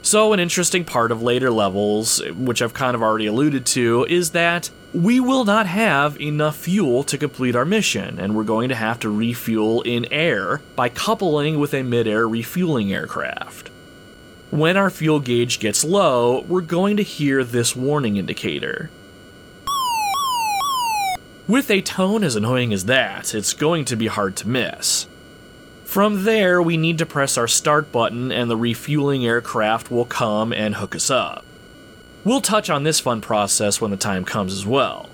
So, 0.00 0.32
an 0.32 0.40
interesting 0.40 0.84
part 0.84 1.12
of 1.12 1.22
later 1.22 1.50
levels, 1.50 2.22
which 2.30 2.62
I've 2.62 2.72
kind 2.72 2.94
of 2.94 3.02
already 3.02 3.26
alluded 3.26 3.66
to, 3.66 4.06
is 4.08 4.30
that 4.30 4.70
we 4.94 5.20
will 5.20 5.44
not 5.44 5.66
have 5.66 6.18
enough 6.20 6.56
fuel 6.56 7.02
to 7.04 7.18
complete 7.18 7.54
our 7.54 7.64
mission, 7.64 8.18
and 8.18 8.34
we're 8.34 8.44
going 8.44 8.70
to 8.70 8.74
have 8.74 9.00
to 9.00 9.10
refuel 9.10 9.82
in 9.82 10.06
air 10.10 10.62
by 10.76 10.88
coupling 10.88 11.58
with 11.58 11.74
a 11.74 11.82
mid-air 11.82 12.26
refueling 12.26 12.92
aircraft. 12.92 13.70
When 14.50 14.78
our 14.78 14.88
fuel 14.88 15.20
gauge 15.20 15.58
gets 15.58 15.84
low, 15.84 16.40
we're 16.42 16.62
going 16.62 16.96
to 16.96 17.02
hear 17.02 17.44
this 17.44 17.76
warning 17.76 18.16
indicator. 18.16 18.88
With 21.46 21.70
a 21.70 21.82
tone 21.82 22.24
as 22.24 22.36
annoying 22.36 22.72
as 22.72 22.86
that, 22.86 23.34
it's 23.34 23.52
going 23.52 23.84
to 23.86 23.96
be 23.96 24.06
hard 24.06 24.36
to 24.36 24.48
miss. 24.48 25.06
From 25.88 26.24
there, 26.24 26.60
we 26.60 26.76
need 26.76 26.98
to 26.98 27.06
press 27.06 27.38
our 27.38 27.48
start 27.48 27.90
button, 27.90 28.30
and 28.30 28.50
the 28.50 28.58
refueling 28.58 29.24
aircraft 29.24 29.90
will 29.90 30.04
come 30.04 30.52
and 30.52 30.74
hook 30.74 30.94
us 30.94 31.08
up. 31.08 31.46
We'll 32.24 32.42
touch 32.42 32.68
on 32.68 32.82
this 32.82 33.00
fun 33.00 33.22
process 33.22 33.80
when 33.80 33.90
the 33.90 33.96
time 33.96 34.26
comes 34.26 34.52
as 34.52 34.66
well. 34.66 35.08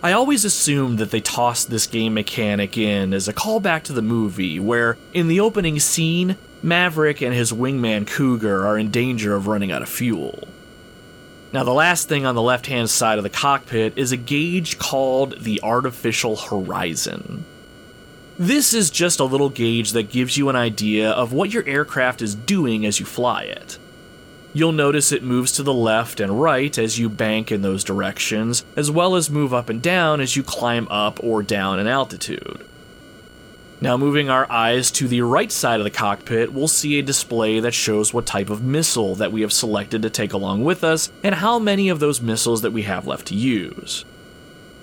I 0.00 0.12
always 0.12 0.44
assumed 0.44 0.98
that 0.98 1.10
they 1.10 1.20
tossed 1.20 1.70
this 1.70 1.88
game 1.88 2.14
mechanic 2.14 2.78
in 2.78 3.12
as 3.12 3.26
a 3.26 3.32
callback 3.32 3.82
to 3.82 3.92
the 3.92 4.00
movie, 4.00 4.60
where, 4.60 4.96
in 5.12 5.26
the 5.26 5.40
opening 5.40 5.80
scene, 5.80 6.36
Maverick 6.62 7.20
and 7.20 7.34
his 7.34 7.50
wingman 7.50 8.06
Cougar 8.06 8.64
are 8.64 8.78
in 8.78 8.92
danger 8.92 9.34
of 9.34 9.48
running 9.48 9.72
out 9.72 9.82
of 9.82 9.88
fuel. 9.88 10.46
Now, 11.52 11.64
the 11.64 11.72
last 11.72 12.08
thing 12.08 12.24
on 12.24 12.36
the 12.36 12.42
left 12.42 12.68
hand 12.68 12.88
side 12.90 13.18
of 13.18 13.24
the 13.24 13.28
cockpit 13.28 13.94
is 13.98 14.12
a 14.12 14.16
gauge 14.16 14.78
called 14.78 15.42
the 15.42 15.60
Artificial 15.64 16.36
Horizon. 16.36 17.44
This 18.40 18.72
is 18.72 18.88
just 18.90 19.20
a 19.20 19.24
little 19.24 19.50
gauge 19.50 19.92
that 19.92 20.08
gives 20.08 20.38
you 20.38 20.48
an 20.48 20.56
idea 20.56 21.10
of 21.10 21.34
what 21.34 21.52
your 21.52 21.62
aircraft 21.68 22.22
is 22.22 22.34
doing 22.34 22.86
as 22.86 22.98
you 22.98 23.04
fly 23.04 23.42
it. 23.42 23.76
You'll 24.54 24.72
notice 24.72 25.12
it 25.12 25.22
moves 25.22 25.52
to 25.52 25.62
the 25.62 25.74
left 25.74 26.20
and 26.20 26.40
right 26.40 26.78
as 26.78 26.98
you 26.98 27.10
bank 27.10 27.52
in 27.52 27.60
those 27.60 27.84
directions, 27.84 28.64
as 28.76 28.90
well 28.90 29.14
as 29.14 29.28
move 29.28 29.52
up 29.52 29.68
and 29.68 29.82
down 29.82 30.22
as 30.22 30.36
you 30.36 30.42
climb 30.42 30.88
up 30.88 31.22
or 31.22 31.42
down 31.42 31.78
in 31.78 31.86
altitude. 31.86 32.66
Now, 33.82 33.98
moving 33.98 34.30
our 34.30 34.50
eyes 34.50 34.90
to 34.92 35.06
the 35.06 35.20
right 35.20 35.52
side 35.52 35.78
of 35.80 35.84
the 35.84 35.90
cockpit, 35.90 36.50
we'll 36.50 36.66
see 36.66 36.98
a 36.98 37.02
display 37.02 37.60
that 37.60 37.74
shows 37.74 38.14
what 38.14 38.24
type 38.24 38.48
of 38.48 38.62
missile 38.62 39.16
that 39.16 39.32
we 39.32 39.42
have 39.42 39.52
selected 39.52 40.00
to 40.00 40.08
take 40.08 40.32
along 40.32 40.64
with 40.64 40.82
us 40.82 41.12
and 41.22 41.34
how 41.34 41.58
many 41.58 41.90
of 41.90 42.00
those 42.00 42.22
missiles 42.22 42.62
that 42.62 42.72
we 42.72 42.84
have 42.84 43.06
left 43.06 43.26
to 43.26 43.34
use. 43.34 44.06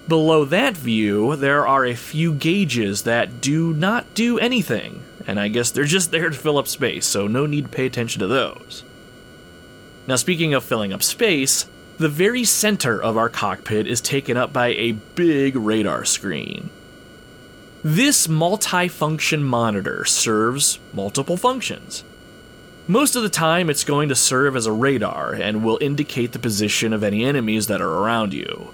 Below 0.07 0.45
that 0.45 0.77
view, 0.77 1.35
there 1.35 1.67
are 1.67 1.85
a 1.85 1.93
few 1.93 2.33
gauges 2.33 3.03
that 3.03 3.41
do 3.41 3.73
not 3.73 4.13
do 4.13 4.39
anything, 4.39 5.03
and 5.27 5.37
I 5.37 5.49
guess 5.49 5.69
they're 5.69 5.83
just 5.83 6.11
there 6.11 6.29
to 6.29 6.35
fill 6.35 6.57
up 6.57 6.67
space, 6.67 7.05
so 7.05 7.27
no 7.27 7.45
need 7.45 7.65
to 7.65 7.69
pay 7.69 7.85
attention 7.85 8.21
to 8.21 8.27
those. 8.27 8.83
Now, 10.07 10.15
speaking 10.15 10.53
of 10.53 10.63
filling 10.63 10.93
up 10.93 11.03
space, 11.03 11.65
the 11.97 12.07
very 12.07 12.45
center 12.45 13.01
of 13.01 13.17
our 13.17 13.27
cockpit 13.27 13.85
is 13.85 13.99
taken 13.99 14.37
up 14.37 14.53
by 14.53 14.67
a 14.69 14.93
big 14.93 15.57
radar 15.57 16.05
screen. 16.05 16.69
This 17.83 18.29
multi-function 18.29 19.43
monitor 19.43 20.05
serves 20.05 20.79
multiple 20.93 21.35
functions. 21.35 22.05
Most 22.87 23.17
of 23.17 23.23
the 23.23 23.29
time, 23.29 23.69
it's 23.69 23.83
going 23.83 24.07
to 24.07 24.15
serve 24.15 24.55
as 24.55 24.65
a 24.65 24.71
radar 24.71 25.33
and 25.33 25.65
will 25.65 25.77
indicate 25.81 26.31
the 26.31 26.39
position 26.39 26.93
of 26.93 27.03
any 27.03 27.25
enemies 27.25 27.67
that 27.67 27.81
are 27.81 27.93
around 27.93 28.33
you. 28.33 28.73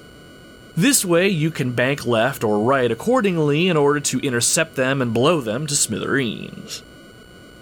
This 0.76 1.06
way, 1.06 1.30
you 1.30 1.52
can 1.52 1.74
bank 1.74 2.06
left 2.06 2.44
or 2.44 2.60
right 2.60 2.92
accordingly 2.92 3.68
in 3.68 3.78
order 3.78 4.00
to 4.00 4.20
intercept 4.20 4.76
them 4.76 5.02
and 5.04 5.14
blow 5.14 5.40
them 5.40 5.68
to 5.68 5.76
smithereens. 5.76 6.82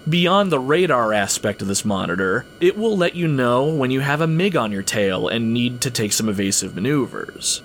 Beyond 0.07 0.51
the 0.51 0.59
radar 0.59 1.11
aspect 1.11 1.61
of 1.61 1.67
this 1.67 1.83
monitor, 1.83 2.45
it 2.61 2.77
will 2.77 2.97
let 2.97 3.13
you 3.13 3.27
know 3.27 3.65
when 3.65 3.91
you 3.91 3.99
have 3.99 4.21
a 4.21 4.27
MiG 4.27 4.55
on 4.55 4.71
your 4.71 4.81
tail 4.81 5.27
and 5.27 5.53
need 5.53 5.81
to 5.81 5.91
take 5.91 6.13
some 6.13 6.29
evasive 6.29 6.73
maneuvers. 6.73 7.61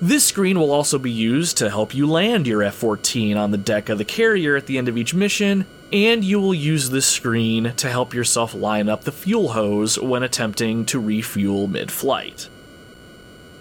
This 0.00 0.26
screen 0.26 0.60
will 0.60 0.70
also 0.70 0.98
be 0.98 1.10
used 1.10 1.56
to 1.56 1.70
help 1.70 1.94
you 1.94 2.06
land 2.06 2.46
your 2.46 2.62
F 2.62 2.74
14 2.74 3.36
on 3.36 3.50
the 3.50 3.56
deck 3.56 3.88
of 3.88 3.98
the 3.98 4.04
carrier 4.04 4.54
at 4.54 4.66
the 4.66 4.78
end 4.78 4.86
of 4.86 4.96
each 4.96 5.14
mission, 5.14 5.66
and 5.92 6.22
you 6.22 6.38
will 6.38 6.54
use 6.54 6.90
this 6.90 7.06
screen 7.06 7.72
to 7.76 7.88
help 7.88 8.14
yourself 8.14 8.54
line 8.54 8.88
up 8.88 9.02
the 9.02 9.12
fuel 9.12 9.48
hose 9.48 9.98
when 9.98 10.22
attempting 10.22 10.84
to 10.84 11.00
refuel 11.00 11.66
mid 11.66 11.90
flight. 11.90 12.48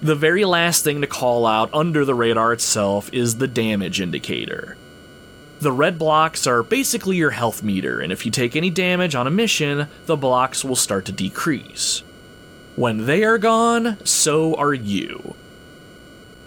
The 0.01 0.15
very 0.15 0.45
last 0.45 0.83
thing 0.83 1.01
to 1.01 1.07
call 1.07 1.47
out 1.47 1.73
under 1.73 2.05
the 2.05 2.13
radar 2.13 2.53
itself 2.53 3.09
is 3.11 3.37
the 3.37 3.47
damage 3.47 3.99
indicator. 3.99 4.77
The 5.59 5.71
red 5.71 5.97
blocks 5.97 6.45
are 6.45 6.61
basically 6.61 7.17
your 7.17 7.31
health 7.31 7.63
meter, 7.63 7.99
and 7.99 8.11
if 8.11 8.23
you 8.23 8.31
take 8.31 8.55
any 8.55 8.69
damage 8.69 9.15
on 9.15 9.25
a 9.25 9.31
mission, 9.31 9.87
the 10.05 10.15
blocks 10.15 10.63
will 10.63 10.75
start 10.75 11.05
to 11.05 11.11
decrease. 11.11 12.03
When 12.75 13.07
they 13.07 13.23
are 13.23 13.39
gone, 13.39 13.97
so 14.05 14.53
are 14.53 14.73
you. 14.73 15.33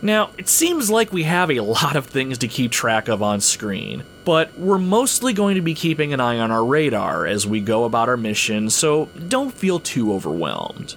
Now, 0.00 0.30
it 0.38 0.48
seems 0.48 0.88
like 0.88 1.12
we 1.12 1.24
have 1.24 1.50
a 1.50 1.60
lot 1.60 1.96
of 1.96 2.06
things 2.06 2.38
to 2.38 2.48
keep 2.48 2.70
track 2.70 3.08
of 3.08 3.20
on 3.20 3.40
screen, 3.40 4.04
but 4.24 4.56
we're 4.56 4.78
mostly 4.78 5.32
going 5.32 5.56
to 5.56 5.60
be 5.60 5.74
keeping 5.74 6.12
an 6.12 6.20
eye 6.20 6.38
on 6.38 6.52
our 6.52 6.64
radar 6.64 7.26
as 7.26 7.48
we 7.48 7.60
go 7.60 7.82
about 7.82 8.08
our 8.08 8.16
mission, 8.16 8.70
so 8.70 9.06
don't 9.28 9.52
feel 9.52 9.80
too 9.80 10.12
overwhelmed. 10.12 10.94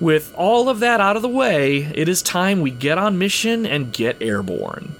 With 0.00 0.32
all 0.36 0.68
of 0.68 0.78
that 0.78 1.00
out 1.00 1.16
of 1.16 1.22
the 1.22 1.28
way, 1.28 1.90
it 1.92 2.08
is 2.08 2.22
time 2.22 2.60
we 2.60 2.70
get 2.70 2.98
on 2.98 3.18
mission 3.18 3.66
and 3.66 3.92
get 3.92 4.22
airborne. 4.22 4.94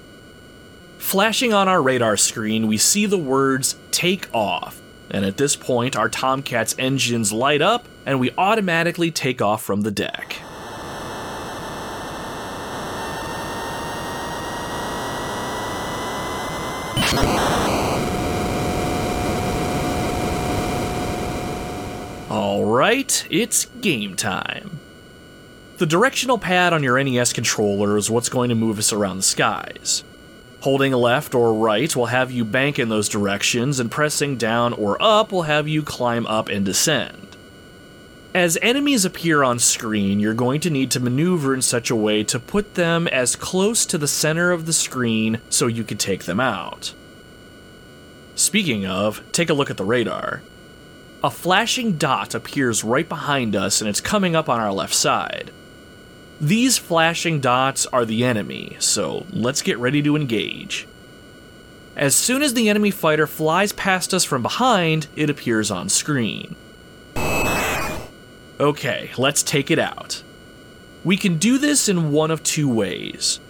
Flashing 0.97 1.53
on 1.53 1.69
our 1.69 1.81
radar 1.81 2.17
screen, 2.17 2.67
we 2.67 2.77
see 2.77 3.05
the 3.05 3.17
words 3.17 3.77
take 3.91 4.27
off, 4.33 4.81
and 5.09 5.25
at 5.25 5.37
this 5.37 5.55
point, 5.55 5.95
our 5.95 6.09
Tomcat's 6.09 6.75
engines 6.77 7.31
light 7.31 7.61
up 7.61 7.85
and 8.05 8.19
we 8.19 8.31
automatically 8.37 9.09
take 9.09 9.41
off 9.41 9.63
from 9.63 9.81
the 9.81 9.91
deck. 9.91 10.35
Alright, 22.29 23.25
it's 23.29 23.65
game 23.65 24.15
time. 24.15 24.78
The 25.79 25.85
directional 25.85 26.37
pad 26.37 26.73
on 26.73 26.83
your 26.83 27.01
NES 27.01 27.31
controller 27.31 27.95
is 27.95 28.09
what's 28.09 28.27
going 28.27 28.49
to 28.49 28.55
move 28.55 28.79
us 28.79 28.91
around 28.91 29.15
the 29.15 29.23
skies. 29.23 30.03
Holding 30.59 30.91
left 30.91 31.33
or 31.33 31.53
right 31.53 31.95
will 31.95 32.07
have 32.07 32.33
you 32.33 32.43
bank 32.43 32.77
in 32.77 32.89
those 32.89 33.07
directions, 33.07 33.79
and 33.79 33.89
pressing 33.89 34.35
down 34.35 34.73
or 34.73 35.01
up 35.01 35.31
will 35.31 35.43
have 35.43 35.69
you 35.69 35.81
climb 35.81 36.27
up 36.27 36.49
and 36.49 36.65
descend. 36.65 37.37
As 38.35 38.57
enemies 38.61 39.05
appear 39.05 39.41
on 39.41 39.57
screen, 39.57 40.19
you're 40.19 40.33
going 40.33 40.59
to 40.59 40.69
need 40.69 40.91
to 40.91 40.99
maneuver 40.99 41.53
in 41.53 41.61
such 41.61 41.89
a 41.89 41.95
way 41.95 42.25
to 42.25 42.41
put 42.41 42.75
them 42.75 43.07
as 43.07 43.37
close 43.37 43.85
to 43.85 43.97
the 43.97 44.05
center 44.05 44.51
of 44.51 44.65
the 44.65 44.73
screen 44.73 45.39
so 45.49 45.67
you 45.67 45.85
can 45.85 45.97
take 45.97 46.25
them 46.25 46.41
out. 46.41 46.93
Speaking 48.35 48.85
of, 48.85 49.23
take 49.31 49.49
a 49.49 49.53
look 49.53 49.69
at 49.69 49.77
the 49.77 49.85
radar. 49.85 50.41
A 51.23 51.31
flashing 51.31 51.93
dot 51.93 52.35
appears 52.35 52.83
right 52.83 53.07
behind 53.07 53.55
us 53.55 53.79
and 53.79 53.89
it's 53.89 54.01
coming 54.01 54.35
up 54.35 54.49
on 54.49 54.59
our 54.59 54.73
left 54.73 54.93
side. 54.93 55.51
These 56.41 56.77
flashing 56.77 57.41
dots 57.41 57.85
are 57.87 58.05
the 58.05 58.23
enemy, 58.23 58.77
so 58.79 59.25
let's 59.31 59.61
get 59.61 59.77
ready 59.77 60.01
to 60.03 60.15
engage. 60.15 60.87
As 61.97 62.15
soon 62.15 62.41
as 62.41 62.53
the 62.53 62.69
enemy 62.69 62.91
fighter 62.91 63.27
flies 63.27 63.73
past 63.73 64.13
us 64.13 64.23
from 64.23 64.41
behind, 64.41 65.07
it 65.17 65.29
appears 65.29 65.69
on 65.69 65.89
screen. 65.89 66.55
Okay, 68.57 69.11
let's 69.17 69.43
take 69.43 69.69
it 69.69 69.79
out. 69.79 70.23
We 71.03 71.17
can 71.17 71.37
do 71.37 71.57
this 71.57 71.89
in 71.89 72.11
one 72.11 72.31
of 72.31 72.41
two 72.41 72.69
ways. 72.69 73.41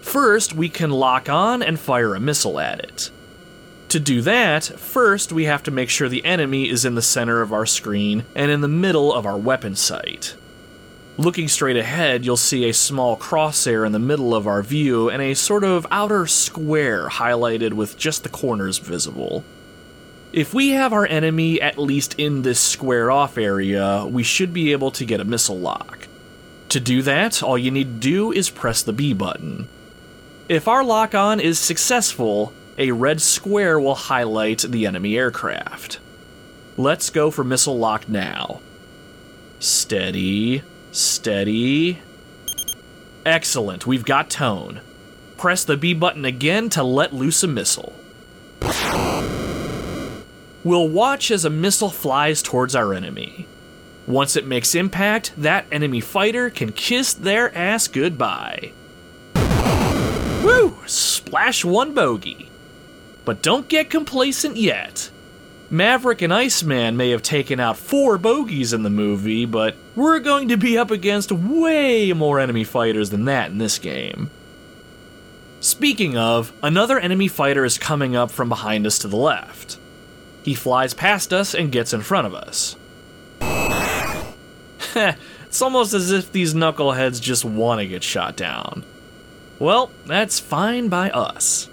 First, 0.00 0.54
we 0.54 0.70
can 0.70 0.90
lock 0.90 1.28
on 1.28 1.62
and 1.62 1.78
fire 1.78 2.14
a 2.14 2.20
missile 2.20 2.58
at 2.58 2.80
it. 2.80 3.10
To 3.90 4.00
do 4.00 4.22
that, 4.22 4.64
first 4.64 5.32
we 5.32 5.44
have 5.44 5.62
to 5.64 5.70
make 5.70 5.90
sure 5.90 6.08
the 6.08 6.24
enemy 6.24 6.70
is 6.70 6.86
in 6.86 6.94
the 6.94 7.02
center 7.02 7.42
of 7.42 7.52
our 7.52 7.66
screen 7.66 8.24
and 8.34 8.50
in 8.50 8.62
the 8.62 8.68
middle 8.68 9.12
of 9.12 9.26
our 9.26 9.36
weapon 9.36 9.76
sight. 9.76 10.34
Looking 11.18 11.48
straight 11.48 11.76
ahead, 11.76 12.24
you'll 12.24 12.38
see 12.38 12.68
a 12.68 12.72
small 12.72 13.18
crosshair 13.18 13.84
in 13.84 13.92
the 13.92 13.98
middle 13.98 14.34
of 14.34 14.46
our 14.46 14.62
view 14.62 15.10
and 15.10 15.20
a 15.20 15.34
sort 15.34 15.62
of 15.62 15.86
outer 15.90 16.26
square 16.26 17.08
highlighted 17.10 17.74
with 17.74 17.98
just 17.98 18.22
the 18.22 18.30
corners 18.30 18.78
visible. 18.78 19.44
If 20.32 20.54
we 20.54 20.70
have 20.70 20.94
our 20.94 21.06
enemy 21.06 21.60
at 21.60 21.76
least 21.76 22.14
in 22.18 22.40
this 22.40 22.58
square 22.58 23.10
off 23.10 23.36
area, 23.36 24.06
we 24.06 24.22
should 24.22 24.54
be 24.54 24.72
able 24.72 24.90
to 24.92 25.04
get 25.04 25.20
a 25.20 25.24
missile 25.24 25.58
lock. 25.58 26.08
To 26.70 26.80
do 26.80 27.02
that, 27.02 27.42
all 27.42 27.58
you 27.58 27.70
need 27.70 28.00
to 28.00 28.08
do 28.08 28.32
is 28.32 28.48
press 28.48 28.82
the 28.82 28.94
B 28.94 29.12
button. 29.12 29.68
If 30.48 30.66
our 30.66 30.82
lock 30.82 31.14
on 31.14 31.38
is 31.38 31.58
successful, 31.58 32.54
a 32.78 32.92
red 32.92 33.20
square 33.20 33.78
will 33.78 33.94
highlight 33.94 34.62
the 34.62 34.86
enemy 34.86 35.18
aircraft. 35.18 36.00
Let's 36.78 37.10
go 37.10 37.30
for 37.30 37.44
missile 37.44 37.76
lock 37.76 38.08
now. 38.08 38.62
Steady, 39.60 40.62
steady. 40.92 41.98
Excellent, 43.26 43.86
we've 43.86 44.04
got 44.04 44.30
tone. 44.30 44.80
Press 45.36 45.64
the 45.64 45.76
B 45.76 45.94
button 45.94 46.24
again 46.24 46.68
to 46.70 46.84
let 46.84 47.12
loose 47.12 47.42
a 47.42 47.48
missile. 47.48 47.94
We'll 50.64 50.88
watch 50.88 51.30
as 51.32 51.44
a 51.44 51.50
missile 51.50 51.90
flies 51.90 52.42
towards 52.42 52.76
our 52.76 52.94
enemy. 52.94 53.46
Once 54.06 54.36
it 54.36 54.46
makes 54.46 54.74
impact, 54.74 55.32
that 55.36 55.66
enemy 55.72 56.00
fighter 56.00 56.50
can 56.50 56.70
kiss 56.72 57.12
their 57.12 57.56
ass 57.56 57.88
goodbye. 57.88 58.72
Woo! 60.44 60.76
Splash 60.86 61.64
one 61.64 61.94
bogey. 61.94 62.50
But 63.24 63.42
don't 63.42 63.68
get 63.68 63.90
complacent 63.90 64.56
yet. 64.56 65.11
Maverick 65.72 66.20
and 66.20 66.34
Iceman 66.34 66.98
may 66.98 67.08
have 67.12 67.22
taken 67.22 67.58
out 67.58 67.78
four 67.78 68.18
bogeys 68.18 68.74
in 68.74 68.82
the 68.82 68.90
movie, 68.90 69.46
but 69.46 69.74
we're 69.96 70.18
going 70.18 70.48
to 70.48 70.58
be 70.58 70.76
up 70.76 70.90
against 70.90 71.32
way 71.32 72.12
more 72.12 72.38
enemy 72.38 72.62
fighters 72.62 73.08
than 73.08 73.24
that 73.24 73.50
in 73.50 73.56
this 73.56 73.78
game. 73.78 74.30
Speaking 75.60 76.14
of, 76.14 76.52
another 76.62 76.98
enemy 76.98 77.26
fighter 77.26 77.64
is 77.64 77.78
coming 77.78 78.14
up 78.14 78.30
from 78.30 78.50
behind 78.50 78.86
us 78.86 78.98
to 78.98 79.08
the 79.08 79.16
left. 79.16 79.78
He 80.42 80.52
flies 80.52 80.92
past 80.92 81.32
us 81.32 81.54
and 81.54 81.72
gets 81.72 81.94
in 81.94 82.02
front 82.02 82.26
of 82.26 82.34
us. 82.34 82.76
it's 85.46 85.62
almost 85.62 85.94
as 85.94 86.10
if 86.10 86.30
these 86.32 86.52
knuckleheads 86.52 87.18
just 87.18 87.46
want 87.46 87.80
to 87.80 87.86
get 87.86 88.02
shot 88.02 88.36
down. 88.36 88.84
Well, 89.58 89.90
that's 90.04 90.38
fine 90.38 90.88
by 90.88 91.08
us. 91.08 91.70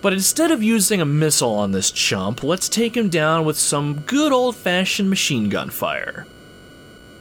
But 0.00 0.12
instead 0.12 0.52
of 0.52 0.62
using 0.62 1.00
a 1.00 1.06
missile 1.06 1.54
on 1.54 1.72
this 1.72 1.90
chump, 1.90 2.44
let's 2.44 2.68
take 2.68 2.96
him 2.96 3.08
down 3.08 3.44
with 3.44 3.58
some 3.58 4.00
good 4.00 4.32
old 4.32 4.54
fashioned 4.54 5.10
machine 5.10 5.48
gun 5.48 5.70
fire. 5.70 6.26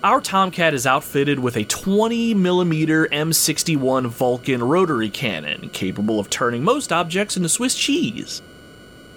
Our 0.04 0.22
Tomcat 0.22 0.76
is 0.76 0.86
outfitted 0.86 1.40
with 1.40 1.58
a 1.58 1.66
20mm 1.66 3.08
M61 3.10 4.08
Vulcan 4.08 4.64
rotary 4.64 5.10
cannon, 5.10 5.70
capable 5.70 6.20
of 6.20 6.30
turning 6.30 6.64
most 6.64 6.94
objects 6.94 7.36
into 7.36 7.50
Swiss 7.50 7.76
cheese. 7.76 8.44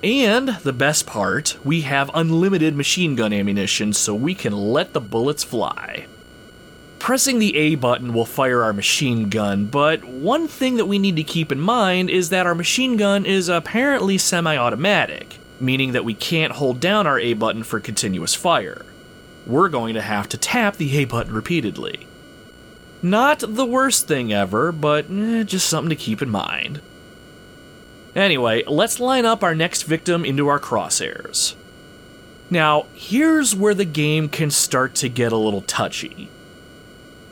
And 0.02 0.48
the 0.48 0.72
best 0.72 1.06
part, 1.06 1.58
we 1.62 1.82
have 1.82 2.10
unlimited 2.14 2.74
machine 2.74 3.14
gun 3.14 3.34
ammunition 3.34 3.92
so 3.92 4.14
we 4.14 4.34
can 4.34 4.54
let 4.54 4.94
the 4.94 5.00
bullets 5.00 5.44
fly. 5.44 6.06
Pressing 7.00 7.38
the 7.38 7.56
A 7.56 7.74
button 7.76 8.12
will 8.12 8.26
fire 8.26 8.62
our 8.62 8.74
machine 8.74 9.30
gun, 9.30 9.64
but 9.64 10.04
one 10.04 10.46
thing 10.46 10.76
that 10.76 10.84
we 10.84 10.98
need 10.98 11.16
to 11.16 11.24
keep 11.24 11.50
in 11.50 11.58
mind 11.58 12.10
is 12.10 12.28
that 12.28 12.46
our 12.46 12.54
machine 12.54 12.98
gun 12.98 13.24
is 13.24 13.48
apparently 13.48 14.18
semi 14.18 14.54
automatic, 14.54 15.38
meaning 15.58 15.92
that 15.92 16.04
we 16.04 16.12
can't 16.12 16.52
hold 16.52 16.78
down 16.78 17.06
our 17.06 17.18
A 17.18 17.32
button 17.32 17.62
for 17.62 17.80
continuous 17.80 18.34
fire. 18.34 18.84
We're 19.46 19.70
going 19.70 19.94
to 19.94 20.02
have 20.02 20.28
to 20.28 20.36
tap 20.36 20.76
the 20.76 20.98
A 20.98 21.06
button 21.06 21.32
repeatedly. 21.32 22.06
Not 23.02 23.42
the 23.48 23.64
worst 23.64 24.06
thing 24.06 24.30
ever, 24.30 24.70
but 24.70 25.06
eh, 25.10 25.42
just 25.44 25.70
something 25.70 25.88
to 25.88 25.96
keep 25.96 26.20
in 26.20 26.28
mind. 26.28 26.82
Anyway, 28.14 28.62
let's 28.66 29.00
line 29.00 29.24
up 29.24 29.42
our 29.42 29.54
next 29.54 29.84
victim 29.84 30.22
into 30.22 30.48
our 30.48 30.60
crosshairs. 30.60 31.54
Now, 32.50 32.84
here's 32.92 33.56
where 33.56 33.74
the 33.74 33.86
game 33.86 34.28
can 34.28 34.50
start 34.50 34.94
to 34.96 35.08
get 35.08 35.32
a 35.32 35.36
little 35.36 35.62
touchy. 35.62 36.28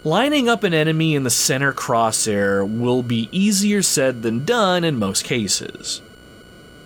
Lining 0.04 0.48
up 0.48 0.62
an 0.62 0.72
enemy 0.72 1.16
in 1.16 1.24
the 1.24 1.30
center 1.30 1.72
crosshair 1.72 2.64
will 2.64 3.02
be 3.02 3.28
easier 3.32 3.82
said 3.82 4.22
than 4.22 4.44
done 4.44 4.84
in 4.84 4.96
most 4.96 5.24
cases. 5.24 6.00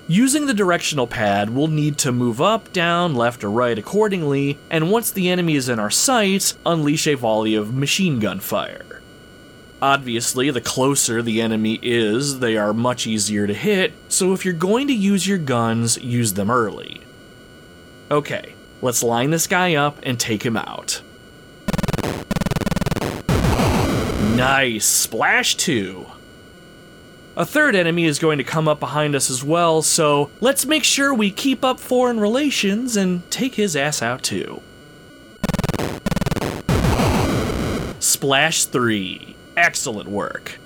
Using 0.09 0.47
the 0.47 0.55
directional 0.55 1.07
pad, 1.07 1.51
we'll 1.51 1.69
need 1.69 1.99
to 1.99 2.11
move 2.11 2.41
up, 2.41 2.73
down, 2.73 3.15
left, 3.15 3.45
or 3.45 3.51
right 3.51 3.79
accordingly, 3.79 4.59
and 4.71 4.91
once 4.91 5.11
the 5.11 5.29
enemy 5.29 5.57
is 5.57 5.69
in 5.69 5.79
our 5.79 5.91
sights, 5.91 6.57
unleash 6.65 7.07
a 7.07 7.15
volley 7.15 7.55
of 7.55 7.75
machine 7.75 8.19
gun 8.19 8.41
fire. 8.41 9.03
Obviously, 9.83 10.51
the 10.51 10.63
closer 10.63 11.21
the 11.21 11.43
enemy 11.43 11.79
is, 11.83 12.39
they 12.39 12.57
are 12.57 12.73
much 12.73 13.07
easier 13.07 13.47
to 13.47 13.55
hit, 13.55 13.93
so 14.09 14.33
if 14.33 14.43
you're 14.43 14.55
going 14.55 14.87
to 14.87 14.95
use 14.95 15.27
your 15.27 15.39
guns, 15.39 15.99
use 15.99 16.33
them 16.33 16.51
early. 16.51 17.03
Okay, 18.11 18.55
let's 18.81 19.03
line 19.03 19.31
this 19.31 19.47
guy 19.47 19.75
up 19.75 19.99
and 20.03 20.19
take 20.19 20.45
him 20.45 20.57
out. 20.57 21.03
Nice. 24.37 24.87
Splash 24.87 25.57
2. 25.57 26.07
A 27.37 27.47
third 27.47 27.77
enemy 27.77 28.05
is 28.05 28.19
going 28.19 28.39
to 28.39 28.45
come 28.45 28.67
up 28.67 28.81
behind 28.81 29.15
us 29.15 29.31
as 29.31 29.45
well, 29.45 29.83
so 29.83 30.31
let's 30.41 30.67
make 30.67 30.85
sure 30.85 31.15
we 31.15 31.31
keep 31.31 31.65
up 31.65 31.79
foreign 31.79 32.19
relations 32.19 32.97
and 32.97 33.31
take 33.31 33.55
his 33.55 33.77
ass 33.77 34.03
out 34.03 34.23
too. 34.23 34.63
Splash 38.01 38.65
3. 38.65 39.37
Excellent 39.57 40.09
work. 40.09 40.59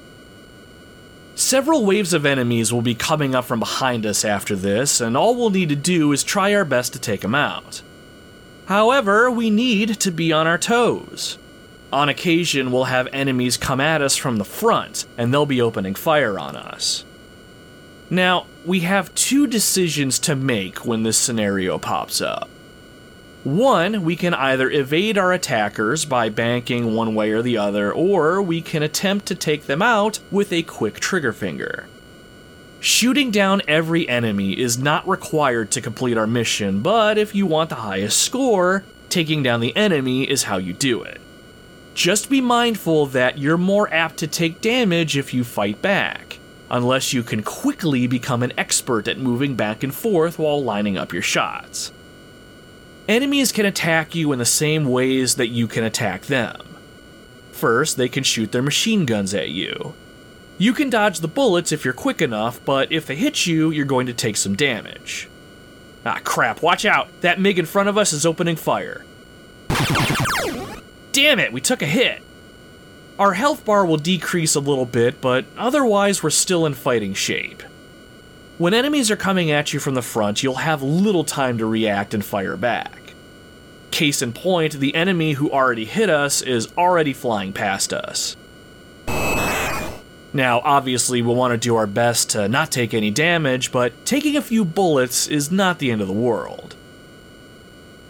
Several 1.34 1.84
waves 1.84 2.12
of 2.12 2.24
enemies 2.24 2.72
will 2.72 2.82
be 2.82 2.94
coming 2.94 3.34
up 3.34 3.44
from 3.44 3.60
behind 3.60 4.06
us 4.06 4.24
after 4.24 4.56
this, 4.56 5.00
and 5.00 5.16
all 5.16 5.34
we'll 5.34 5.50
need 5.50 5.68
to 5.68 5.76
do 5.76 6.12
is 6.12 6.24
try 6.24 6.54
our 6.54 6.64
best 6.64 6.92
to 6.94 6.98
take 6.98 7.20
them 7.20 7.34
out. 7.34 7.82
However, 8.66 9.30
we 9.30 9.50
need 9.50 10.00
to 10.00 10.10
be 10.10 10.32
on 10.32 10.46
our 10.46 10.58
toes. 10.58 11.36
On 11.96 12.10
occasion, 12.10 12.72
we'll 12.72 12.84
have 12.84 13.08
enemies 13.10 13.56
come 13.56 13.80
at 13.80 14.02
us 14.02 14.16
from 14.16 14.36
the 14.36 14.44
front, 14.44 15.06
and 15.16 15.32
they'll 15.32 15.46
be 15.46 15.62
opening 15.62 15.94
fire 15.94 16.38
on 16.38 16.54
us. 16.54 17.06
Now, 18.10 18.44
we 18.66 18.80
have 18.80 19.14
two 19.14 19.46
decisions 19.46 20.18
to 20.18 20.36
make 20.36 20.84
when 20.84 21.04
this 21.04 21.16
scenario 21.16 21.78
pops 21.78 22.20
up. 22.20 22.50
One, 23.44 24.04
we 24.04 24.14
can 24.14 24.34
either 24.34 24.68
evade 24.68 25.16
our 25.16 25.32
attackers 25.32 26.04
by 26.04 26.28
banking 26.28 26.94
one 26.94 27.14
way 27.14 27.30
or 27.30 27.40
the 27.40 27.56
other, 27.56 27.90
or 27.90 28.42
we 28.42 28.60
can 28.60 28.82
attempt 28.82 29.24
to 29.28 29.34
take 29.34 29.64
them 29.64 29.80
out 29.80 30.18
with 30.30 30.52
a 30.52 30.64
quick 30.64 31.00
trigger 31.00 31.32
finger. 31.32 31.88
Shooting 32.78 33.30
down 33.30 33.62
every 33.66 34.06
enemy 34.06 34.52
is 34.52 34.76
not 34.76 35.08
required 35.08 35.70
to 35.70 35.80
complete 35.80 36.18
our 36.18 36.26
mission, 36.26 36.82
but 36.82 37.16
if 37.16 37.34
you 37.34 37.46
want 37.46 37.70
the 37.70 37.76
highest 37.76 38.20
score, 38.20 38.84
taking 39.08 39.42
down 39.42 39.60
the 39.60 39.74
enemy 39.74 40.24
is 40.24 40.42
how 40.42 40.58
you 40.58 40.74
do 40.74 41.02
it. 41.02 41.22
Just 41.96 42.28
be 42.28 42.42
mindful 42.42 43.06
that 43.06 43.38
you're 43.38 43.56
more 43.56 43.90
apt 43.90 44.18
to 44.18 44.26
take 44.26 44.60
damage 44.60 45.16
if 45.16 45.32
you 45.32 45.42
fight 45.44 45.80
back, 45.80 46.38
unless 46.70 47.14
you 47.14 47.22
can 47.22 47.42
quickly 47.42 48.06
become 48.06 48.42
an 48.42 48.52
expert 48.58 49.08
at 49.08 49.16
moving 49.16 49.54
back 49.54 49.82
and 49.82 49.94
forth 49.94 50.38
while 50.38 50.62
lining 50.62 50.98
up 50.98 51.14
your 51.14 51.22
shots. 51.22 51.92
Enemies 53.08 53.50
can 53.50 53.64
attack 53.64 54.14
you 54.14 54.30
in 54.32 54.38
the 54.38 54.44
same 54.44 54.84
ways 54.84 55.36
that 55.36 55.48
you 55.48 55.66
can 55.66 55.84
attack 55.84 56.26
them. 56.26 56.76
First, 57.52 57.96
they 57.96 58.10
can 58.10 58.24
shoot 58.24 58.52
their 58.52 58.60
machine 58.60 59.06
guns 59.06 59.32
at 59.32 59.48
you. 59.48 59.94
You 60.58 60.74
can 60.74 60.90
dodge 60.90 61.20
the 61.20 61.28
bullets 61.28 61.72
if 61.72 61.82
you're 61.82 61.94
quick 61.94 62.20
enough, 62.20 62.62
but 62.66 62.92
if 62.92 63.06
they 63.06 63.16
hit 63.16 63.46
you, 63.46 63.70
you're 63.70 63.86
going 63.86 64.06
to 64.06 64.12
take 64.12 64.36
some 64.36 64.54
damage. 64.54 65.30
Ah, 66.04 66.20
crap, 66.22 66.60
watch 66.60 66.84
out! 66.84 67.08
That 67.22 67.40
MiG 67.40 67.58
in 67.58 67.64
front 67.64 67.88
of 67.88 67.96
us 67.96 68.12
is 68.12 68.26
opening 68.26 68.56
fire. 68.56 69.02
Damn 71.16 71.38
it, 71.38 71.50
we 71.50 71.62
took 71.62 71.80
a 71.80 71.86
hit! 71.86 72.20
Our 73.18 73.32
health 73.32 73.64
bar 73.64 73.86
will 73.86 73.96
decrease 73.96 74.54
a 74.54 74.60
little 74.60 74.84
bit, 74.84 75.22
but 75.22 75.46
otherwise 75.56 76.22
we're 76.22 76.28
still 76.28 76.66
in 76.66 76.74
fighting 76.74 77.14
shape. 77.14 77.62
When 78.58 78.74
enemies 78.74 79.10
are 79.10 79.16
coming 79.16 79.50
at 79.50 79.72
you 79.72 79.80
from 79.80 79.94
the 79.94 80.02
front, 80.02 80.42
you'll 80.42 80.56
have 80.56 80.82
little 80.82 81.24
time 81.24 81.56
to 81.56 81.64
react 81.64 82.12
and 82.12 82.22
fire 82.22 82.58
back. 82.58 83.14
Case 83.90 84.20
in 84.20 84.34
point, 84.34 84.74
the 84.74 84.94
enemy 84.94 85.32
who 85.32 85.50
already 85.50 85.86
hit 85.86 86.10
us 86.10 86.42
is 86.42 86.70
already 86.76 87.14
flying 87.14 87.54
past 87.54 87.94
us. 87.94 88.36
Now, 90.34 90.60
obviously, 90.64 91.22
we'll 91.22 91.34
want 91.34 91.52
to 91.52 91.56
do 91.56 91.76
our 91.76 91.86
best 91.86 92.28
to 92.32 92.46
not 92.46 92.70
take 92.70 92.92
any 92.92 93.10
damage, 93.10 93.72
but 93.72 94.04
taking 94.04 94.36
a 94.36 94.42
few 94.42 94.66
bullets 94.66 95.28
is 95.28 95.50
not 95.50 95.78
the 95.78 95.90
end 95.90 96.02
of 96.02 96.08
the 96.08 96.12
world. 96.12 96.76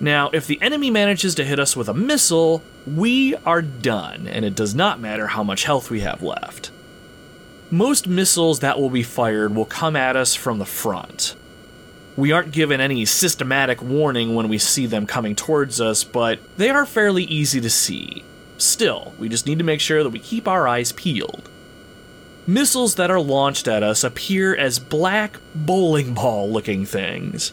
Now, 0.00 0.28
if 0.30 0.48
the 0.48 0.60
enemy 0.60 0.90
manages 0.90 1.36
to 1.36 1.44
hit 1.44 1.60
us 1.60 1.76
with 1.76 1.88
a 1.88 1.94
missile, 1.94 2.64
we 2.86 3.34
are 3.36 3.62
done, 3.62 4.28
and 4.28 4.44
it 4.44 4.54
does 4.54 4.74
not 4.74 5.00
matter 5.00 5.26
how 5.26 5.42
much 5.42 5.64
health 5.64 5.90
we 5.90 6.00
have 6.00 6.22
left. 6.22 6.70
Most 7.70 8.06
missiles 8.06 8.60
that 8.60 8.78
will 8.78 8.90
be 8.90 9.02
fired 9.02 9.54
will 9.54 9.64
come 9.64 9.96
at 9.96 10.16
us 10.16 10.34
from 10.34 10.58
the 10.58 10.64
front. 10.64 11.34
We 12.16 12.32
aren't 12.32 12.52
given 12.52 12.80
any 12.80 13.04
systematic 13.04 13.82
warning 13.82 14.34
when 14.34 14.48
we 14.48 14.58
see 14.58 14.86
them 14.86 15.06
coming 15.06 15.34
towards 15.34 15.80
us, 15.80 16.04
but 16.04 16.38
they 16.56 16.70
are 16.70 16.86
fairly 16.86 17.24
easy 17.24 17.60
to 17.60 17.68
see. 17.68 18.24
Still, 18.56 19.14
we 19.18 19.28
just 19.28 19.46
need 19.46 19.58
to 19.58 19.64
make 19.64 19.80
sure 19.80 20.02
that 20.02 20.10
we 20.10 20.18
keep 20.18 20.46
our 20.48 20.66
eyes 20.68 20.92
peeled. 20.92 21.50
Missiles 22.46 22.94
that 22.94 23.10
are 23.10 23.20
launched 23.20 23.66
at 23.66 23.82
us 23.82 24.04
appear 24.04 24.54
as 24.54 24.78
black 24.78 25.38
bowling 25.54 26.14
ball 26.14 26.48
looking 26.48 26.86
things. 26.86 27.52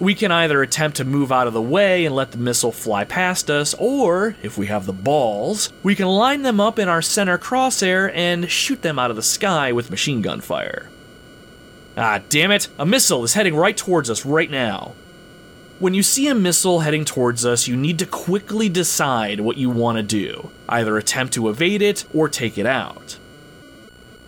We 0.00 0.14
can 0.14 0.30
either 0.30 0.62
attempt 0.62 0.98
to 0.98 1.04
move 1.04 1.32
out 1.32 1.48
of 1.48 1.52
the 1.52 1.60
way 1.60 2.04
and 2.04 2.14
let 2.14 2.30
the 2.30 2.38
missile 2.38 2.70
fly 2.70 3.02
past 3.04 3.50
us, 3.50 3.74
or, 3.78 4.36
if 4.42 4.56
we 4.56 4.66
have 4.66 4.86
the 4.86 4.92
balls, 4.92 5.72
we 5.82 5.96
can 5.96 6.06
line 6.06 6.42
them 6.42 6.60
up 6.60 6.78
in 6.78 6.88
our 6.88 7.02
center 7.02 7.36
crosshair 7.36 8.12
and 8.14 8.48
shoot 8.48 8.82
them 8.82 8.98
out 8.98 9.10
of 9.10 9.16
the 9.16 9.22
sky 9.22 9.72
with 9.72 9.90
machine 9.90 10.22
gun 10.22 10.40
fire. 10.40 10.88
Ah, 11.96 12.20
damn 12.28 12.52
it! 12.52 12.68
A 12.78 12.86
missile 12.86 13.24
is 13.24 13.34
heading 13.34 13.56
right 13.56 13.76
towards 13.76 14.08
us 14.08 14.24
right 14.24 14.48
now. 14.48 14.94
When 15.80 15.94
you 15.94 16.04
see 16.04 16.28
a 16.28 16.34
missile 16.34 16.80
heading 16.80 17.04
towards 17.04 17.44
us, 17.44 17.66
you 17.66 17.76
need 17.76 17.98
to 17.98 18.06
quickly 18.06 18.68
decide 18.68 19.40
what 19.40 19.56
you 19.56 19.68
want 19.68 19.96
to 19.96 20.02
do 20.04 20.50
either 20.68 20.96
attempt 20.96 21.34
to 21.34 21.48
evade 21.48 21.82
it 21.82 22.04
or 22.14 22.28
take 22.28 22.56
it 22.56 22.66
out. 22.66 23.18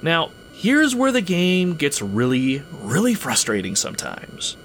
Now, 0.02 0.30
here's 0.52 0.96
where 0.96 1.12
the 1.12 1.20
game 1.20 1.74
gets 1.74 2.02
really, 2.02 2.62
really 2.72 3.14
frustrating 3.14 3.76
sometimes. 3.76 4.56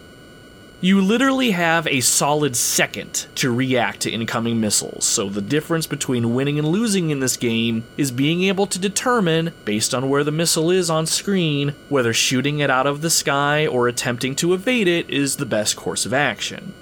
You 0.81 1.01
literally 1.01 1.51
have 1.51 1.87
a 1.87 2.01
solid 2.01 2.55
second 2.55 3.27
to 3.35 3.53
react 3.53 4.01
to 4.01 4.11
incoming 4.11 4.59
missiles, 4.59 5.05
so 5.05 5.29
the 5.29 5.41
difference 5.41 5.87
between 5.87 6.35
winning 6.35 6.59
and 6.59 6.67
losing 6.67 7.09
in 7.09 7.21
this 7.21 7.37
game 7.37 7.85
is 7.97 8.11
being 8.11 8.43
able 8.43 8.67
to 8.67 8.77
determine, 8.77 9.53
based 9.63 9.95
on 9.95 10.09
where 10.09 10.23
the 10.23 10.31
missile 10.31 10.69
is 10.69 10.89
on 10.89 11.05
screen, 11.05 11.69
whether 11.87 12.13
shooting 12.13 12.59
it 12.59 12.69
out 12.69 12.85
of 12.85 13.01
the 13.01 13.09
sky 13.09 13.65
or 13.65 13.87
attempting 13.87 14.35
to 14.35 14.53
evade 14.53 14.87
it 14.87 15.09
is 15.09 15.37
the 15.37 15.45
best 15.45 15.75
course 15.75 16.05
of 16.05 16.13
action. 16.13 16.73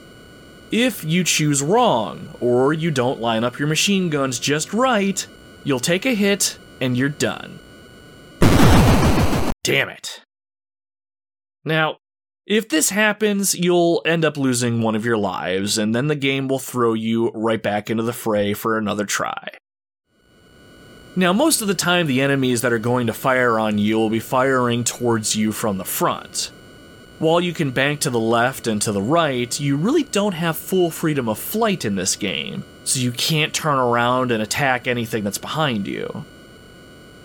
If 0.71 1.03
you 1.03 1.23
choose 1.23 1.61
wrong, 1.61 2.29
or 2.41 2.73
you 2.73 2.89
don't 2.89 3.21
line 3.21 3.43
up 3.43 3.59
your 3.59 3.67
machine 3.67 4.09
guns 4.09 4.39
just 4.39 4.73
right, 4.73 5.25
you'll 5.63 5.79
take 5.79 6.07
a 6.07 6.15
hit 6.15 6.57
and 6.81 6.97
you're 6.97 7.09
done. 7.09 7.59
Damn 9.63 9.89
it. 9.89 10.21
Now, 11.63 11.97
if 12.45 12.67
this 12.67 12.89
happens, 12.89 13.55
you'll 13.55 14.01
end 14.05 14.25
up 14.25 14.37
losing 14.37 14.81
one 14.81 14.95
of 14.95 15.05
your 15.05 15.17
lives, 15.17 15.77
and 15.77 15.95
then 15.95 16.07
the 16.07 16.15
game 16.15 16.47
will 16.47 16.59
throw 16.59 16.93
you 16.93 17.29
right 17.31 17.61
back 17.61 17.89
into 17.89 18.03
the 18.03 18.13
fray 18.13 18.53
for 18.53 18.77
another 18.77 19.05
try. 19.05 19.47
Now, 21.15 21.31
most 21.31 21.61
of 21.61 21.67
the 21.67 21.75
time, 21.75 22.07
the 22.07 22.21
enemies 22.21 22.61
that 22.61 22.73
are 22.73 22.79
going 22.79 23.07
to 23.07 23.13
fire 23.13 23.59
on 23.59 23.77
you 23.77 23.97
will 23.97 24.09
be 24.09 24.19
firing 24.19 24.83
towards 24.83 25.35
you 25.35 25.51
from 25.51 25.77
the 25.77 25.85
front. 25.85 26.51
While 27.19 27.39
you 27.39 27.53
can 27.53 27.71
bank 27.71 28.01
to 28.01 28.09
the 28.09 28.19
left 28.19 28.67
and 28.67 28.81
to 28.81 28.91
the 28.91 29.01
right, 29.01 29.57
you 29.59 29.77
really 29.77 30.03
don't 30.03 30.33
have 30.33 30.57
full 30.57 30.89
freedom 30.89 31.29
of 31.29 31.39
flight 31.39 31.85
in 31.85 31.95
this 31.95 32.15
game, 32.15 32.65
so 32.83 32.99
you 32.99 33.11
can't 33.11 33.53
turn 33.53 33.77
around 33.77 34.31
and 34.31 34.41
attack 34.41 34.87
anything 34.87 35.23
that's 35.23 35.37
behind 35.37 35.87
you. 35.87 36.25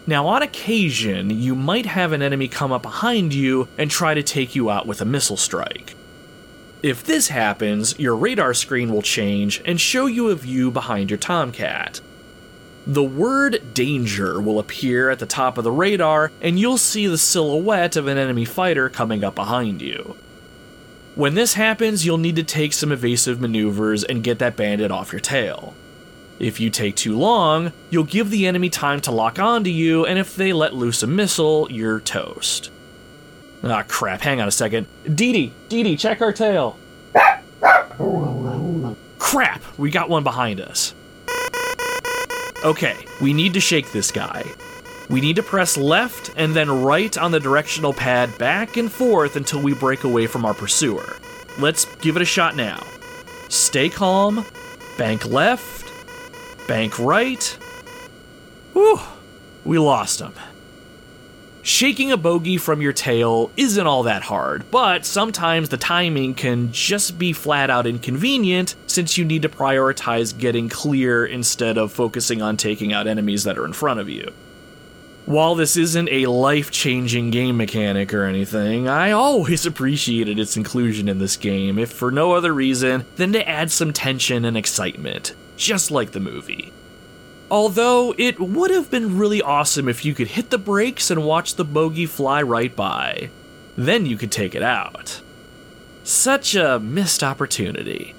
Now, 0.08 0.26
on 0.28 0.40
occasion, 0.42 1.28
you 1.28 1.54
might 1.54 1.84
have 1.84 2.12
an 2.12 2.22
enemy 2.22 2.48
come 2.48 2.72
up 2.72 2.80
behind 2.80 3.34
you 3.34 3.68
and 3.76 3.90
try 3.90 4.14
to 4.14 4.22
take 4.22 4.54
you 4.54 4.70
out 4.70 4.86
with 4.86 5.02
a 5.02 5.04
missile 5.04 5.36
strike. 5.36 5.94
If 6.82 7.04
this 7.04 7.28
happens, 7.28 7.98
your 7.98 8.16
radar 8.16 8.54
screen 8.54 8.90
will 8.90 9.02
change 9.02 9.60
and 9.66 9.78
show 9.78 10.06
you 10.06 10.30
a 10.30 10.34
view 10.34 10.70
behind 10.70 11.10
your 11.10 11.18
Tomcat. 11.18 12.00
the 12.88 13.04
word 13.04 13.74
danger 13.74 14.40
will 14.40 14.58
appear 14.58 15.10
at 15.10 15.18
the 15.18 15.26
top 15.26 15.58
of 15.58 15.64
the 15.64 15.70
radar, 15.70 16.32
and 16.40 16.58
you'll 16.58 16.78
see 16.78 17.06
the 17.06 17.18
silhouette 17.18 17.96
of 17.96 18.06
an 18.06 18.16
enemy 18.16 18.46
fighter 18.46 18.88
coming 18.88 19.22
up 19.22 19.34
behind 19.34 19.82
you. 19.82 20.16
When 21.14 21.34
this 21.34 21.52
happens, 21.52 22.06
you'll 22.06 22.16
need 22.16 22.36
to 22.36 22.42
take 22.42 22.72
some 22.72 22.90
evasive 22.90 23.42
maneuvers 23.42 24.04
and 24.04 24.24
get 24.24 24.38
that 24.38 24.56
bandit 24.56 24.90
off 24.90 25.12
your 25.12 25.20
tail. 25.20 25.74
If 26.38 26.60
you 26.60 26.70
take 26.70 26.94
too 26.94 27.18
long, 27.18 27.72
you'll 27.90 28.04
give 28.04 28.30
the 28.30 28.46
enemy 28.46 28.70
time 28.70 29.00
to 29.02 29.10
lock 29.10 29.38
onto 29.38 29.70
you, 29.70 30.06
and 30.06 30.18
if 30.18 30.36
they 30.36 30.52
let 30.52 30.74
loose 30.74 31.02
a 31.02 31.06
missile, 31.06 31.66
you're 31.70 32.00
toast. 32.00 32.70
Ah, 33.64 33.82
crap, 33.88 34.20
hang 34.20 34.40
on 34.40 34.46
a 34.46 34.52
second. 34.52 34.86
Dee 35.04 35.32
Dee, 35.32 35.52
Dee 35.68 35.82
Dee, 35.82 35.96
check 35.96 36.20
our 36.20 36.32
tail. 36.32 36.78
crap, 39.18 39.62
we 39.78 39.90
got 39.90 40.08
one 40.08 40.22
behind 40.22 40.60
us. 40.60 40.94
Okay, 42.64 42.96
we 43.20 43.32
need 43.32 43.54
to 43.54 43.60
shake 43.60 43.90
this 43.92 44.10
guy. 44.12 44.44
We 45.08 45.20
need 45.20 45.36
to 45.36 45.42
press 45.42 45.76
left 45.76 46.30
and 46.36 46.54
then 46.54 46.82
right 46.82 47.16
on 47.16 47.30
the 47.30 47.40
directional 47.40 47.92
pad 47.92 48.36
back 48.38 48.76
and 48.76 48.92
forth 48.92 49.36
until 49.36 49.60
we 49.60 49.74
break 49.74 50.04
away 50.04 50.26
from 50.26 50.44
our 50.44 50.54
pursuer. 50.54 51.16
Let's 51.58 51.84
give 51.96 52.16
it 52.16 52.22
a 52.22 52.26
shot 52.26 52.56
now. 52.56 52.84
Stay 53.48 53.88
calm, 53.88 54.44
bank 54.98 55.24
left, 55.26 55.87
bank 56.68 56.98
right. 57.00 57.42
Whew, 58.74 59.00
we 59.64 59.78
lost 59.78 60.20
him. 60.20 60.34
Shaking 61.62 62.12
a 62.12 62.16
bogey 62.16 62.56
from 62.56 62.80
your 62.80 62.92
tail 62.92 63.50
isn't 63.56 63.86
all 63.86 64.04
that 64.04 64.22
hard, 64.22 64.70
but 64.70 65.04
sometimes 65.04 65.68
the 65.68 65.76
timing 65.76 66.34
can 66.34 66.72
just 66.72 67.18
be 67.18 67.32
flat 67.32 67.68
out 67.68 67.86
inconvenient 67.86 68.74
since 68.86 69.18
you 69.18 69.24
need 69.24 69.42
to 69.42 69.48
prioritize 69.48 70.38
getting 70.38 70.68
clear 70.68 71.26
instead 71.26 71.76
of 71.76 71.92
focusing 71.92 72.40
on 72.40 72.56
taking 72.56 72.92
out 72.92 73.06
enemies 73.06 73.44
that 73.44 73.58
are 73.58 73.66
in 73.66 73.72
front 73.72 74.00
of 74.00 74.08
you. 74.08 74.32
While 75.26 75.56
this 75.56 75.76
isn't 75.76 76.08
a 76.08 76.24
life 76.24 76.70
changing 76.70 77.32
game 77.32 77.58
mechanic 77.58 78.14
or 78.14 78.24
anything, 78.24 78.88
I 78.88 79.10
always 79.10 79.66
appreciated 79.66 80.38
its 80.38 80.56
inclusion 80.56 81.06
in 81.06 81.18
this 81.18 81.36
game, 81.36 81.78
if 81.78 81.92
for 81.92 82.10
no 82.10 82.32
other 82.32 82.54
reason 82.54 83.04
than 83.16 83.34
to 83.34 83.46
add 83.46 83.70
some 83.70 83.92
tension 83.92 84.46
and 84.46 84.56
excitement, 84.56 85.34
just 85.58 85.90
like 85.90 86.12
the 86.12 86.20
movie. 86.20 86.72
Although 87.50 88.14
it 88.16 88.38
would 88.40 88.70
have 88.70 88.90
been 88.90 89.18
really 89.18 89.42
awesome 89.42 89.88
if 89.88 90.04
you 90.04 90.14
could 90.14 90.28
hit 90.28 90.50
the 90.50 90.58
brakes 90.58 91.10
and 91.10 91.24
watch 91.24 91.54
the 91.54 91.64
bogey 91.64 92.06
fly 92.06 92.40
right 92.42 92.74
by. 92.74 93.30
Then 93.76 94.06
you 94.06 94.16
could 94.16 94.32
take 94.32 94.54
it 94.54 94.62
out. 94.62 95.20
Such 96.04 96.54
a 96.54 96.78
missed 96.78 97.22
opportunity. 97.22 98.14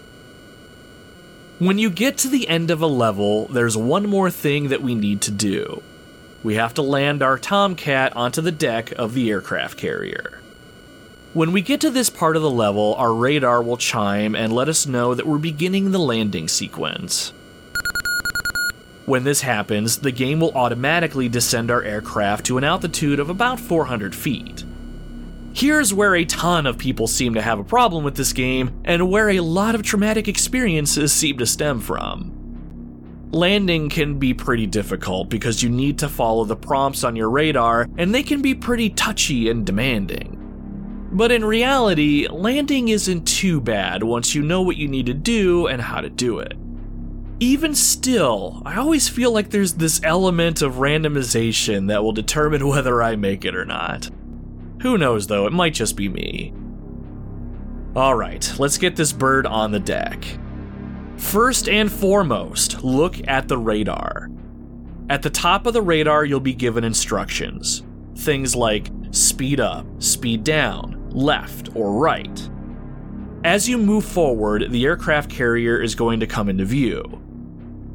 When 1.59 1.77
you 1.77 1.89
get 1.89 2.17
to 2.19 2.27
the 2.27 2.47
end 2.47 2.71
of 2.71 2.81
a 2.81 2.87
level, 2.87 3.47
there's 3.47 3.75
one 3.75 4.07
more 4.07 4.31
thing 4.31 4.69
that 4.69 4.81
we 4.81 4.95
need 4.95 5.21
to 5.21 5.31
do. 5.31 5.83
We 6.41 6.55
have 6.55 6.73
to 6.75 6.81
land 6.81 7.21
our 7.21 7.37
Tomcat 7.37 8.15
onto 8.15 8.41
the 8.41 8.51
deck 8.51 8.91
of 8.93 9.13
the 9.13 9.29
aircraft 9.29 9.77
carrier. 9.77 10.39
When 11.31 11.51
we 11.51 11.61
get 11.61 11.79
to 11.81 11.91
this 11.91 12.09
part 12.09 12.35
of 12.35 12.41
the 12.41 12.49
level, 12.49 12.95
our 12.95 13.13
radar 13.13 13.61
will 13.61 13.77
chime 13.77 14.33
and 14.33 14.51
let 14.51 14.67
us 14.67 14.87
know 14.87 15.13
that 15.13 15.27
we're 15.27 15.37
beginning 15.37 15.91
the 15.91 15.99
landing 15.99 16.47
sequence. 16.47 17.33
When 19.05 19.25
this 19.25 19.41
happens, 19.41 19.99
the 19.99 20.11
game 20.11 20.39
will 20.39 20.57
automatically 20.57 21.29
descend 21.29 21.69
our 21.69 21.83
aircraft 21.83 22.47
to 22.47 22.57
an 22.57 22.63
altitude 22.63 23.19
of 23.19 23.29
about 23.29 23.59
400 23.59 24.15
feet. 24.15 24.65
Here's 25.53 25.93
where 25.93 26.15
a 26.15 26.25
ton 26.25 26.65
of 26.65 26.79
people 26.79 27.05
seem 27.05 27.35
to 27.35 27.43
have 27.43 27.59
a 27.59 27.63
problem 27.63 28.03
with 28.03 28.15
this 28.15 28.33
game, 28.33 28.81
and 28.83 29.11
where 29.11 29.29
a 29.29 29.41
lot 29.41 29.75
of 29.75 29.83
traumatic 29.83 30.27
experiences 30.27 31.13
seem 31.13 31.37
to 31.37 31.45
stem 31.45 31.79
from. 31.79 33.29
Landing 33.31 33.89
can 33.89 34.17
be 34.17 34.33
pretty 34.33 34.65
difficult 34.65 35.29
because 35.29 35.61
you 35.61 35.69
need 35.69 35.99
to 35.99 36.09
follow 36.09 36.43
the 36.43 36.55
prompts 36.55 37.03
on 37.03 37.15
your 37.15 37.29
radar, 37.29 37.87
and 37.99 38.15
they 38.15 38.23
can 38.23 38.41
be 38.41 38.55
pretty 38.55 38.89
touchy 38.89 39.47
and 39.51 39.63
demanding. 39.63 40.38
But 41.11 41.31
in 41.31 41.43
reality, 41.43 42.27
landing 42.29 42.89
isn't 42.89 43.27
too 43.27 43.59
bad 43.59 44.03
once 44.03 44.35
you 44.35 44.43
know 44.43 44.61
what 44.61 44.77
you 44.77 44.87
need 44.87 45.07
to 45.07 45.13
do 45.13 45.67
and 45.67 45.81
how 45.81 46.01
to 46.01 46.09
do 46.09 46.39
it. 46.39 46.53
Even 47.39 47.73
still, 47.73 48.61
I 48.65 48.75
always 48.75 49.07
feel 49.07 49.31
like 49.31 49.49
there's 49.49 49.73
this 49.73 50.01
element 50.03 50.61
of 50.61 50.75
randomization 50.75 51.87
that 51.87 52.03
will 52.03 52.11
determine 52.11 52.67
whether 52.67 53.01
I 53.01 53.15
make 53.15 53.45
it 53.45 53.55
or 53.55 53.65
not. 53.65 54.09
Who 54.81 54.97
knows 54.97 55.27
though, 55.27 55.47
it 55.47 55.53
might 55.53 55.73
just 55.73 55.95
be 55.95 56.09
me. 56.09 56.53
Alright, 57.95 58.53
let's 58.59 58.77
get 58.77 58.95
this 58.95 59.11
bird 59.11 59.47
on 59.47 59.71
the 59.71 59.79
deck. 59.79 60.25
First 61.17 61.67
and 61.67 61.91
foremost, 61.91 62.83
look 62.83 63.27
at 63.27 63.47
the 63.47 63.57
radar. 63.57 64.29
At 65.09 65.23
the 65.23 65.29
top 65.29 65.65
of 65.65 65.73
the 65.73 65.81
radar, 65.81 66.23
you'll 66.23 66.39
be 66.39 66.53
given 66.53 66.83
instructions. 66.83 67.83
Things 68.15 68.55
like 68.55 68.91
speed 69.11 69.59
up, 69.59 69.85
speed 70.01 70.43
down, 70.43 70.98
left, 71.11 71.69
or 71.75 71.93
right. 71.93 72.49
As 73.43 73.69
you 73.69 73.77
move 73.77 74.05
forward, 74.05 74.69
the 74.69 74.85
aircraft 74.85 75.29
carrier 75.29 75.81
is 75.81 75.95
going 75.95 76.19
to 76.19 76.27
come 76.27 76.49
into 76.49 76.65
view. 76.65 77.21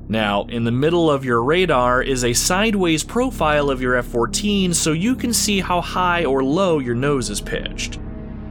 Now, 0.09 0.45
in 0.45 0.65
the 0.65 0.71
middle 0.71 1.11
of 1.11 1.25
your 1.25 1.43
radar 1.43 2.03
is 2.03 2.25
a 2.25 2.33
sideways 2.35 3.03
profile 3.03 3.71
of 3.71 3.81
your 3.81 3.97
F 3.97 4.07
14 4.07 4.75
so 4.75 4.93
you 4.93 5.15
can 5.15 5.33
see 5.33 5.61
how 5.61 5.81
high 5.81 6.25
or 6.25 6.45
low 6.45 6.79
your 6.79 6.95
nose 6.95 7.31
is 7.31 7.41
pitched. 7.41 7.99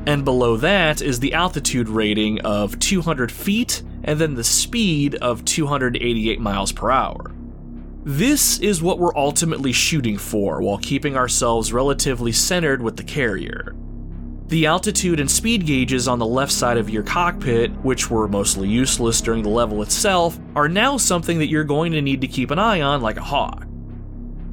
And 0.05 0.25
below 0.25 0.57
that 0.57 1.01
is 1.01 1.19
the 1.19 1.33
altitude 1.33 1.89
rating 1.89 2.41
of 2.41 2.77
200 2.79 3.31
feet 3.31 3.83
and 4.03 4.19
then 4.19 4.33
the 4.33 4.43
speed 4.43 5.15
of 5.15 5.45
288 5.45 6.39
miles 6.39 6.71
per 6.71 6.91
hour. 6.91 7.31
This 8.03 8.59
is 8.59 8.81
what 8.81 8.99
we're 8.99 9.15
ultimately 9.15 9.71
shooting 9.71 10.17
for 10.17 10.61
while 10.61 10.77
keeping 10.77 11.15
ourselves 11.15 11.71
relatively 11.71 12.33
centered 12.33 12.81
with 12.81 12.97
the 12.97 13.03
carrier. 13.03 13.73
The 14.53 14.67
altitude 14.67 15.19
and 15.19 15.31
speed 15.31 15.65
gauges 15.65 16.07
on 16.07 16.19
the 16.19 16.27
left 16.27 16.51
side 16.51 16.77
of 16.77 16.87
your 16.87 17.01
cockpit, 17.01 17.71
which 17.77 18.11
were 18.11 18.27
mostly 18.27 18.69
useless 18.69 19.19
during 19.19 19.41
the 19.41 19.49
level 19.49 19.81
itself, 19.81 20.39
are 20.55 20.69
now 20.69 20.95
something 20.95 21.39
that 21.39 21.47
you're 21.47 21.63
going 21.63 21.91
to 21.93 22.03
need 22.03 22.21
to 22.21 22.27
keep 22.27 22.51
an 22.51 22.59
eye 22.59 22.81
on 22.81 23.01
like 23.01 23.17
a 23.17 23.23
hawk. 23.23 23.65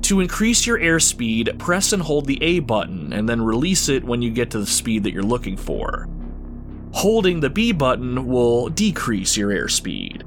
To 0.04 0.20
increase 0.20 0.66
your 0.66 0.78
airspeed, 0.78 1.58
press 1.58 1.92
and 1.92 2.00
hold 2.00 2.24
the 2.24 2.42
A 2.42 2.60
button 2.60 3.12
and 3.12 3.28
then 3.28 3.42
release 3.42 3.90
it 3.90 4.02
when 4.02 4.22
you 4.22 4.30
get 4.30 4.50
to 4.52 4.60
the 4.60 4.66
speed 4.66 5.02
that 5.02 5.12
you're 5.12 5.22
looking 5.22 5.58
for. 5.58 6.08
Holding 6.94 7.40
the 7.40 7.50
B 7.50 7.72
button 7.72 8.26
will 8.26 8.70
decrease 8.70 9.36
your 9.36 9.50
airspeed. 9.50 10.19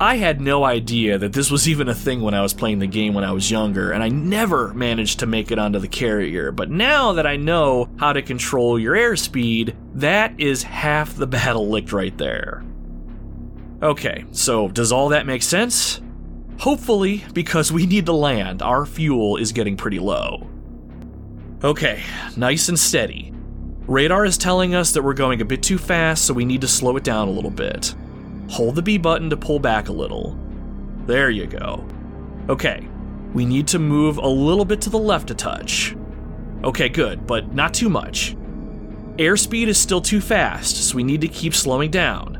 I 0.00 0.16
had 0.16 0.40
no 0.40 0.64
idea 0.64 1.18
that 1.18 1.34
this 1.34 1.50
was 1.50 1.68
even 1.68 1.90
a 1.90 1.94
thing 1.94 2.22
when 2.22 2.32
I 2.32 2.40
was 2.40 2.54
playing 2.54 2.78
the 2.78 2.86
game 2.86 3.12
when 3.12 3.22
I 3.22 3.32
was 3.32 3.50
younger, 3.50 3.92
and 3.92 4.02
I 4.02 4.08
never 4.08 4.72
managed 4.72 5.18
to 5.18 5.26
make 5.26 5.50
it 5.50 5.58
onto 5.58 5.78
the 5.78 5.88
carrier. 5.88 6.52
But 6.52 6.70
now 6.70 7.12
that 7.12 7.26
I 7.26 7.36
know 7.36 7.86
how 7.98 8.14
to 8.14 8.22
control 8.22 8.78
your 8.78 8.94
airspeed, 8.94 9.76
that 9.96 10.40
is 10.40 10.62
half 10.62 11.14
the 11.14 11.26
battle 11.26 11.68
licked 11.68 11.92
right 11.92 12.16
there. 12.16 12.64
Okay, 13.82 14.24
so 14.32 14.68
does 14.68 14.90
all 14.90 15.10
that 15.10 15.26
make 15.26 15.42
sense? 15.42 16.00
Hopefully, 16.60 17.22
because 17.34 17.70
we 17.70 17.84
need 17.84 18.06
to 18.06 18.12
land, 18.12 18.62
our 18.62 18.86
fuel 18.86 19.36
is 19.36 19.52
getting 19.52 19.76
pretty 19.76 19.98
low. 19.98 20.48
Okay, 21.62 22.02
nice 22.38 22.70
and 22.70 22.78
steady. 22.78 23.34
Radar 23.86 24.24
is 24.24 24.38
telling 24.38 24.74
us 24.74 24.92
that 24.92 25.02
we're 25.02 25.12
going 25.12 25.42
a 25.42 25.44
bit 25.44 25.62
too 25.62 25.76
fast, 25.76 26.24
so 26.24 26.32
we 26.32 26.46
need 26.46 26.62
to 26.62 26.68
slow 26.68 26.96
it 26.96 27.04
down 27.04 27.28
a 27.28 27.32
little 27.32 27.50
bit. 27.50 27.94
Hold 28.50 28.74
the 28.74 28.82
B 28.82 28.98
button 28.98 29.30
to 29.30 29.36
pull 29.36 29.60
back 29.60 29.88
a 29.88 29.92
little. 29.92 30.36
There 31.06 31.30
you 31.30 31.46
go. 31.46 31.86
Okay, 32.48 32.84
we 33.32 33.46
need 33.46 33.68
to 33.68 33.78
move 33.78 34.18
a 34.18 34.26
little 34.26 34.64
bit 34.64 34.80
to 34.82 34.90
the 34.90 34.98
left 34.98 35.30
a 35.30 35.34
touch. 35.34 35.94
Okay, 36.64 36.88
good, 36.88 37.28
but 37.28 37.54
not 37.54 37.72
too 37.72 37.88
much. 37.88 38.36
Airspeed 39.18 39.68
is 39.68 39.78
still 39.78 40.00
too 40.00 40.20
fast, 40.20 40.88
so 40.88 40.96
we 40.96 41.04
need 41.04 41.20
to 41.20 41.28
keep 41.28 41.54
slowing 41.54 41.92
down. 41.92 42.38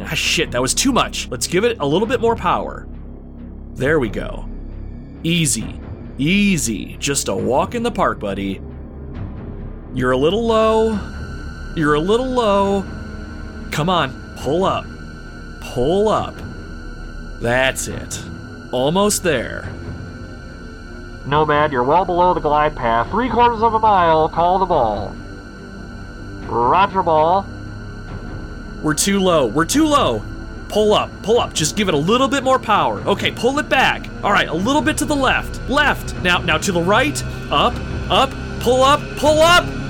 Ah, 0.00 0.14
shit, 0.14 0.50
that 0.50 0.60
was 0.60 0.74
too 0.74 0.90
much. 0.90 1.28
Let's 1.28 1.46
give 1.46 1.62
it 1.62 1.76
a 1.78 1.86
little 1.86 2.08
bit 2.08 2.20
more 2.20 2.34
power. 2.34 2.88
There 3.74 4.00
we 4.00 4.08
go. 4.08 4.48
Easy. 5.22 5.80
Easy. 6.18 6.96
Just 6.98 7.28
a 7.28 7.34
walk 7.34 7.76
in 7.76 7.84
the 7.84 7.92
park, 7.92 8.18
buddy. 8.18 8.60
You're 9.94 10.10
a 10.10 10.16
little 10.16 10.44
low. 10.44 10.98
You're 11.76 11.94
a 11.94 12.00
little 12.00 12.26
low. 12.26 12.82
Come 13.70 13.88
on, 13.88 14.36
pull 14.38 14.64
up 14.64 14.84
pull 15.62 16.08
up. 16.08 16.34
That's 17.40 17.88
it. 17.88 18.22
Almost 18.72 19.22
there. 19.22 19.72
Nomad, 21.24 21.72
you're 21.72 21.84
well 21.84 22.04
below 22.04 22.34
the 22.34 22.40
glide 22.40 22.74
path. 22.74 23.08
Three 23.10 23.30
quarters 23.30 23.62
of 23.62 23.74
a 23.74 23.78
mile. 23.78 24.28
Call 24.28 24.58
the 24.58 24.66
ball. 24.66 25.14
Roger 26.46 27.02
ball. 27.02 27.46
We're 28.82 28.94
too 28.94 29.20
low. 29.20 29.46
We're 29.46 29.64
too 29.64 29.86
low. 29.86 30.22
Pull 30.68 30.92
up. 30.94 31.10
Pull 31.22 31.40
up. 31.40 31.54
Just 31.54 31.76
give 31.76 31.88
it 31.88 31.94
a 31.94 31.98
little 31.98 32.28
bit 32.28 32.42
more 32.42 32.58
power. 32.58 33.00
Okay, 33.02 33.30
pull 33.30 33.58
it 33.58 33.68
back. 33.68 34.08
All 34.24 34.32
right, 34.32 34.48
a 34.48 34.54
little 34.54 34.82
bit 34.82 34.96
to 34.98 35.04
the 35.04 35.16
left. 35.16 35.60
Left. 35.70 36.14
Now, 36.22 36.38
now 36.38 36.58
to 36.58 36.72
the 36.72 36.82
right. 36.82 37.22
Up. 37.50 37.74
Up. 38.10 38.30
Pull 38.60 38.82
up. 38.82 39.00
Pull 39.16 39.40
up. 39.40 39.81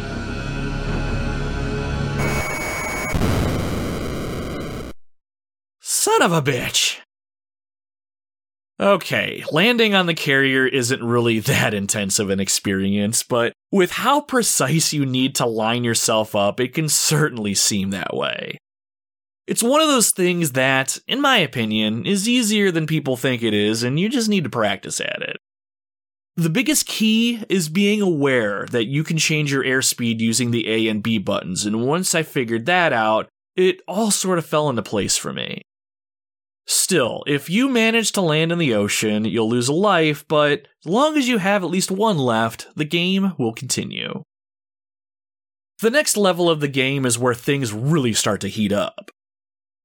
Son 6.12 6.22
of 6.22 6.32
a 6.32 6.42
bitch! 6.42 6.98
Okay, 8.78 9.44
landing 9.50 9.94
on 9.94 10.04
the 10.04 10.14
carrier 10.14 10.66
isn't 10.66 11.02
really 11.02 11.38
that 11.38 11.72
intense 11.72 12.18
of 12.18 12.28
an 12.28 12.38
experience, 12.38 13.22
but 13.22 13.54
with 13.70 13.92
how 13.92 14.20
precise 14.20 14.92
you 14.92 15.06
need 15.06 15.34
to 15.36 15.46
line 15.46 15.84
yourself 15.84 16.36
up, 16.36 16.60
it 16.60 16.74
can 16.74 16.90
certainly 16.90 17.54
seem 17.54 17.90
that 17.90 18.14
way. 18.14 18.58
It's 19.46 19.62
one 19.62 19.80
of 19.80 19.88
those 19.88 20.10
things 20.10 20.52
that, 20.52 20.98
in 21.08 21.18
my 21.20 21.38
opinion, 21.38 22.04
is 22.04 22.28
easier 22.28 22.70
than 22.70 22.86
people 22.86 23.16
think 23.16 23.42
it 23.42 23.54
is, 23.54 23.82
and 23.82 23.98
you 23.98 24.10
just 24.10 24.28
need 24.28 24.44
to 24.44 24.50
practice 24.50 25.00
at 25.00 25.22
it. 25.22 25.38
The 26.36 26.50
biggest 26.50 26.86
key 26.86 27.42
is 27.48 27.70
being 27.70 28.02
aware 28.02 28.66
that 28.66 28.86
you 28.86 29.02
can 29.02 29.16
change 29.16 29.50
your 29.50 29.64
airspeed 29.64 30.20
using 30.20 30.50
the 30.50 30.68
A 30.68 30.88
and 30.88 31.02
B 31.02 31.16
buttons, 31.16 31.64
and 31.64 31.86
once 31.86 32.14
I 32.14 32.22
figured 32.22 32.66
that 32.66 32.92
out, 32.92 33.28
it 33.56 33.80
all 33.88 34.10
sort 34.10 34.38
of 34.38 34.44
fell 34.44 34.68
into 34.68 34.82
place 34.82 35.16
for 35.16 35.32
me. 35.32 35.62
Still, 36.66 37.24
if 37.26 37.50
you 37.50 37.68
manage 37.68 38.12
to 38.12 38.20
land 38.20 38.52
in 38.52 38.58
the 38.58 38.74
ocean, 38.74 39.24
you'll 39.24 39.48
lose 39.48 39.68
a 39.68 39.72
life, 39.72 40.26
but 40.28 40.68
as 40.84 40.90
long 40.90 41.16
as 41.16 41.28
you 41.28 41.38
have 41.38 41.64
at 41.64 41.70
least 41.70 41.90
one 41.90 42.18
left, 42.18 42.68
the 42.76 42.84
game 42.84 43.32
will 43.38 43.52
continue. 43.52 44.22
The 45.80 45.90
next 45.90 46.16
level 46.16 46.48
of 46.48 46.60
the 46.60 46.68
game 46.68 47.04
is 47.04 47.18
where 47.18 47.34
things 47.34 47.72
really 47.72 48.12
start 48.12 48.40
to 48.42 48.48
heat 48.48 48.72
up. 48.72 49.10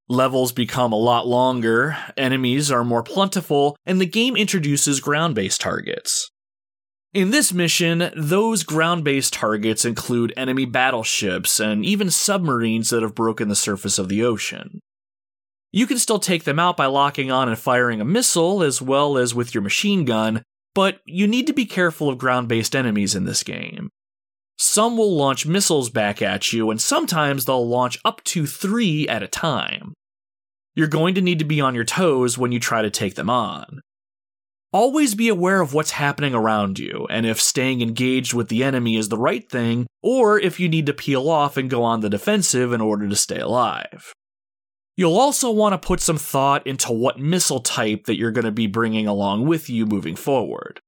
Levels 0.08 0.52
become 0.52 0.94
a 0.94 0.98
lot 0.98 1.28
longer, 1.28 1.98
enemies 2.16 2.72
are 2.72 2.86
more 2.86 3.04
plentiful, 3.04 3.76
and 3.86 4.00
the 4.00 4.06
game 4.06 4.38
introduces 4.38 5.00
ground 5.00 5.36
based 5.36 5.60
targets. 5.60 6.30
In 7.14 7.32
this 7.32 7.52
mission, 7.52 8.12
those 8.16 8.64
ground 8.64 9.04
based 9.04 9.34
targets 9.34 9.84
include 9.84 10.34
enemy 10.38 10.66
battleships 10.66 11.60
and 11.60 11.84
even 11.84 12.12
submarines 12.12 12.92
that 12.92 13.02
have 13.02 13.16
broken 13.16 13.50
the 13.50 13.56
surface 13.56 13.98
of 13.98 14.08
the 14.08 14.24
ocean. 14.24 14.80
You 15.72 15.86
can 15.86 16.00
still 16.00 16.20
take 16.20 16.44
them 16.44 16.60
out 16.60 16.78
by 16.78 16.86
locking 16.86 17.32
on 17.32 17.50
and 17.50 17.58
firing 17.58 18.00
a 18.00 18.06
missile 18.06 18.64
as 18.64 18.82
well 18.82 19.18
as 19.18 19.36
with 19.36 19.54
your 19.54 19.62
machine 19.62 20.06
gun, 20.06 20.44
but 20.74 21.00
you 21.06 21.28
need 21.28 21.48
to 21.48 21.54
be 21.54 21.66
careful 21.66 22.10
of 22.10 22.18
ground 22.18 22.48
based 22.48 22.76
enemies 22.76 23.16
in 23.16 23.26
this 23.26 23.44
game. 23.44 23.90
Some 24.58 24.98
will 24.98 25.16
launch 25.16 25.46
missiles 25.46 25.90
back 25.90 26.22
at 26.22 26.52
you, 26.52 26.72
and 26.72 26.82
sometimes 26.82 27.46
they'll 27.46 27.68
launch 27.68 28.00
up 28.04 28.24
to 28.26 28.48
three 28.48 29.08
at 29.08 29.22
a 29.22 29.28
time. 29.28 29.94
You're 30.74 30.88
going 30.88 31.16
to 31.16 31.22
need 31.22 31.40
to 31.40 31.46
be 31.46 31.62
on 31.62 31.76
your 31.76 31.84
toes 31.84 32.38
when 32.38 32.52
you 32.52 32.60
try 32.60 32.82
to 32.82 32.90
take 32.90 33.16
them 33.16 33.30
on. 33.30 33.82
Always 34.74 35.16
be 35.16 35.28
aware 35.28 35.62
of 35.62 35.74
what's 35.74 35.92
happening 35.92 36.34
around 36.34 36.78
you, 36.78 37.08
and 37.10 37.26
if 37.26 37.40
staying 37.40 37.82
engaged 37.82 38.34
with 38.34 38.50
the 38.50 38.64
enemy 38.64 38.96
is 38.96 39.10
the 39.10 39.18
right 39.18 39.48
thing, 39.50 39.88
or 40.04 40.40
if 40.40 40.60
you 40.60 40.68
need 40.70 40.86
to 40.88 40.94
peel 40.94 41.30
off 41.30 41.56
and 41.56 41.70
go 41.70 41.84
on 41.84 42.02
the 42.02 42.10
defensive 42.10 42.74
in 42.74 42.82
order 42.82 43.08
to 43.08 43.16
stay 43.16 43.40
alive. 43.40 44.14
You'll 44.98 45.18
also 45.18 45.52
want 45.52 45.74
to 45.74 45.88
put 45.88 46.02
some 46.02 46.18
thought 46.18 46.66
into 46.66 46.92
what 46.92 47.20
missile 47.20 47.60
type 47.60 48.06
that 48.06 48.18
you're 48.18 48.32
going 48.32 48.46
to 48.46 48.52
be 48.52 48.66
bringing 48.66 49.06
along 49.06 49.46
with 49.46 49.70
you 49.70 49.86
moving 49.86 50.16
forward. 50.16 50.82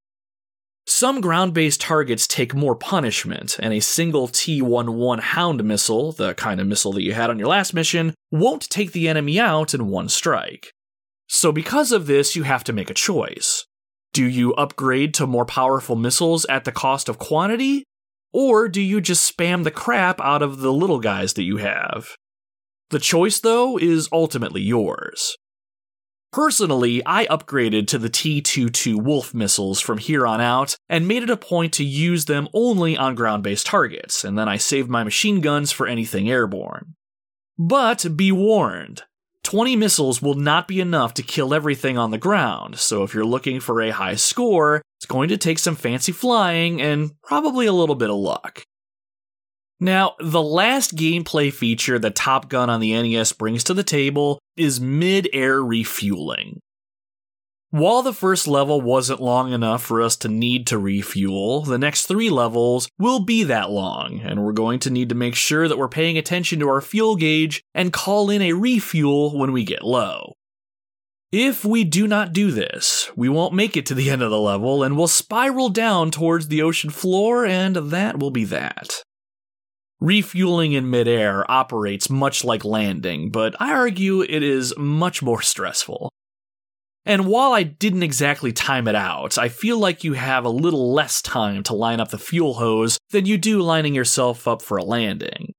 Some 0.84 1.20
ground 1.20 1.54
based 1.54 1.80
targets 1.80 2.26
take 2.26 2.52
more 2.52 2.74
punishment, 2.74 3.56
and 3.60 3.72
a 3.72 3.78
single 3.78 4.26
T 4.26 4.58
11 4.58 5.20
Hound 5.20 5.62
missile, 5.62 6.10
the 6.10 6.34
kind 6.34 6.60
of 6.60 6.66
missile 6.66 6.92
that 6.94 7.02
you 7.02 7.12
had 7.12 7.30
on 7.30 7.38
your 7.38 7.46
last 7.46 7.72
mission, 7.72 8.12
won't 8.32 8.68
take 8.68 8.90
the 8.90 9.08
enemy 9.08 9.38
out 9.38 9.74
in 9.74 9.86
one 9.86 10.08
strike. 10.08 10.72
So, 11.28 11.52
because 11.52 11.92
of 11.92 12.08
this, 12.08 12.34
you 12.34 12.42
have 12.42 12.64
to 12.64 12.72
make 12.72 12.90
a 12.90 12.94
choice. 12.94 13.64
Do 14.12 14.24
you 14.24 14.52
upgrade 14.54 15.14
to 15.14 15.28
more 15.28 15.46
powerful 15.46 15.94
missiles 15.94 16.44
at 16.46 16.64
the 16.64 16.72
cost 16.72 17.08
of 17.08 17.20
quantity? 17.20 17.84
Or 18.32 18.68
do 18.68 18.80
you 18.80 19.00
just 19.00 19.36
spam 19.36 19.62
the 19.62 19.70
crap 19.70 20.20
out 20.20 20.42
of 20.42 20.58
the 20.58 20.72
little 20.72 20.98
guys 20.98 21.34
that 21.34 21.44
you 21.44 21.58
have? 21.58 22.16
The 22.90 22.98
choice, 22.98 23.38
though, 23.38 23.78
is 23.78 24.08
ultimately 24.12 24.62
yours. 24.62 25.36
Personally, 26.32 27.02
I 27.04 27.26
upgraded 27.26 27.88
to 27.88 27.98
the 27.98 28.08
T 28.08 28.40
22 28.40 28.98
Wolf 28.98 29.34
missiles 29.34 29.80
from 29.80 29.98
here 29.98 30.26
on 30.26 30.40
out 30.40 30.76
and 30.88 31.08
made 31.08 31.24
it 31.24 31.30
a 31.30 31.36
point 31.36 31.72
to 31.74 31.84
use 31.84 32.26
them 32.26 32.48
only 32.54 32.96
on 32.96 33.16
ground 33.16 33.42
based 33.42 33.66
targets, 33.66 34.24
and 34.24 34.38
then 34.38 34.48
I 34.48 34.56
saved 34.56 34.88
my 34.88 35.02
machine 35.02 35.40
guns 35.40 35.72
for 35.72 35.88
anything 35.88 36.30
airborne. 36.30 36.94
But 37.58 38.16
be 38.16 38.30
warned 38.30 39.02
20 39.42 39.74
missiles 39.74 40.22
will 40.22 40.34
not 40.34 40.68
be 40.68 40.80
enough 40.80 41.14
to 41.14 41.22
kill 41.22 41.52
everything 41.52 41.98
on 41.98 42.10
the 42.10 42.18
ground, 42.18 42.78
so 42.78 43.02
if 43.02 43.12
you're 43.14 43.24
looking 43.24 43.58
for 43.58 43.80
a 43.80 43.90
high 43.90 44.14
score, 44.14 44.82
it's 44.98 45.06
going 45.06 45.28
to 45.30 45.36
take 45.36 45.58
some 45.58 45.74
fancy 45.74 46.12
flying 46.12 46.80
and 46.80 47.10
probably 47.22 47.66
a 47.66 47.72
little 47.72 47.96
bit 47.96 48.10
of 48.10 48.16
luck. 48.16 48.62
Now, 49.82 50.14
the 50.20 50.42
last 50.42 50.94
gameplay 50.94 51.50
feature 51.50 51.98
that 51.98 52.14
Top 52.14 52.50
Gun 52.50 52.68
on 52.68 52.80
the 52.80 52.92
NES 52.92 53.32
brings 53.32 53.64
to 53.64 53.74
the 53.74 53.82
table 53.82 54.38
is 54.54 54.78
mid 54.78 55.26
air 55.32 55.62
refueling. 55.62 56.60
While 57.70 58.02
the 58.02 58.12
first 58.12 58.46
level 58.46 58.80
wasn't 58.80 59.22
long 59.22 59.52
enough 59.52 59.82
for 59.82 60.02
us 60.02 60.16
to 60.16 60.28
need 60.28 60.66
to 60.66 60.76
refuel, 60.76 61.62
the 61.62 61.78
next 61.78 62.06
three 62.06 62.28
levels 62.28 62.88
will 62.98 63.20
be 63.20 63.44
that 63.44 63.70
long, 63.70 64.20
and 64.20 64.44
we're 64.44 64.52
going 64.52 64.80
to 64.80 64.90
need 64.90 65.08
to 65.08 65.14
make 65.14 65.36
sure 65.36 65.66
that 65.66 65.78
we're 65.78 65.88
paying 65.88 66.18
attention 66.18 66.58
to 66.58 66.68
our 66.68 66.80
fuel 66.80 67.16
gauge 67.16 67.62
and 67.72 67.92
call 67.92 68.28
in 68.28 68.42
a 68.42 68.54
refuel 68.54 69.38
when 69.38 69.52
we 69.52 69.64
get 69.64 69.84
low. 69.84 70.34
If 71.32 71.64
we 71.64 71.84
do 71.84 72.08
not 72.08 72.32
do 72.32 72.50
this, 72.50 73.08
we 73.14 73.28
won't 73.28 73.54
make 73.54 73.76
it 73.76 73.86
to 73.86 73.94
the 73.94 74.10
end 74.10 74.20
of 74.20 74.32
the 74.32 74.40
level 74.40 74.82
and 74.82 74.96
we'll 74.96 75.06
spiral 75.06 75.68
down 75.68 76.10
towards 76.10 76.48
the 76.48 76.60
ocean 76.60 76.90
floor, 76.90 77.46
and 77.46 77.76
that 77.76 78.18
will 78.18 78.32
be 78.32 78.44
that. 78.46 79.04
Refueling 80.00 80.72
in 80.72 80.88
midair 80.88 81.48
operates 81.50 82.08
much 82.08 82.42
like 82.42 82.64
landing, 82.64 83.30
but 83.30 83.54
I 83.60 83.72
argue 83.72 84.22
it 84.22 84.42
is 84.42 84.74
much 84.78 85.20
more 85.20 85.42
stressful. 85.42 86.10
And 87.04 87.26
while 87.26 87.52
I 87.52 87.64
didn't 87.64 88.02
exactly 88.02 88.52
time 88.52 88.88
it 88.88 88.94
out, 88.94 89.36
I 89.36 89.48
feel 89.48 89.78
like 89.78 90.04
you 90.04 90.14
have 90.14 90.44
a 90.44 90.50
little 90.50 90.92
less 90.94 91.20
time 91.20 91.62
to 91.64 91.74
line 91.74 92.00
up 92.00 92.10
the 92.10 92.18
fuel 92.18 92.54
hose 92.54 92.98
than 93.10 93.26
you 93.26 93.36
do 93.36 93.60
lining 93.60 93.94
yourself 93.94 94.48
up 94.48 94.62
for 94.62 94.78
a 94.78 94.84
landing. 94.84 95.52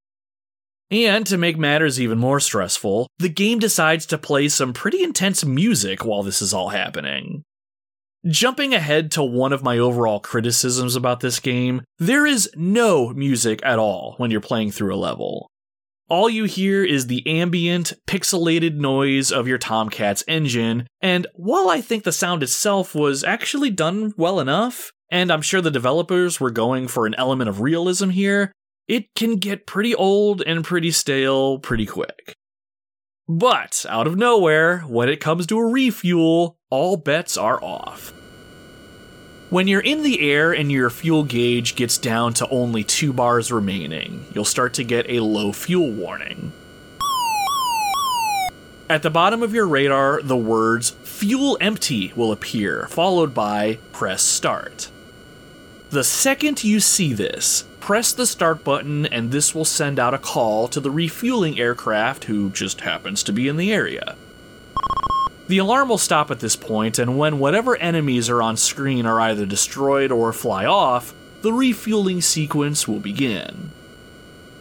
And 0.89 1.25
to 1.27 1.37
make 1.37 1.57
matters 1.57 2.01
even 2.01 2.17
more 2.17 2.39
stressful, 2.39 3.07
the 3.19 3.29
game 3.29 3.59
decides 3.59 4.05
to 4.07 4.17
play 4.17 4.49
some 4.49 4.73
pretty 4.73 5.03
intense 5.03 5.45
music 5.45 6.03
while 6.03 6.23
this 6.23 6.41
is 6.41 6.53
all 6.53 6.69
happening. 6.69 7.43
Jumping 8.29 8.71
ahead 8.71 9.09
to 9.13 9.23
one 9.23 9.51
of 9.51 9.63
my 9.63 9.79
overall 9.79 10.19
criticisms 10.19 10.95
about 10.95 11.21
this 11.21 11.39
game, 11.39 11.81
there 11.97 12.27
is 12.27 12.47
no 12.55 13.09
music 13.09 13.59
at 13.63 13.79
all 13.79 14.13
when 14.17 14.29
you're 14.29 14.39
playing 14.39 14.69
through 14.69 14.93
a 14.93 14.95
level. 14.95 15.49
All 16.07 16.29
you 16.29 16.43
hear 16.43 16.83
is 16.83 17.07
the 17.07 17.25
ambient, 17.25 17.93
pixelated 18.05 18.75
noise 18.75 19.31
of 19.31 19.47
your 19.47 19.57
Tomcat's 19.57 20.23
engine, 20.27 20.85
and 21.01 21.25
while 21.33 21.67
I 21.69 21.81
think 21.81 22.03
the 22.03 22.11
sound 22.11 22.43
itself 22.43 22.93
was 22.93 23.23
actually 23.23 23.71
done 23.71 24.13
well 24.17 24.39
enough, 24.39 24.91
and 25.09 25.31
I'm 25.31 25.41
sure 25.41 25.61
the 25.61 25.71
developers 25.71 26.39
were 26.39 26.51
going 26.51 26.87
for 26.89 27.07
an 27.07 27.15
element 27.15 27.49
of 27.49 27.61
realism 27.61 28.09
here, 28.09 28.51
it 28.87 29.05
can 29.15 29.37
get 29.37 29.65
pretty 29.65 29.95
old 29.95 30.43
and 30.45 30.63
pretty 30.63 30.91
stale 30.91 31.57
pretty 31.57 31.87
quick. 31.87 32.35
But 33.27 33.83
out 33.89 34.05
of 34.05 34.15
nowhere, 34.15 34.81
when 34.81 35.09
it 35.09 35.21
comes 35.21 35.47
to 35.47 35.57
a 35.57 35.65
refuel, 35.65 36.57
all 36.71 36.95
bets 36.95 37.37
are 37.37 37.61
off. 37.61 38.13
When 39.49 39.67
you're 39.67 39.81
in 39.81 40.03
the 40.03 40.21
air 40.21 40.53
and 40.53 40.71
your 40.71 40.89
fuel 40.89 41.25
gauge 41.25 41.75
gets 41.75 41.97
down 41.97 42.33
to 42.35 42.47
only 42.47 42.85
two 42.85 43.11
bars 43.11 43.51
remaining, 43.51 44.25
you'll 44.33 44.45
start 44.45 44.73
to 44.75 44.85
get 44.85 45.09
a 45.09 45.19
low 45.19 45.51
fuel 45.51 45.91
warning. 45.91 46.53
At 48.89 49.03
the 49.03 49.09
bottom 49.09 49.43
of 49.43 49.53
your 49.53 49.67
radar, 49.67 50.21
the 50.21 50.37
words 50.37 50.91
fuel 50.91 51.57
empty 51.59 52.13
will 52.15 52.31
appear, 52.31 52.87
followed 52.87 53.33
by 53.33 53.77
press 53.91 54.21
start. 54.23 54.89
The 55.89 56.05
second 56.05 56.63
you 56.63 56.79
see 56.79 57.11
this, 57.11 57.65
press 57.81 58.13
the 58.13 58.25
start 58.25 58.63
button 58.63 59.05
and 59.07 59.31
this 59.31 59.53
will 59.53 59.65
send 59.65 59.99
out 59.99 60.13
a 60.13 60.17
call 60.17 60.69
to 60.69 60.79
the 60.79 60.91
refueling 60.91 61.59
aircraft 61.59 62.25
who 62.25 62.49
just 62.49 62.81
happens 62.81 63.23
to 63.23 63.33
be 63.33 63.49
in 63.49 63.57
the 63.57 63.73
area. 63.73 64.15
The 65.51 65.57
alarm 65.57 65.89
will 65.89 65.97
stop 65.97 66.31
at 66.31 66.39
this 66.39 66.55
point, 66.55 66.97
and 66.97 67.17
when 67.17 67.37
whatever 67.37 67.75
enemies 67.75 68.29
are 68.29 68.41
on 68.41 68.55
screen 68.55 69.05
are 69.05 69.19
either 69.19 69.45
destroyed 69.45 70.09
or 70.09 70.31
fly 70.31 70.65
off, 70.65 71.13
the 71.41 71.51
refueling 71.51 72.21
sequence 72.21 72.87
will 72.87 73.01
begin. 73.01 73.73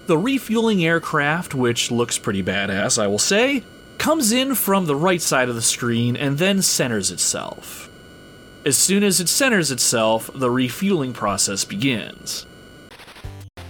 The 0.09 0.19
refueling 0.19 0.85
aircraft, 0.85 1.55
which 1.55 1.93
looks 1.93 2.19
pretty 2.19 2.43
badass, 2.43 3.01
I 3.01 3.07
will 3.07 3.21
say, 3.21 3.63
comes 3.99 4.33
in 4.33 4.57
from 4.57 4.87
the 4.87 4.97
right 4.97 5.23
side 5.23 5.49
of 5.49 5.55
the 5.55 5.63
screen 5.63 6.17
and 6.17 6.39
then 6.39 6.61
centers 6.61 7.13
itself. 7.13 7.89
As 8.67 8.77
soon 8.77 9.05
as 9.05 9.21
it 9.21 9.29
centers 9.29 9.71
itself, 9.71 10.29
the 10.35 10.51
refueling 10.51 11.13
process 11.13 11.65
begins. 11.65 12.47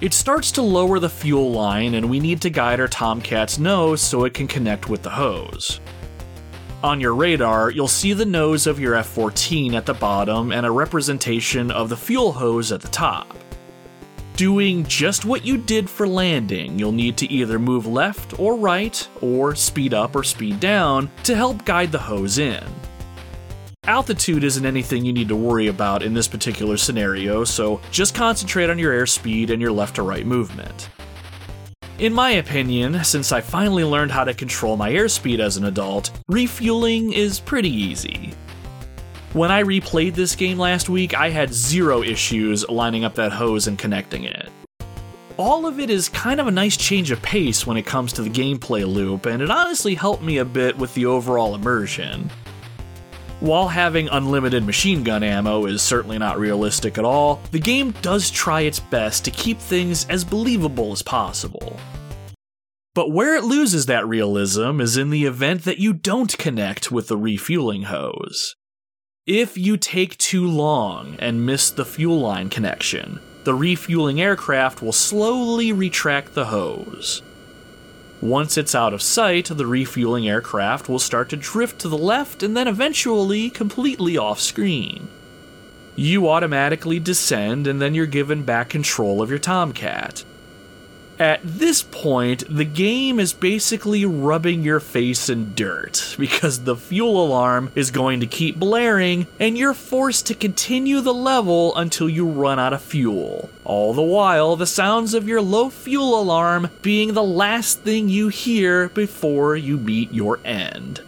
It 0.01 0.15
starts 0.15 0.51
to 0.53 0.63
lower 0.63 0.99
the 0.99 1.11
fuel 1.11 1.53
line, 1.53 1.93
and 1.93 2.09
we 2.09 2.19
need 2.19 2.41
to 2.41 2.49
guide 2.49 2.81
our 2.81 2.89
Tomcat's 2.89 3.59
nose 3.59 4.01
so 4.01 4.25
it 4.25 4.33
can 4.33 4.49
connect 4.49 4.89
with 4.89 5.03
the 5.03 5.11
hose. 5.11 5.81
On 6.83 6.99
your 6.99 7.15
radar, 7.15 7.71
you'll 7.71 7.87
see 7.87 8.15
the 8.15 8.25
nose 8.25 8.67
of 8.67 8.81
your 8.81 8.95
F 8.95 9.09
14 9.09 9.75
at 9.75 9.85
the 9.85 9.93
bottom 9.93 10.51
and 10.51 10.65
a 10.65 10.71
representation 10.71 11.71
of 11.71 11.91
the 11.91 11.97
fuel 11.97 12.33
hose 12.33 12.73
at 12.73 12.81
the 12.81 12.89
top. 12.89 13.37
Doing 14.35 14.85
just 14.85 15.27
what 15.27 15.45
you 15.45 15.59
did 15.59 15.91
for 15.91 16.09
landing, 16.09 16.79
you'll 16.79 16.91
need 16.91 17.19
to 17.19 17.31
either 17.31 17.59
move 17.59 17.87
left 17.87 18.41
or 18.41 18.57
right, 18.57 19.07
or 19.21 19.55
speed 19.55 19.93
up 19.93 20.17
or 20.17 20.25
speed 20.25 20.59
down 20.59 21.11
to 21.25 21.37
help 21.37 21.67
guide 21.67 21.93
the 21.93 21.99
hose 21.99 22.39
in. 22.39 22.65
altitude 23.85 24.43
isn't 24.43 24.65
anything 24.65 25.05
you 25.05 25.13
need 25.13 25.29
to 25.29 25.37
worry 25.37 25.67
about 25.67 26.03
in 26.03 26.15
this 26.15 26.29
particular 26.29 26.79
scenario, 26.79 27.45
so 27.45 27.79
just 27.91 28.15
concentrate 28.15 28.71
on 28.71 28.79
your 28.79 28.95
airspeed 28.95 29.51
and 29.51 29.61
your 29.61 29.73
left 29.73 29.97
to 29.97 30.03
right 30.03 30.25
movement. 30.25 30.89
In 32.01 32.15
my 32.15 32.31
opinion, 32.31 33.05
since 33.05 33.31
I 33.31 33.43
finally 33.43 33.85
learned 33.85 34.11
how 34.11 34.25
to 34.25 34.33
control 34.33 34.75
my 34.79 34.91
airspeed 34.91 35.39
as 35.39 35.59
an 35.59 35.67
adult, 35.67 36.11
refueling 36.29 37.13
is 37.13 37.41
pretty 37.41 37.69
easy. 37.69 38.33
When 39.35 39.51
I 39.51 39.63
replayed 39.63 40.15
this 40.15 40.35
game 40.35 40.59
last 40.59 40.89
week, 40.89 41.13
I 41.13 41.29
had 41.29 41.53
zero 41.53 42.03
issues 42.03 42.67
lining 42.71 43.05
up 43.05 43.17
that 43.17 43.33
hose 43.33 43.67
and 43.67 43.79
connecting 43.79 44.25
it. 44.25 44.49
All 45.37 45.67
of 45.67 45.79
it 45.79 45.91
is 45.91 46.09
kind 46.09 46.41
of 46.41 46.47
a 46.47 46.51
nice 46.51 46.79
change 46.79 47.11
of 47.11 47.21
pace 47.21 47.67
when 47.67 47.77
it 47.77 47.85
comes 47.85 48.15
to 48.15 48.23
the 48.23 48.31
gameplay 48.31 48.91
loop, 48.91 49.27
and 49.27 49.43
it 49.43 49.51
honestly 49.51 49.95
helped 49.95 50.23
me 50.23 50.39
a 50.39 50.45
bit 50.47 50.79
with 50.79 50.95
the 50.95 51.05
overall 51.05 51.55
immersion. 51.55 52.31
While 53.41 53.69
having 53.69 54.07
unlimited 54.11 54.65
machine 54.67 55.03
gun 55.03 55.23
ammo 55.23 55.65
is 55.65 55.81
certainly 55.81 56.19
not 56.19 56.39
realistic 56.39 56.99
at 56.99 57.07
all, 57.07 57.41
the 57.53 57.59
game 57.59 57.93
does 58.03 58.31
try 58.31 58.61
its 58.61 58.81
best 58.81 59.25
to 59.25 59.31
keep 59.31 59.59
things 59.59 60.05
as 60.11 60.25
believable 60.27 60.93
as 60.93 61.01
possible. 61.01 61.81
But 62.95 63.13
where 63.13 63.35
it 63.35 63.45
loses 63.45 63.87
that 63.87 64.07
realism 64.07 64.79
is 64.83 64.99
in 64.99 65.09
the 65.09 65.25
event 65.25 65.65
that 65.65 65.79
you 65.79 65.95
don't 65.95 66.37
connect 66.37 66.93
with 66.93 67.09
the 67.09 67.17
refueling 67.17 67.85
hose. 67.85 68.57
If 69.27 69.57
you 69.57 69.79
take 69.79 70.19
too 70.19 70.47
long 70.47 71.17
and 71.19 71.47
miss 71.47 71.71
the 71.71 71.87
fuel 71.87 72.21
line 72.21 72.51
connection, 72.51 73.21
the 73.45 73.55
refueling 73.55 74.21
aircraft 74.21 74.83
will 74.83 74.93
slowly 74.93 75.73
retract 75.73 76.35
the 76.35 76.45
hose. 76.45 77.23
Once 78.21 78.59
it's 78.59 78.75
out 78.75 78.93
of 78.93 79.01
sight, 79.01 79.47
the 79.47 79.67
refueling 79.67 80.29
aircraft 80.29 80.89
will 80.89 80.99
start 80.99 81.31
to 81.31 81.37
drift 81.37 81.79
to 81.79 81.89
the 81.89 81.97
left 81.97 82.43
and 82.43 82.55
then 82.55 82.69
eventually 82.69 83.49
completely 83.49 84.19
off 84.19 84.39
screen. 84.39 85.09
You 85.97 86.29
automatically 86.29 87.01
descend 87.01 87.67
and 87.67 87.81
then 87.81 87.95
you're 87.95 88.07
given 88.07 88.43
back 88.43 88.69
control 88.69 89.23
of 89.23 89.31
your 89.31 89.39
Tomcat. 89.39 90.25
At 91.21 91.43
this 91.45 91.83
point, 91.83 92.45
the 92.49 92.65
game 92.65 93.21
is 93.21 93.35
basically 93.35 94.07
rubbing 94.07 94.63
your 94.63 94.81
face 94.81 95.29
in 95.29 95.55
dirt 95.55 96.17
because 96.19 96.65
the 96.65 96.75
fuel 96.75 97.23
alarm 97.23 97.71
is 97.75 97.91
going 97.91 98.21
to 98.21 98.27
keep 98.27 98.57
blaring 98.57 99.27
and 99.39 99.59
you're 99.59 99.75
forced 99.75 100.27
to 100.29 100.35
continue 100.35 101.03
the 101.03 101.13
level 101.13 101.77
until 101.77 102.09
you 102.09 102.27
run 102.27 102.59
out 102.59 102.73
of 102.73 102.81
fuel. 102.81 103.51
All 103.65 103.93
the 103.93 104.01
while, 104.01 104.57
the 104.57 104.67
sounds 104.67 105.13
of 105.13 105.29
your 105.29 105.43
low 105.43 105.69
fuel 105.69 106.19
alarm 106.19 106.71
being 106.81 107.13
the 107.13 107.23
last 107.23 107.81
thing 107.81 108.09
you 108.09 108.29
hear 108.29 108.89
before 108.89 109.57
you 109.57 109.77
meet 109.77 110.15
your 110.15 110.41
end. 110.43 111.03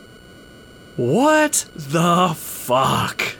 What 0.97 1.65
the 1.75 2.35
fuck? 2.37 3.37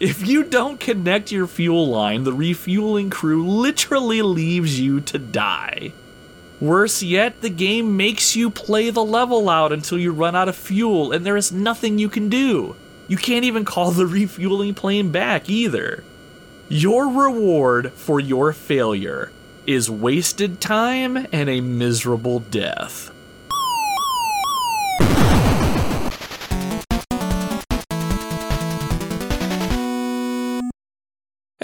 If 0.00 0.28
you 0.28 0.44
don't 0.44 0.78
connect 0.78 1.32
your 1.32 1.48
fuel 1.48 1.88
line, 1.88 2.22
the 2.22 2.32
refueling 2.32 3.10
crew 3.10 3.44
literally 3.44 4.22
leaves 4.22 4.78
you 4.78 5.00
to 5.00 5.18
die. 5.18 5.92
Worse 6.60 7.02
yet, 7.02 7.40
the 7.40 7.50
game 7.50 7.96
makes 7.96 8.36
you 8.36 8.48
play 8.48 8.90
the 8.90 9.04
level 9.04 9.50
out 9.50 9.72
until 9.72 9.98
you 9.98 10.12
run 10.12 10.36
out 10.36 10.48
of 10.48 10.54
fuel, 10.54 11.10
and 11.10 11.26
there 11.26 11.36
is 11.36 11.50
nothing 11.50 11.98
you 11.98 12.08
can 12.08 12.28
do. 12.28 12.76
You 13.08 13.16
can't 13.16 13.44
even 13.44 13.64
call 13.64 13.90
the 13.90 14.06
refueling 14.18 14.74
plane 14.74 15.10
back 15.10 15.48
either. 15.48 16.04
Your 16.68 17.08
reward 17.08 17.92
for 17.92 18.20
your 18.20 18.52
failure 18.52 19.32
is 19.66 19.90
wasted 19.90 20.60
time 20.60 21.26
and 21.32 21.48
a 21.48 21.60
miserable 21.60 22.38
death. 22.38 23.10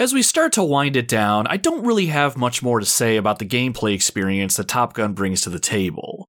As 0.05 0.13
we 0.13 0.21
start 0.21 0.53
to 0.53 0.63
wind 0.63 0.95
it 0.95 1.07
down, 1.07 1.47
I 1.47 1.57
don't 1.57 1.83
really 1.83 2.05
have 2.05 2.37
much 2.37 2.61
more 2.61 2.79
to 2.79 2.85
say 2.85 3.17
about 3.17 3.39
the 3.39 3.45
gameplay 3.47 3.95
experience 3.95 4.55
that 4.55 4.67
Top 4.67 4.93
Gun 4.93 5.13
brings 5.13 5.41
to 5.41 5.49
the 5.49 5.57
table. 5.57 6.27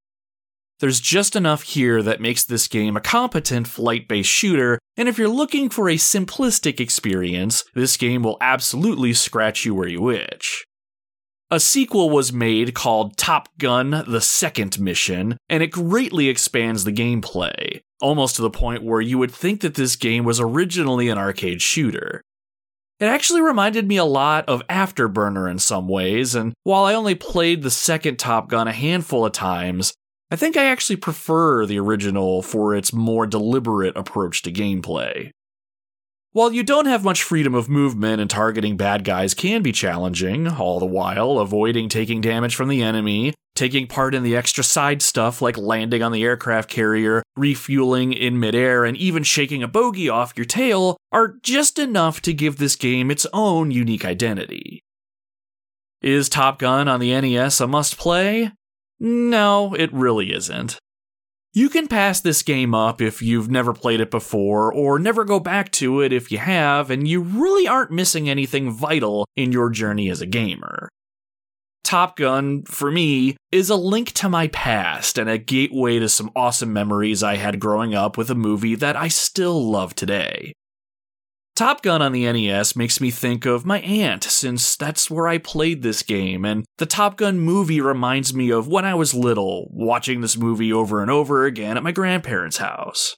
There's 0.81 0.99
just 0.99 1.37
enough 1.37 1.63
here 1.63 2.03
that 2.03 2.19
makes 2.19 2.43
this 2.43 2.69
game 2.69 2.97
a 2.97 3.03
competent 3.03 3.69
flight 3.69 4.09
based 4.09 4.31
shooter, 4.31 4.79
and 4.97 5.11
if 5.11 5.19
you're 5.19 5.29
looking 5.29 5.69
for 5.69 5.91
a 5.91 5.97
simplistic 5.97 6.81
experience, 6.81 7.65
this 7.75 7.99
game 7.99 8.23
will 8.23 8.39
absolutely 8.41 9.13
scratch 9.13 9.67
you 9.67 9.75
where 9.75 9.89
you 9.89 10.09
itch. 10.09 10.65
A 11.51 11.61
sequel 11.61 12.09
was 12.09 12.33
made 12.33 12.73
called 12.73 13.19
Top 13.19 13.51
Gun 13.59 14.05
The 14.09 14.23
Second 14.23 14.81
Mission, 14.81 15.37
and 15.51 15.63
it 15.63 15.67
greatly 15.67 16.31
expands 16.31 16.85
the 16.85 16.93
gameplay, 16.93 17.83
almost 18.01 18.37
to 18.37 18.43
the 18.43 18.49
point 18.49 18.85
where 18.85 19.03
you 19.03 19.19
would 19.19 19.33
think 19.33 19.61
that 19.61 19.75
this 19.75 19.97
game 19.97 20.25
was 20.25 20.41
originally 20.41 21.11
an 21.11 21.19
arcade 21.19 21.61
shooter. 21.61 22.23
It 22.99 23.07
actually 23.07 23.43
reminded 23.43 23.87
me 23.87 23.99
a 23.99 24.05
lot 24.05 24.49
of 24.49 24.67
Afterburner 24.69 25.51
in 25.51 25.59
some 25.59 25.87
ways, 25.87 26.35
and 26.35 26.55
while 26.63 26.85
I 26.85 26.95
only 26.95 27.15
played 27.15 27.63
the 27.63 27.71
second 27.71 28.19
Top 28.19 28.49
Gun 28.49 28.69
a 28.69 28.73
handful 28.73 29.27
of 29.27 29.33
times, 29.33 29.93
I 30.31 30.37
think 30.37 30.57
I 30.57 30.65
actually 30.65 30.97
prefer 30.97 31.67
the 31.67 31.79
original 31.79 32.41
for 32.41 32.75
its 32.75 32.95
more 32.95 33.27
deliberate 33.27 33.97
approach 33.97 34.41
to 34.43 34.53
gameplay. 34.53 35.31
While 36.37 36.53
you 36.53 36.63
don't 36.63 36.85
have 36.85 37.03
much 37.03 37.23
freedom 37.23 37.55
of 37.55 37.71
movement 37.71 38.21
and 38.21 38.29
targeting 38.29 38.77
bad 38.77 39.05
guys 39.05 39.33
can 39.33 39.63
be 39.63 39.73
challenging, 39.73 40.47
all 40.47 40.79
the 40.79 40.85
while 40.85 41.39
avoiding 41.39 41.89
taking 41.89 42.21
damage 42.21 42.55
from 42.55 42.69
the 42.69 42.83
enemy, 42.83 43.33
taking 43.55 43.87
part 43.87 44.15
in 44.15 44.23
the 44.23 44.37
extra 44.37 44.63
side 44.63 45.01
stuff 45.01 45.41
like 45.41 45.57
landing 45.57 46.03
on 46.03 46.13
the 46.13 46.23
aircraft 46.23 46.69
carrier, 46.69 47.23
refueling 47.39 48.13
in 48.13 48.39
midair, 48.39 48.85
and 48.85 48.99
even 48.99 49.23
shaking 49.23 49.63
a 49.63 49.67
bogey 49.67 50.11
off 50.11 50.35
your 50.37 50.45
tail 50.45 50.99
are 51.11 51.39
just 51.43 51.79
enough 51.79 52.21
to 52.21 52.35
give 52.35 52.59
this 52.59 52.77
game 52.77 53.11
its 53.11 53.27
own 53.33 53.71
unique 53.71 54.05
identity. 54.05 54.83
Is 56.03 56.29
Top 56.29 56.59
Gun 56.59 56.87
on 56.87 57.01
the 57.01 57.19
NES 57.19 57.63
a 57.63 57.67
must 57.67 57.97
play? 57.97 58.53
No, 59.01 59.73
it 59.73 59.91
really 59.91 60.35
isn't. 60.35 60.79
You 61.57 61.71
can 61.71 61.89
pass 61.89 62.21
this 62.21 62.43
game 62.43 62.75
up 62.75 63.01
if 63.01 63.23
you've 63.23 63.49
never 63.49 63.73
played 63.73 64.03
it 64.03 64.11
before, 64.11 64.71
or 64.71 64.99
never 64.99 65.25
go 65.25 65.41
back 65.41 65.73
to 65.73 66.03
it 66.03 66.13
if 66.13 66.31
you 66.31 66.37
have, 66.37 66.91
and 66.91 67.09
you 67.09 67.23
really 67.23 67.67
aren't 67.67 67.91
missing 67.91 68.29
anything 68.29 68.71
vital 68.71 69.27
in 69.37 69.53
your 69.53 69.71
journey 69.71 70.11
as 70.11 70.21
a 70.21 70.27
gamer. 70.27 70.91
Top 71.83 72.19
Gun, 72.19 72.65
for 72.65 72.91
me, 72.91 73.39
is 73.51 73.71
a 73.71 73.75
link 73.75 74.13
to 74.13 74.29
my 74.29 74.49
past 74.49 75.17
and 75.17 75.31
a 75.31 75.39
gateway 75.39 75.99
to 75.99 76.11
some 76.11 76.31
awesome 76.37 76.75
memories 76.75 77.23
I 77.23 77.37
had 77.37 77.59
growing 77.59 77.95
up 77.95 78.19
with 78.19 78.29
a 78.29 78.35
movie 78.35 78.75
that 78.75 78.95
I 78.95 79.09
still 79.09 79.71
love 79.71 79.95
today. 79.95 80.53
Top 81.57 81.81
Gun 81.81 82.03
on 82.03 82.13
the 82.13 82.31
NES 82.31 82.77
makes 82.77 83.01
me 83.01 83.11
think 83.11 83.47
of 83.47 83.65
my 83.65 83.81
aunt, 83.81 84.23
since 84.25 84.77
that's 84.77 85.11
where 85.11 85.27
I 85.27 85.39
played 85.39 85.81
this 85.81 86.03
game, 86.03 86.45
and 86.45 86.67
the 86.77 86.85
Top 86.85 87.17
Gun 87.17 87.41
movie 87.41 87.81
reminds 87.81 88.35
me 88.35 88.51
of 88.51 88.69
when 88.69 88.85
I 88.85 88.95
was 88.95 89.15
little, 89.15 89.71
watching 89.73 90.21
this 90.21 90.37
movie 90.37 90.71
over 90.71 91.01
and 91.01 91.11
over 91.11 91.47
again 91.47 91.79
at 91.79 91.83
my 91.83 91.93
grandparents' 91.93 92.59
house. 92.59 93.17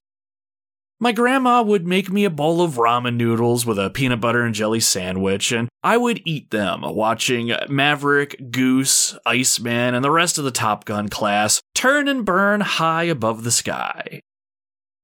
My 1.01 1.11
grandma 1.11 1.63
would 1.63 1.85
make 1.85 2.13
me 2.13 2.25
a 2.25 2.31
bowl 2.31 2.63
of 2.63 2.75
ramen 2.75 3.17
noodles 3.17 3.67
with 3.67 3.77
a 3.77 3.91
peanut 3.91 4.21
butter 4.21 4.43
and 4.43 4.55
jelly 4.55 4.79
sandwich, 4.79 5.51
and 5.51 5.69
I 5.83 5.97
would 5.97 6.23
eat 6.25 6.53
them, 6.53 6.83
watching 6.83 7.53
Maverick, 7.69 8.53
Goose, 8.53 9.19
Iceman, 9.27 9.97
and 9.97 10.05
the 10.05 10.13
rest 10.13 10.39
of 10.39 10.45
the 10.45 10.53
Top 10.53 10.85
Gun 10.85 11.09
class 11.09 11.61
turn 11.75 12.07
and 12.07 12.25
burn 12.25 12.61
high 12.61 13.05
above 13.05 13.43
the 13.43 13.51
sky 13.51 14.23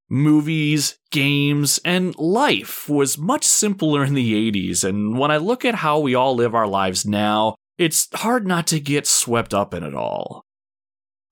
movies, 0.08 0.98
games, 1.10 1.80
and 1.84 2.16
life 2.18 2.88
was 2.88 3.18
much 3.18 3.44
simpler 3.44 4.04
in 4.04 4.14
the 4.14 4.50
80s, 4.50 4.84
and 4.84 5.18
when 5.18 5.30
I 5.30 5.38
look 5.38 5.64
at 5.64 5.76
how 5.76 5.98
we 5.98 6.14
all 6.14 6.34
live 6.34 6.54
our 6.54 6.66
lives 6.66 7.06
now, 7.06 7.56
it's 7.78 8.08
hard 8.14 8.46
not 8.46 8.66
to 8.68 8.80
get 8.80 9.06
swept 9.06 9.52
up 9.52 9.74
in 9.74 9.82
it 9.82 9.94
all. 9.94 10.44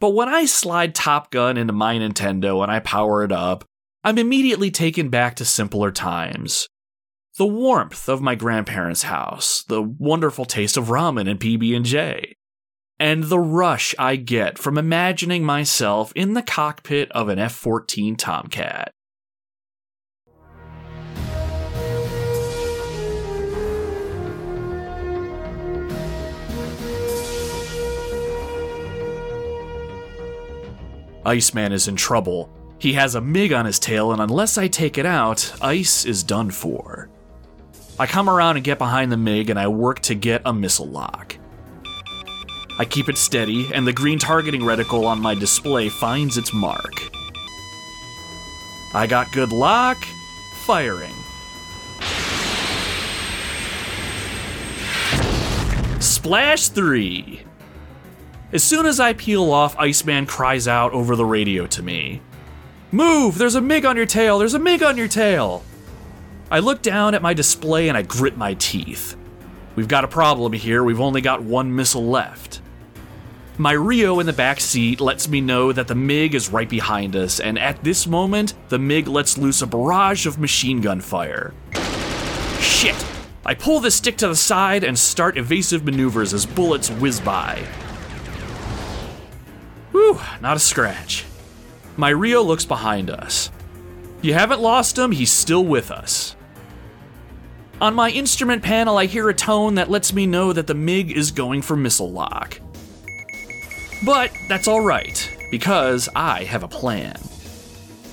But 0.00 0.10
when 0.10 0.28
I 0.28 0.46
slide 0.46 0.94
Top 0.94 1.30
Gun 1.30 1.56
into 1.56 1.72
my 1.72 1.96
Nintendo 1.96 2.62
and 2.62 2.72
I 2.72 2.80
power 2.80 3.22
it 3.22 3.30
up, 3.30 3.64
I'm 4.02 4.18
immediately 4.18 4.70
taken 4.70 5.10
back 5.10 5.36
to 5.36 5.44
simpler 5.44 5.92
times. 5.92 6.66
The 7.38 7.46
warmth 7.46 8.08
of 8.08 8.20
my 8.20 8.34
grandparents' 8.34 9.04
house, 9.04 9.62
the 9.68 9.80
wonderful 9.80 10.44
taste 10.44 10.76
of 10.76 10.88
ramen 10.88 11.30
and 11.30 11.38
PB&J, 11.38 12.34
and 13.02 13.24
the 13.24 13.38
rush 13.38 13.96
I 13.98 14.14
get 14.14 14.60
from 14.60 14.78
imagining 14.78 15.42
myself 15.42 16.12
in 16.14 16.34
the 16.34 16.42
cockpit 16.42 17.10
of 17.10 17.28
an 17.28 17.36
F 17.36 17.52
14 17.52 18.14
Tomcat. 18.14 18.92
Iceman 31.26 31.72
is 31.72 31.88
in 31.88 31.96
trouble. 31.96 32.52
He 32.78 32.92
has 32.92 33.16
a 33.16 33.20
MiG 33.20 33.52
on 33.52 33.66
his 33.66 33.80
tail, 33.80 34.12
and 34.12 34.22
unless 34.22 34.56
I 34.56 34.68
take 34.68 34.96
it 34.96 35.06
out, 35.06 35.52
Ice 35.60 36.04
is 36.04 36.22
done 36.22 36.52
for. 36.52 37.10
I 37.98 38.06
come 38.06 38.30
around 38.30 38.58
and 38.58 38.64
get 38.64 38.78
behind 38.78 39.10
the 39.10 39.16
MiG, 39.16 39.50
and 39.50 39.58
I 39.58 39.66
work 39.66 39.98
to 40.02 40.14
get 40.14 40.42
a 40.44 40.52
missile 40.52 40.86
lock. 40.86 41.36
I 42.82 42.84
keep 42.84 43.08
it 43.08 43.16
steady, 43.16 43.72
and 43.72 43.86
the 43.86 43.92
green 43.92 44.18
targeting 44.18 44.62
reticle 44.62 45.06
on 45.06 45.20
my 45.20 45.36
display 45.36 45.88
finds 45.88 46.36
its 46.36 46.52
mark. 46.52 47.12
I 48.92 49.06
got 49.06 49.30
good 49.30 49.52
luck, 49.52 50.04
firing. 50.66 51.14
Splash 56.00 56.70
3. 56.70 57.42
As 58.50 58.64
soon 58.64 58.86
as 58.86 58.98
I 58.98 59.12
peel 59.12 59.52
off, 59.52 59.78
Iceman 59.78 60.26
cries 60.26 60.66
out 60.66 60.92
over 60.92 61.14
the 61.14 61.24
radio 61.24 61.68
to 61.68 61.84
me 61.84 62.20
Move! 62.90 63.38
There's 63.38 63.54
a 63.54 63.60
MiG 63.60 63.86
on 63.86 63.96
your 63.96 64.06
tail! 64.06 64.40
There's 64.40 64.54
a 64.54 64.58
MiG 64.58 64.82
on 64.82 64.96
your 64.96 65.06
tail! 65.06 65.62
I 66.50 66.58
look 66.58 66.82
down 66.82 67.14
at 67.14 67.22
my 67.22 67.32
display 67.32 67.88
and 67.88 67.96
I 67.96 68.02
grit 68.02 68.36
my 68.36 68.54
teeth. 68.54 69.16
We've 69.76 69.86
got 69.86 70.02
a 70.02 70.08
problem 70.08 70.52
here, 70.52 70.82
we've 70.82 71.00
only 71.00 71.20
got 71.20 71.44
one 71.44 71.76
missile 71.76 72.06
left. 72.08 72.58
My 73.58 73.72
Rio 73.72 74.18
in 74.18 74.24
the 74.24 74.32
back 74.32 74.60
seat 74.60 74.98
lets 74.98 75.28
me 75.28 75.42
know 75.42 75.72
that 75.72 75.86
the 75.86 75.94
MiG 75.94 76.34
is 76.34 76.48
right 76.48 76.68
behind 76.68 77.14
us, 77.14 77.38
and 77.38 77.58
at 77.58 77.84
this 77.84 78.06
moment, 78.06 78.54
the 78.70 78.78
MiG 78.78 79.06
lets 79.06 79.36
loose 79.36 79.60
a 79.60 79.66
barrage 79.66 80.24
of 80.24 80.38
machine 80.38 80.80
gun 80.80 81.02
fire. 81.02 81.52
Shit! 82.58 82.96
I 83.44 83.54
pull 83.54 83.80
the 83.80 83.90
stick 83.90 84.16
to 84.18 84.28
the 84.28 84.36
side 84.36 84.84
and 84.84 84.98
start 84.98 85.36
evasive 85.36 85.84
maneuvers 85.84 86.32
as 86.32 86.46
bullets 86.46 86.90
whiz 86.90 87.20
by. 87.20 87.58
Whew, 89.90 90.18
not 90.40 90.56
a 90.56 90.60
scratch. 90.60 91.26
My 91.98 92.08
Rio 92.08 92.40
looks 92.40 92.64
behind 92.64 93.10
us. 93.10 93.50
You 94.22 94.32
haven't 94.32 94.62
lost 94.62 94.96
him, 94.96 95.12
he's 95.12 95.30
still 95.30 95.64
with 95.64 95.90
us. 95.90 96.36
On 97.82 97.94
my 97.94 98.08
instrument 98.08 98.62
panel, 98.62 98.96
I 98.96 99.04
hear 99.04 99.28
a 99.28 99.34
tone 99.34 99.74
that 99.74 99.90
lets 99.90 100.14
me 100.14 100.24
know 100.24 100.54
that 100.54 100.68
the 100.68 100.74
MiG 100.74 101.10
is 101.10 101.32
going 101.32 101.60
for 101.60 101.76
missile 101.76 102.10
lock. 102.10 102.58
But 104.04 104.32
that's 104.48 104.68
alright, 104.68 105.30
because 105.50 106.08
I 106.14 106.44
have 106.44 106.64
a 106.64 106.68
plan. 106.68 107.16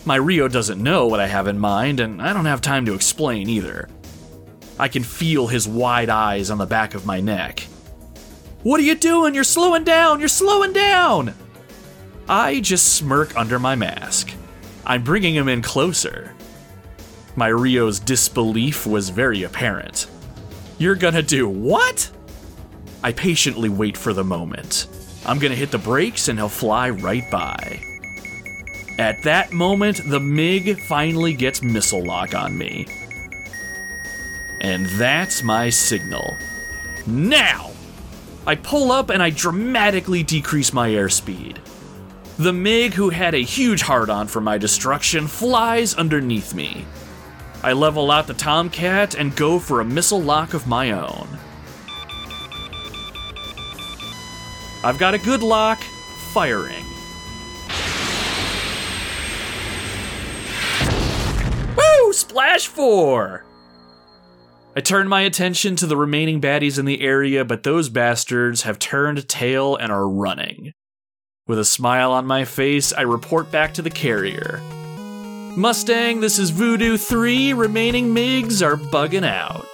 My 0.06 0.16
Rio 0.16 0.48
doesn't 0.48 0.82
know 0.82 1.08
what 1.08 1.20
I 1.20 1.28
have 1.28 1.48
in 1.48 1.58
mind, 1.58 2.00
and 2.00 2.22
I 2.22 2.34
don't 2.34 2.46
have 2.46 2.62
time 2.62 2.86
to 2.86 2.94
explain 2.94 3.50
either. 3.50 3.90
I 4.78 4.88
can 4.88 5.04
feel 5.04 5.48
his 5.48 5.68
wide 5.68 6.10
eyes 6.10 6.50
on 6.50 6.58
the 6.58 6.66
back 6.66 6.94
of 6.94 7.06
my 7.06 7.20
neck. 7.20 7.62
What 8.64 8.80
are 8.80 8.84
you 8.84 8.96
doing? 8.96 9.34
You're 9.34 9.44
slowing 9.44 9.84
down! 9.84 10.20
You're 10.20 10.30
slowing 10.30 10.74
down! 10.74 11.34
I 12.28 12.60
just 12.60 12.94
smirk 12.94 13.36
under 13.36 13.58
my 13.58 13.76
mask. 13.76 14.32
I'm 14.86 15.04
bringing 15.04 15.34
him 15.34 15.48
in 15.48 15.62
closer. 15.62 16.36
My 17.36 17.48
Rio's 17.48 18.00
disbelief 18.00 18.86
was 18.86 19.10
very 19.10 19.44
apparent. 19.44 20.08
You're 20.78 20.96
gonna 20.96 21.24
do 21.24 21.48
what? 21.48 22.12
I 23.04 23.12
patiently 23.12 23.70
wait 23.70 23.98
for 23.98 24.14
the 24.14 24.24
moment. 24.24 24.88
I'm 25.26 25.40
gonna 25.40 25.56
hit 25.56 25.72
the 25.72 25.78
brakes 25.78 26.28
and 26.28 26.40
he'll 26.40 26.50
fly 26.50 26.90
right 26.90 27.30
by. 27.30 27.80
At 28.98 29.24
that 29.24 29.54
moment, 29.54 30.02
the 30.06 30.20
MiG 30.20 30.80
finally 30.82 31.34
gets 31.34 31.62
missile 31.62 32.04
lock 32.04 32.36
on 32.36 32.58
me. 32.58 32.86
And 34.62 34.86
that's 34.88 35.42
my 35.42 35.70
signal. 35.70 36.36
Now! 37.08 37.72
I 38.46 38.56
pull 38.56 38.92
up 38.92 39.10
and 39.10 39.22
I 39.22 39.30
dramatically 39.30 40.24
decrease 40.24 40.74
my 40.74 40.90
airspeed. 40.90 41.60
The 42.38 42.54
MiG, 42.54 42.94
who 42.94 43.10
had 43.10 43.36
a 43.36 43.44
huge 43.44 43.82
hard 43.82 44.10
on 44.10 44.28
for 44.28 44.42
my 44.42 44.58
destruction, 44.58 45.28
flies 45.28 45.94
underneath 45.94 46.54
me. 46.54 46.86
I 47.62 47.74
level 47.74 48.12
out 48.12 48.28
the 48.28 48.34
Tomcat 48.34 49.16
and 49.16 49.36
go 49.36 49.60
for 49.60 49.82
a 49.82 49.86
missile 49.86 50.22
lock 50.22 50.54
of 50.54 50.66
my 50.66 50.92
own. 50.92 51.28
I've 54.84 54.98
got 54.98 55.14
a 55.14 55.18
good 55.18 55.44
lock, 55.44 55.80
firing. 55.80 56.86
Woo! 61.76 62.14
Splash 62.14 62.68
4! 62.68 63.44
I 64.76 64.82
turn 64.82 65.10
my 65.10 65.22
attention 65.22 65.76
to 65.78 65.88
the 65.88 65.98
remaining 65.98 66.40
baddies 66.40 66.80
in 66.80 66.86
the 66.86 67.02
area, 67.02 67.44
but 67.44 67.64
those 67.64 67.90
bastards 67.90 68.62
have 68.62 68.80
turned 68.80 69.28
tail 69.28 69.76
and 69.76 69.92
are 69.92 70.08
running. 70.08 70.72
With 71.46 71.60
a 71.60 71.66
smile 71.66 72.12
on 72.12 72.26
my 72.26 72.46
face, 72.46 72.94
I 72.94 73.02
report 73.02 73.52
back 73.52 73.74
to 73.74 73.82
the 73.82 73.90
carrier. 73.90 74.62
Mustang, 75.58 76.22
this 76.22 76.40
is 76.40 76.52
Voodoo 76.52 76.96
3. 76.96 77.54
Remaining 77.54 78.14
MiGs 78.14 78.66
are 78.66 78.78
bugging 78.78 79.26
out. 79.26 79.69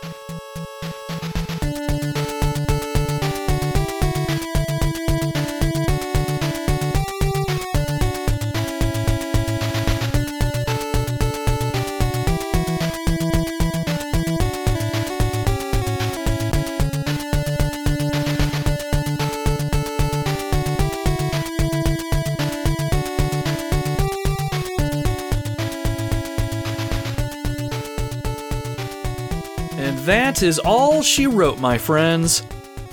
That 30.36 30.44
is 30.44 30.60
all 30.60 31.02
she 31.02 31.28
wrote, 31.28 31.60
my 31.60 31.78
friends. 31.78 32.44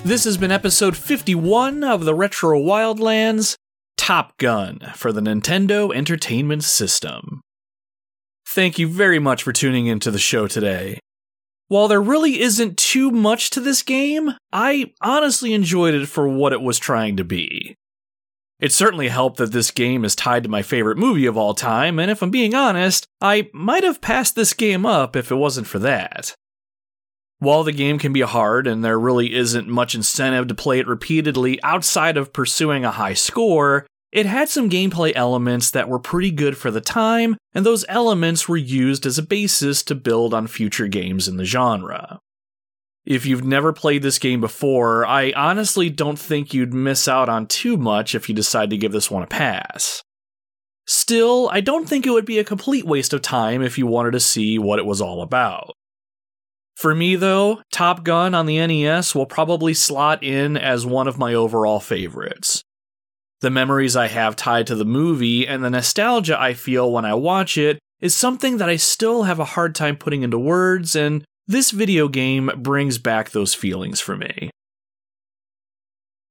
This 0.05 0.23
has 0.23 0.37
been 0.37 0.49
episode 0.51 0.95
51 0.95 1.83
of 1.83 2.05
the 2.05 2.15
Retro 2.15 2.57
Wildlands 2.57 3.57
Top 3.97 4.37
Gun 4.37 4.79
for 4.95 5.11
the 5.11 5.19
Nintendo 5.19 5.93
Entertainment 5.93 6.63
System. 6.63 7.41
Thank 8.47 8.79
you 8.79 8.87
very 8.87 9.19
much 9.19 9.43
for 9.43 9.51
tuning 9.51 9.87
into 9.87 10.09
the 10.09 10.19
show 10.19 10.47
today. 10.47 10.99
While 11.67 11.89
there 11.89 12.01
really 12.01 12.39
isn't 12.39 12.77
too 12.77 13.11
much 13.11 13.49
to 13.49 13.59
this 13.59 13.81
game, 13.81 14.35
I 14.53 14.93
honestly 15.01 15.53
enjoyed 15.53 15.95
it 15.95 16.07
for 16.07 16.29
what 16.29 16.53
it 16.53 16.61
was 16.61 16.79
trying 16.79 17.17
to 17.17 17.25
be. 17.25 17.75
It 18.61 18.71
certainly 18.71 19.09
helped 19.09 19.35
that 19.37 19.51
this 19.51 19.69
game 19.69 20.05
is 20.05 20.15
tied 20.15 20.43
to 20.43 20.49
my 20.49 20.61
favorite 20.61 20.97
movie 20.97 21.25
of 21.25 21.35
all 21.35 21.53
time, 21.53 21.99
and 21.99 22.09
if 22.09 22.21
I'm 22.21 22.31
being 22.31 22.55
honest, 22.55 23.05
I 23.19 23.49
might 23.53 23.83
have 23.83 23.99
passed 23.99 24.35
this 24.35 24.53
game 24.53 24.85
up 24.85 25.17
if 25.17 25.29
it 25.29 25.35
wasn't 25.35 25.67
for 25.67 25.79
that. 25.79 26.35
While 27.43 27.65
the 27.65 27.73
game 27.73 27.99
can 27.99 28.13
be 28.13 28.21
hard 28.21 28.67
and 28.67 28.85
there 28.85 28.97
really 28.97 29.35
isn't 29.35 29.67
much 29.67 29.95
incentive 29.95 30.47
to 30.47 30.55
play 30.55 30.79
it 30.79 30.87
repeatedly 30.87 31.61
outside 31.61 32.15
of 32.15 32.31
pursuing 32.31 32.85
a 32.85 32.91
high 32.91 33.15
score, 33.15 33.85
it 34.13 34.25
had 34.25 34.47
some 34.47 34.69
gameplay 34.69 35.11
elements 35.13 35.69
that 35.71 35.89
were 35.89 35.99
pretty 35.99 36.31
good 36.31 36.55
for 36.55 36.71
the 36.71 36.79
time, 36.79 37.35
and 37.53 37.65
those 37.65 37.83
elements 37.89 38.47
were 38.47 38.55
used 38.55 39.05
as 39.05 39.17
a 39.17 39.21
basis 39.21 39.83
to 39.83 39.93
build 39.93 40.33
on 40.33 40.47
future 40.47 40.87
games 40.87 41.27
in 41.27 41.35
the 41.35 41.43
genre. 41.43 42.21
If 43.05 43.25
you've 43.25 43.43
never 43.43 43.73
played 43.73 44.03
this 44.03 44.19
game 44.19 44.39
before, 44.39 45.05
I 45.05 45.33
honestly 45.35 45.89
don't 45.89 46.17
think 46.17 46.53
you'd 46.53 46.73
miss 46.73 47.09
out 47.09 47.27
on 47.27 47.47
too 47.47 47.75
much 47.75 48.15
if 48.15 48.29
you 48.29 48.35
decide 48.35 48.69
to 48.69 48.77
give 48.77 48.93
this 48.93 49.11
one 49.11 49.21
a 49.21 49.27
pass. 49.27 50.01
Still, 50.87 51.49
I 51.51 51.59
don't 51.59 51.89
think 51.89 52.05
it 52.05 52.11
would 52.11 52.23
be 52.23 52.39
a 52.39 52.45
complete 52.45 52.85
waste 52.85 53.11
of 53.11 53.21
time 53.21 53.61
if 53.61 53.77
you 53.77 53.85
wanted 53.85 54.11
to 54.11 54.21
see 54.21 54.57
what 54.57 54.79
it 54.79 54.85
was 54.85 55.01
all 55.01 55.21
about. 55.21 55.73
For 56.75 56.95
me, 56.95 57.15
though, 57.15 57.61
Top 57.71 58.03
Gun 58.03 58.33
on 58.33 58.45
the 58.45 58.65
NES 58.65 59.13
will 59.13 59.25
probably 59.25 59.73
slot 59.73 60.23
in 60.23 60.57
as 60.57 60.85
one 60.85 61.07
of 61.07 61.17
my 61.17 61.33
overall 61.33 61.79
favorites. 61.79 62.63
The 63.41 63.51
memories 63.51 63.95
I 63.95 64.07
have 64.07 64.35
tied 64.35 64.67
to 64.67 64.75
the 64.75 64.85
movie 64.85 65.47
and 65.47 65.63
the 65.63 65.69
nostalgia 65.69 66.39
I 66.39 66.53
feel 66.53 66.91
when 66.91 67.05
I 67.05 67.13
watch 67.13 67.57
it 67.57 67.77
is 67.99 68.15
something 68.15 68.57
that 68.57 68.69
I 68.69 68.75
still 68.75 69.23
have 69.23 69.39
a 69.39 69.45
hard 69.45 69.75
time 69.75 69.97
putting 69.97 70.23
into 70.23 70.39
words, 70.39 70.95
and 70.95 71.23
this 71.47 71.71
video 71.71 72.07
game 72.07 72.49
brings 72.57 72.97
back 72.97 73.29
those 73.29 73.53
feelings 73.53 73.99
for 73.99 74.15
me. 74.15 74.49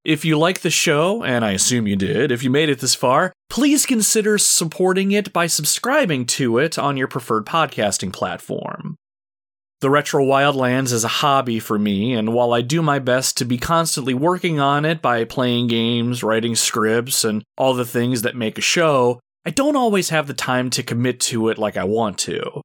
If 0.05 0.24
you 0.24 0.36
like 0.36 0.62
the 0.62 0.70
show, 0.70 1.23
and 1.23 1.44
I 1.44 1.52
assume 1.52 1.86
you 1.86 1.97
did, 1.97 2.32
if 2.32 2.43
you 2.43 2.51
made 2.51 2.69
it 2.69 2.81
this 2.81 2.94
far, 2.94 3.32
please 3.48 3.86
consider 3.86 4.36
supporting 4.36 5.12
it 5.12 5.32
by 5.32 5.47
subscribing 5.47 6.27
to 6.27 6.59
it 6.59 6.78
on 6.78 6.97
your 6.97 7.09
preferred 7.09 7.47
podcasting 7.47 8.12
platform. 8.12 8.97
The 9.82 9.90
Retro 9.90 10.24
Wildlands 10.24 10.92
is 10.92 11.02
a 11.02 11.09
hobby 11.09 11.59
for 11.59 11.76
me, 11.76 12.14
and 12.14 12.32
while 12.32 12.52
I 12.52 12.60
do 12.60 12.82
my 12.82 13.00
best 13.00 13.36
to 13.38 13.44
be 13.44 13.59
constantly 13.59 14.14
working 14.14 14.60
on 14.60 14.84
it 14.84 15.02
by 15.02 15.24
playing 15.24 15.66
games, 15.66 16.22
writing 16.22 16.54
scripts, 16.54 17.24
and 17.24 17.42
all 17.59 17.74
the 17.74 17.84
things 17.84 18.22
that 18.22 18.36
make 18.36 18.56
a 18.56 18.60
show, 18.60 19.18
I 19.44 19.50
don't 19.50 19.74
always 19.74 20.10
have 20.10 20.28
the 20.28 20.34
time 20.34 20.70
to 20.70 20.84
commit 20.84 21.18
to 21.22 21.48
it 21.48 21.59
like 21.59 21.76
I 21.76 21.82
want 21.82 22.16
to. 22.18 22.62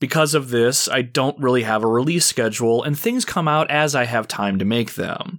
Because 0.00 0.34
of 0.34 0.50
this, 0.50 0.88
I 0.88 1.02
don't 1.02 1.38
really 1.38 1.62
have 1.62 1.84
a 1.84 1.86
release 1.86 2.26
schedule, 2.26 2.82
and 2.82 2.98
things 2.98 3.24
come 3.24 3.46
out 3.46 3.70
as 3.70 3.94
I 3.94 4.02
have 4.02 4.26
time 4.26 4.58
to 4.58 4.64
make 4.64 4.94
them. 4.94 5.38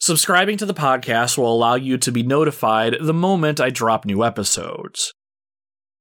Subscribing 0.00 0.56
to 0.56 0.66
the 0.66 0.74
podcast 0.74 1.38
will 1.38 1.54
allow 1.54 1.76
you 1.76 1.98
to 1.98 2.10
be 2.10 2.24
notified 2.24 2.96
the 3.00 3.14
moment 3.14 3.60
I 3.60 3.70
drop 3.70 4.04
new 4.04 4.24
episodes. 4.24 5.12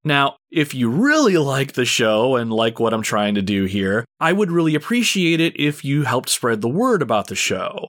Now, 0.07 0.37
if 0.49 0.73
you 0.73 0.89
really 0.89 1.37
like 1.37 1.73
the 1.73 1.83
show 1.83 2.37
and 2.37 2.51
like 2.51 2.79
what 2.79 2.93
I'm 2.93 3.01
trying 3.01 3.35
to 3.35 3.41
do 3.41 3.65
here, 3.65 4.05
I 4.21 4.31
would 4.31 4.49
really 4.49 4.73
appreciate 4.73 5.41
it 5.41 5.59
if 5.59 5.83
you 5.83 6.03
helped 6.03 6.29
spread 6.29 6.61
the 6.61 6.69
word 6.69 7.01
about 7.01 7.27
the 7.27 7.35
show. 7.35 7.87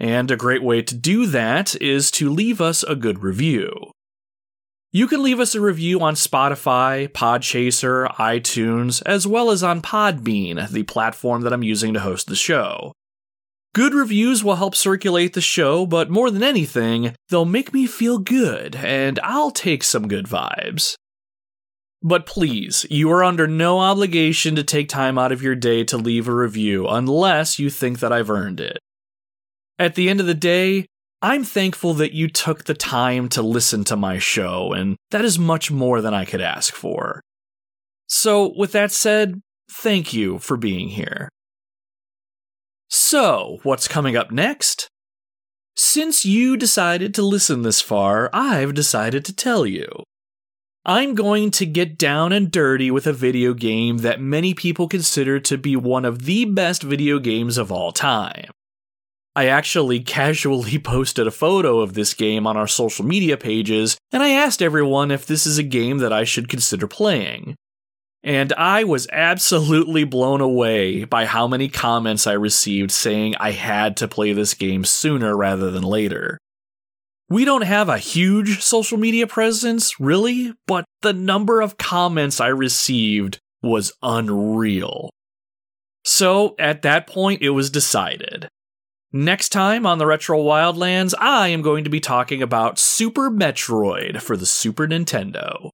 And 0.00 0.30
a 0.30 0.36
great 0.36 0.62
way 0.62 0.80
to 0.80 0.94
do 0.94 1.26
that 1.26 1.76
is 1.80 2.10
to 2.12 2.30
leave 2.30 2.62
us 2.62 2.82
a 2.84 2.96
good 2.96 3.22
review. 3.22 3.92
You 4.92 5.06
can 5.08 5.22
leave 5.22 5.40
us 5.40 5.54
a 5.54 5.60
review 5.60 6.00
on 6.00 6.14
Spotify, 6.14 7.06
Podchaser, 7.06 8.14
iTunes, 8.14 9.02
as 9.04 9.26
well 9.26 9.50
as 9.50 9.62
on 9.62 9.82
Podbean, 9.82 10.70
the 10.70 10.84
platform 10.84 11.42
that 11.42 11.52
I'm 11.52 11.62
using 11.62 11.92
to 11.92 12.00
host 12.00 12.28
the 12.28 12.34
show. 12.34 12.94
Good 13.74 13.92
reviews 13.92 14.42
will 14.42 14.56
help 14.56 14.74
circulate 14.74 15.34
the 15.34 15.42
show, 15.42 15.84
but 15.84 16.08
more 16.08 16.30
than 16.30 16.42
anything, 16.42 17.14
they'll 17.28 17.44
make 17.44 17.74
me 17.74 17.86
feel 17.86 18.16
good, 18.16 18.76
and 18.76 19.20
I'll 19.22 19.50
take 19.50 19.84
some 19.84 20.08
good 20.08 20.24
vibes. 20.24 20.96
But 22.02 22.26
please, 22.26 22.86
you 22.90 23.10
are 23.10 23.24
under 23.24 23.48
no 23.48 23.80
obligation 23.80 24.54
to 24.54 24.62
take 24.62 24.88
time 24.88 25.18
out 25.18 25.32
of 25.32 25.42
your 25.42 25.56
day 25.56 25.82
to 25.84 25.96
leave 25.96 26.28
a 26.28 26.34
review 26.34 26.86
unless 26.86 27.58
you 27.58 27.70
think 27.70 27.98
that 27.98 28.12
I've 28.12 28.30
earned 28.30 28.60
it. 28.60 28.78
At 29.78 29.94
the 29.94 30.08
end 30.08 30.20
of 30.20 30.26
the 30.26 30.34
day, 30.34 30.86
I'm 31.20 31.42
thankful 31.42 31.94
that 31.94 32.12
you 32.12 32.28
took 32.28 32.64
the 32.64 32.74
time 32.74 33.28
to 33.30 33.42
listen 33.42 33.82
to 33.84 33.96
my 33.96 34.18
show, 34.18 34.72
and 34.72 34.96
that 35.10 35.24
is 35.24 35.38
much 35.38 35.70
more 35.70 36.00
than 36.00 36.14
I 36.14 36.24
could 36.24 36.40
ask 36.40 36.72
for. 36.72 37.20
So, 38.06 38.52
with 38.56 38.72
that 38.72 38.92
said, 38.92 39.40
thank 39.70 40.12
you 40.12 40.38
for 40.38 40.56
being 40.56 40.90
here. 40.90 41.28
So, 42.88 43.58
what's 43.64 43.88
coming 43.88 44.16
up 44.16 44.30
next? 44.30 44.88
Since 45.76 46.24
you 46.24 46.56
decided 46.56 47.14
to 47.14 47.22
listen 47.22 47.62
this 47.62 47.80
far, 47.80 48.30
I've 48.32 48.74
decided 48.74 49.24
to 49.26 49.34
tell 49.34 49.66
you. 49.66 50.04
I'm 50.88 51.14
going 51.14 51.50
to 51.50 51.66
get 51.66 51.98
down 51.98 52.32
and 52.32 52.50
dirty 52.50 52.90
with 52.90 53.06
a 53.06 53.12
video 53.12 53.52
game 53.52 53.98
that 53.98 54.22
many 54.22 54.54
people 54.54 54.88
consider 54.88 55.38
to 55.40 55.58
be 55.58 55.76
one 55.76 56.06
of 56.06 56.24
the 56.24 56.46
best 56.46 56.82
video 56.82 57.18
games 57.18 57.58
of 57.58 57.70
all 57.70 57.92
time. 57.92 58.50
I 59.36 59.48
actually 59.48 60.00
casually 60.16 60.78
posted 60.78 61.26
a 61.26 61.30
photo 61.30 61.80
of 61.80 61.92
this 61.92 62.14
game 62.14 62.46
on 62.46 62.56
our 62.56 62.66
social 62.66 63.04
media 63.04 63.36
pages, 63.36 63.98
and 64.12 64.22
I 64.22 64.30
asked 64.30 64.62
everyone 64.62 65.10
if 65.10 65.26
this 65.26 65.46
is 65.46 65.58
a 65.58 65.62
game 65.62 65.98
that 65.98 66.10
I 66.10 66.24
should 66.24 66.48
consider 66.48 66.86
playing. 66.86 67.54
And 68.22 68.54
I 68.54 68.84
was 68.84 69.06
absolutely 69.12 70.04
blown 70.04 70.40
away 70.40 71.04
by 71.04 71.26
how 71.26 71.46
many 71.46 71.68
comments 71.68 72.26
I 72.26 72.32
received 72.32 72.92
saying 72.92 73.34
I 73.38 73.50
had 73.50 73.94
to 73.98 74.08
play 74.08 74.32
this 74.32 74.54
game 74.54 74.86
sooner 74.86 75.36
rather 75.36 75.70
than 75.70 75.82
later. 75.82 76.38
We 77.30 77.44
don't 77.44 77.64
have 77.64 77.88
a 77.88 77.98
huge 77.98 78.62
social 78.62 78.96
media 78.96 79.26
presence, 79.26 80.00
really, 80.00 80.54
but 80.66 80.86
the 81.02 81.12
number 81.12 81.60
of 81.60 81.76
comments 81.76 82.40
I 82.40 82.48
received 82.48 83.38
was 83.62 83.92
unreal. 84.02 85.10
So 86.04 86.54
at 86.58 86.82
that 86.82 87.06
point, 87.06 87.42
it 87.42 87.50
was 87.50 87.68
decided. 87.68 88.48
Next 89.12 89.50
time 89.50 89.84
on 89.84 89.98
the 89.98 90.06
Retro 90.06 90.38
Wildlands, 90.38 91.12
I 91.18 91.48
am 91.48 91.60
going 91.60 91.84
to 91.84 91.90
be 91.90 92.00
talking 92.00 92.42
about 92.42 92.78
Super 92.78 93.30
Metroid 93.30 94.22
for 94.22 94.36
the 94.36 94.46
Super 94.46 94.86
Nintendo. 94.86 95.70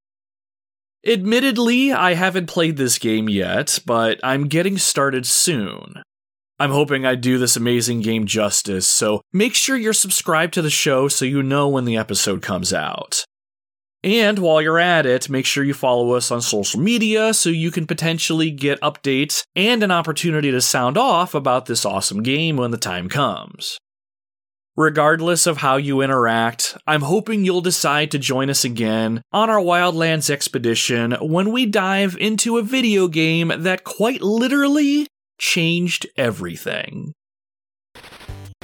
Admittedly, 1.06 1.93
I 1.93 2.14
haven't 2.14 2.47
played 2.47 2.76
this 2.76 2.98
game 2.98 3.28
yet, 3.28 3.78
but 3.86 4.18
I'm 4.22 4.48
getting 4.48 4.78
started 4.78 5.26
soon. 5.26 6.02
I'm 6.60 6.70
hoping 6.70 7.05
I 7.05 7.16
do 7.16 7.36
this 7.39 7.56
amazing 7.56 8.01
game 8.01 8.26
justice, 8.26 8.86
so 8.86 9.22
make 9.32 9.55
sure 9.55 9.76
you're 9.76 9.93
subscribed 9.93 10.55
to 10.55 10.62
the 10.62 10.70
show 10.70 11.09
so 11.09 11.24
you 11.24 11.43
know 11.43 11.68
when 11.68 11.85
the 11.85 11.97
episode 11.97 12.43
comes 12.43 12.72
out. 12.72 13.24
And 14.05 14.39
while 14.39 14.62
you're 14.62 14.78
at 14.78 15.05
it, 15.06 15.28
make 15.28 15.47
sure 15.47 15.64
you 15.64 15.74
follow 15.74 16.12
us 16.12 16.31
on 16.31 16.43
social 16.43 16.78
media 16.78 17.35
so 17.35 17.48
you 17.48 17.70
can 17.70 17.86
potentially 17.86 18.51
get 18.51 18.81
updates 18.82 19.43
and 19.56 19.82
an 19.82 19.90
opportunity 19.90 20.51
to 20.52 20.60
sound 20.60 20.97
off 20.97 21.35
about 21.35 21.66
this 21.66 21.85
awesome 21.85 22.22
game 22.22 22.56
when 22.56 22.70
the 22.70 22.76
time 22.76 23.09
comes. 23.09 23.78
Regardless 24.76 25.47
of 25.47 25.59
how 25.59 25.76
you 25.76 26.02
interact, 26.02 26.76
I'm 26.86 27.02
hoping 27.02 27.44
you'll 27.44 27.62
decide 27.62 28.10
to 28.10 28.18
join 28.18 28.51
us 28.51 28.64
again 28.64 29.22
on 29.32 29.48
our 29.48 29.60
Wildlands 29.60 30.28
expedition 30.28 31.12
when 31.20 31.51
we 31.51 31.64
dive 31.64 32.16
into 32.20 32.59
a 32.59 32.62
video 32.62 33.09
game 33.09 33.52
that 33.56 33.85
quite 33.85 34.20
literally 34.20 35.06
changed 35.39 36.06
everything. 36.16 37.12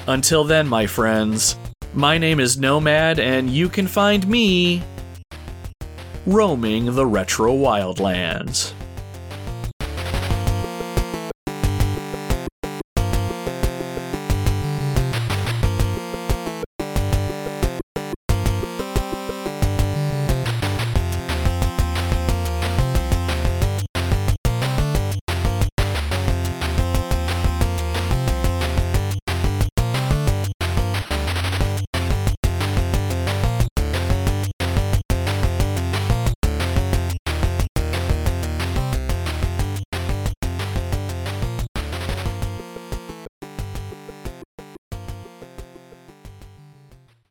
Until 0.07 0.43
then, 0.43 0.67
my 0.67 0.87
friends, 0.87 1.55
my 1.93 2.17
name 2.17 2.39
is 2.39 2.57
Nomad, 2.57 3.19
and 3.19 3.49
you 3.49 3.69
can 3.69 3.87
find 3.87 4.27
me 4.27 4.83
roaming 6.25 6.95
the 6.95 7.05
retro 7.05 7.53
wildlands. 7.53 8.73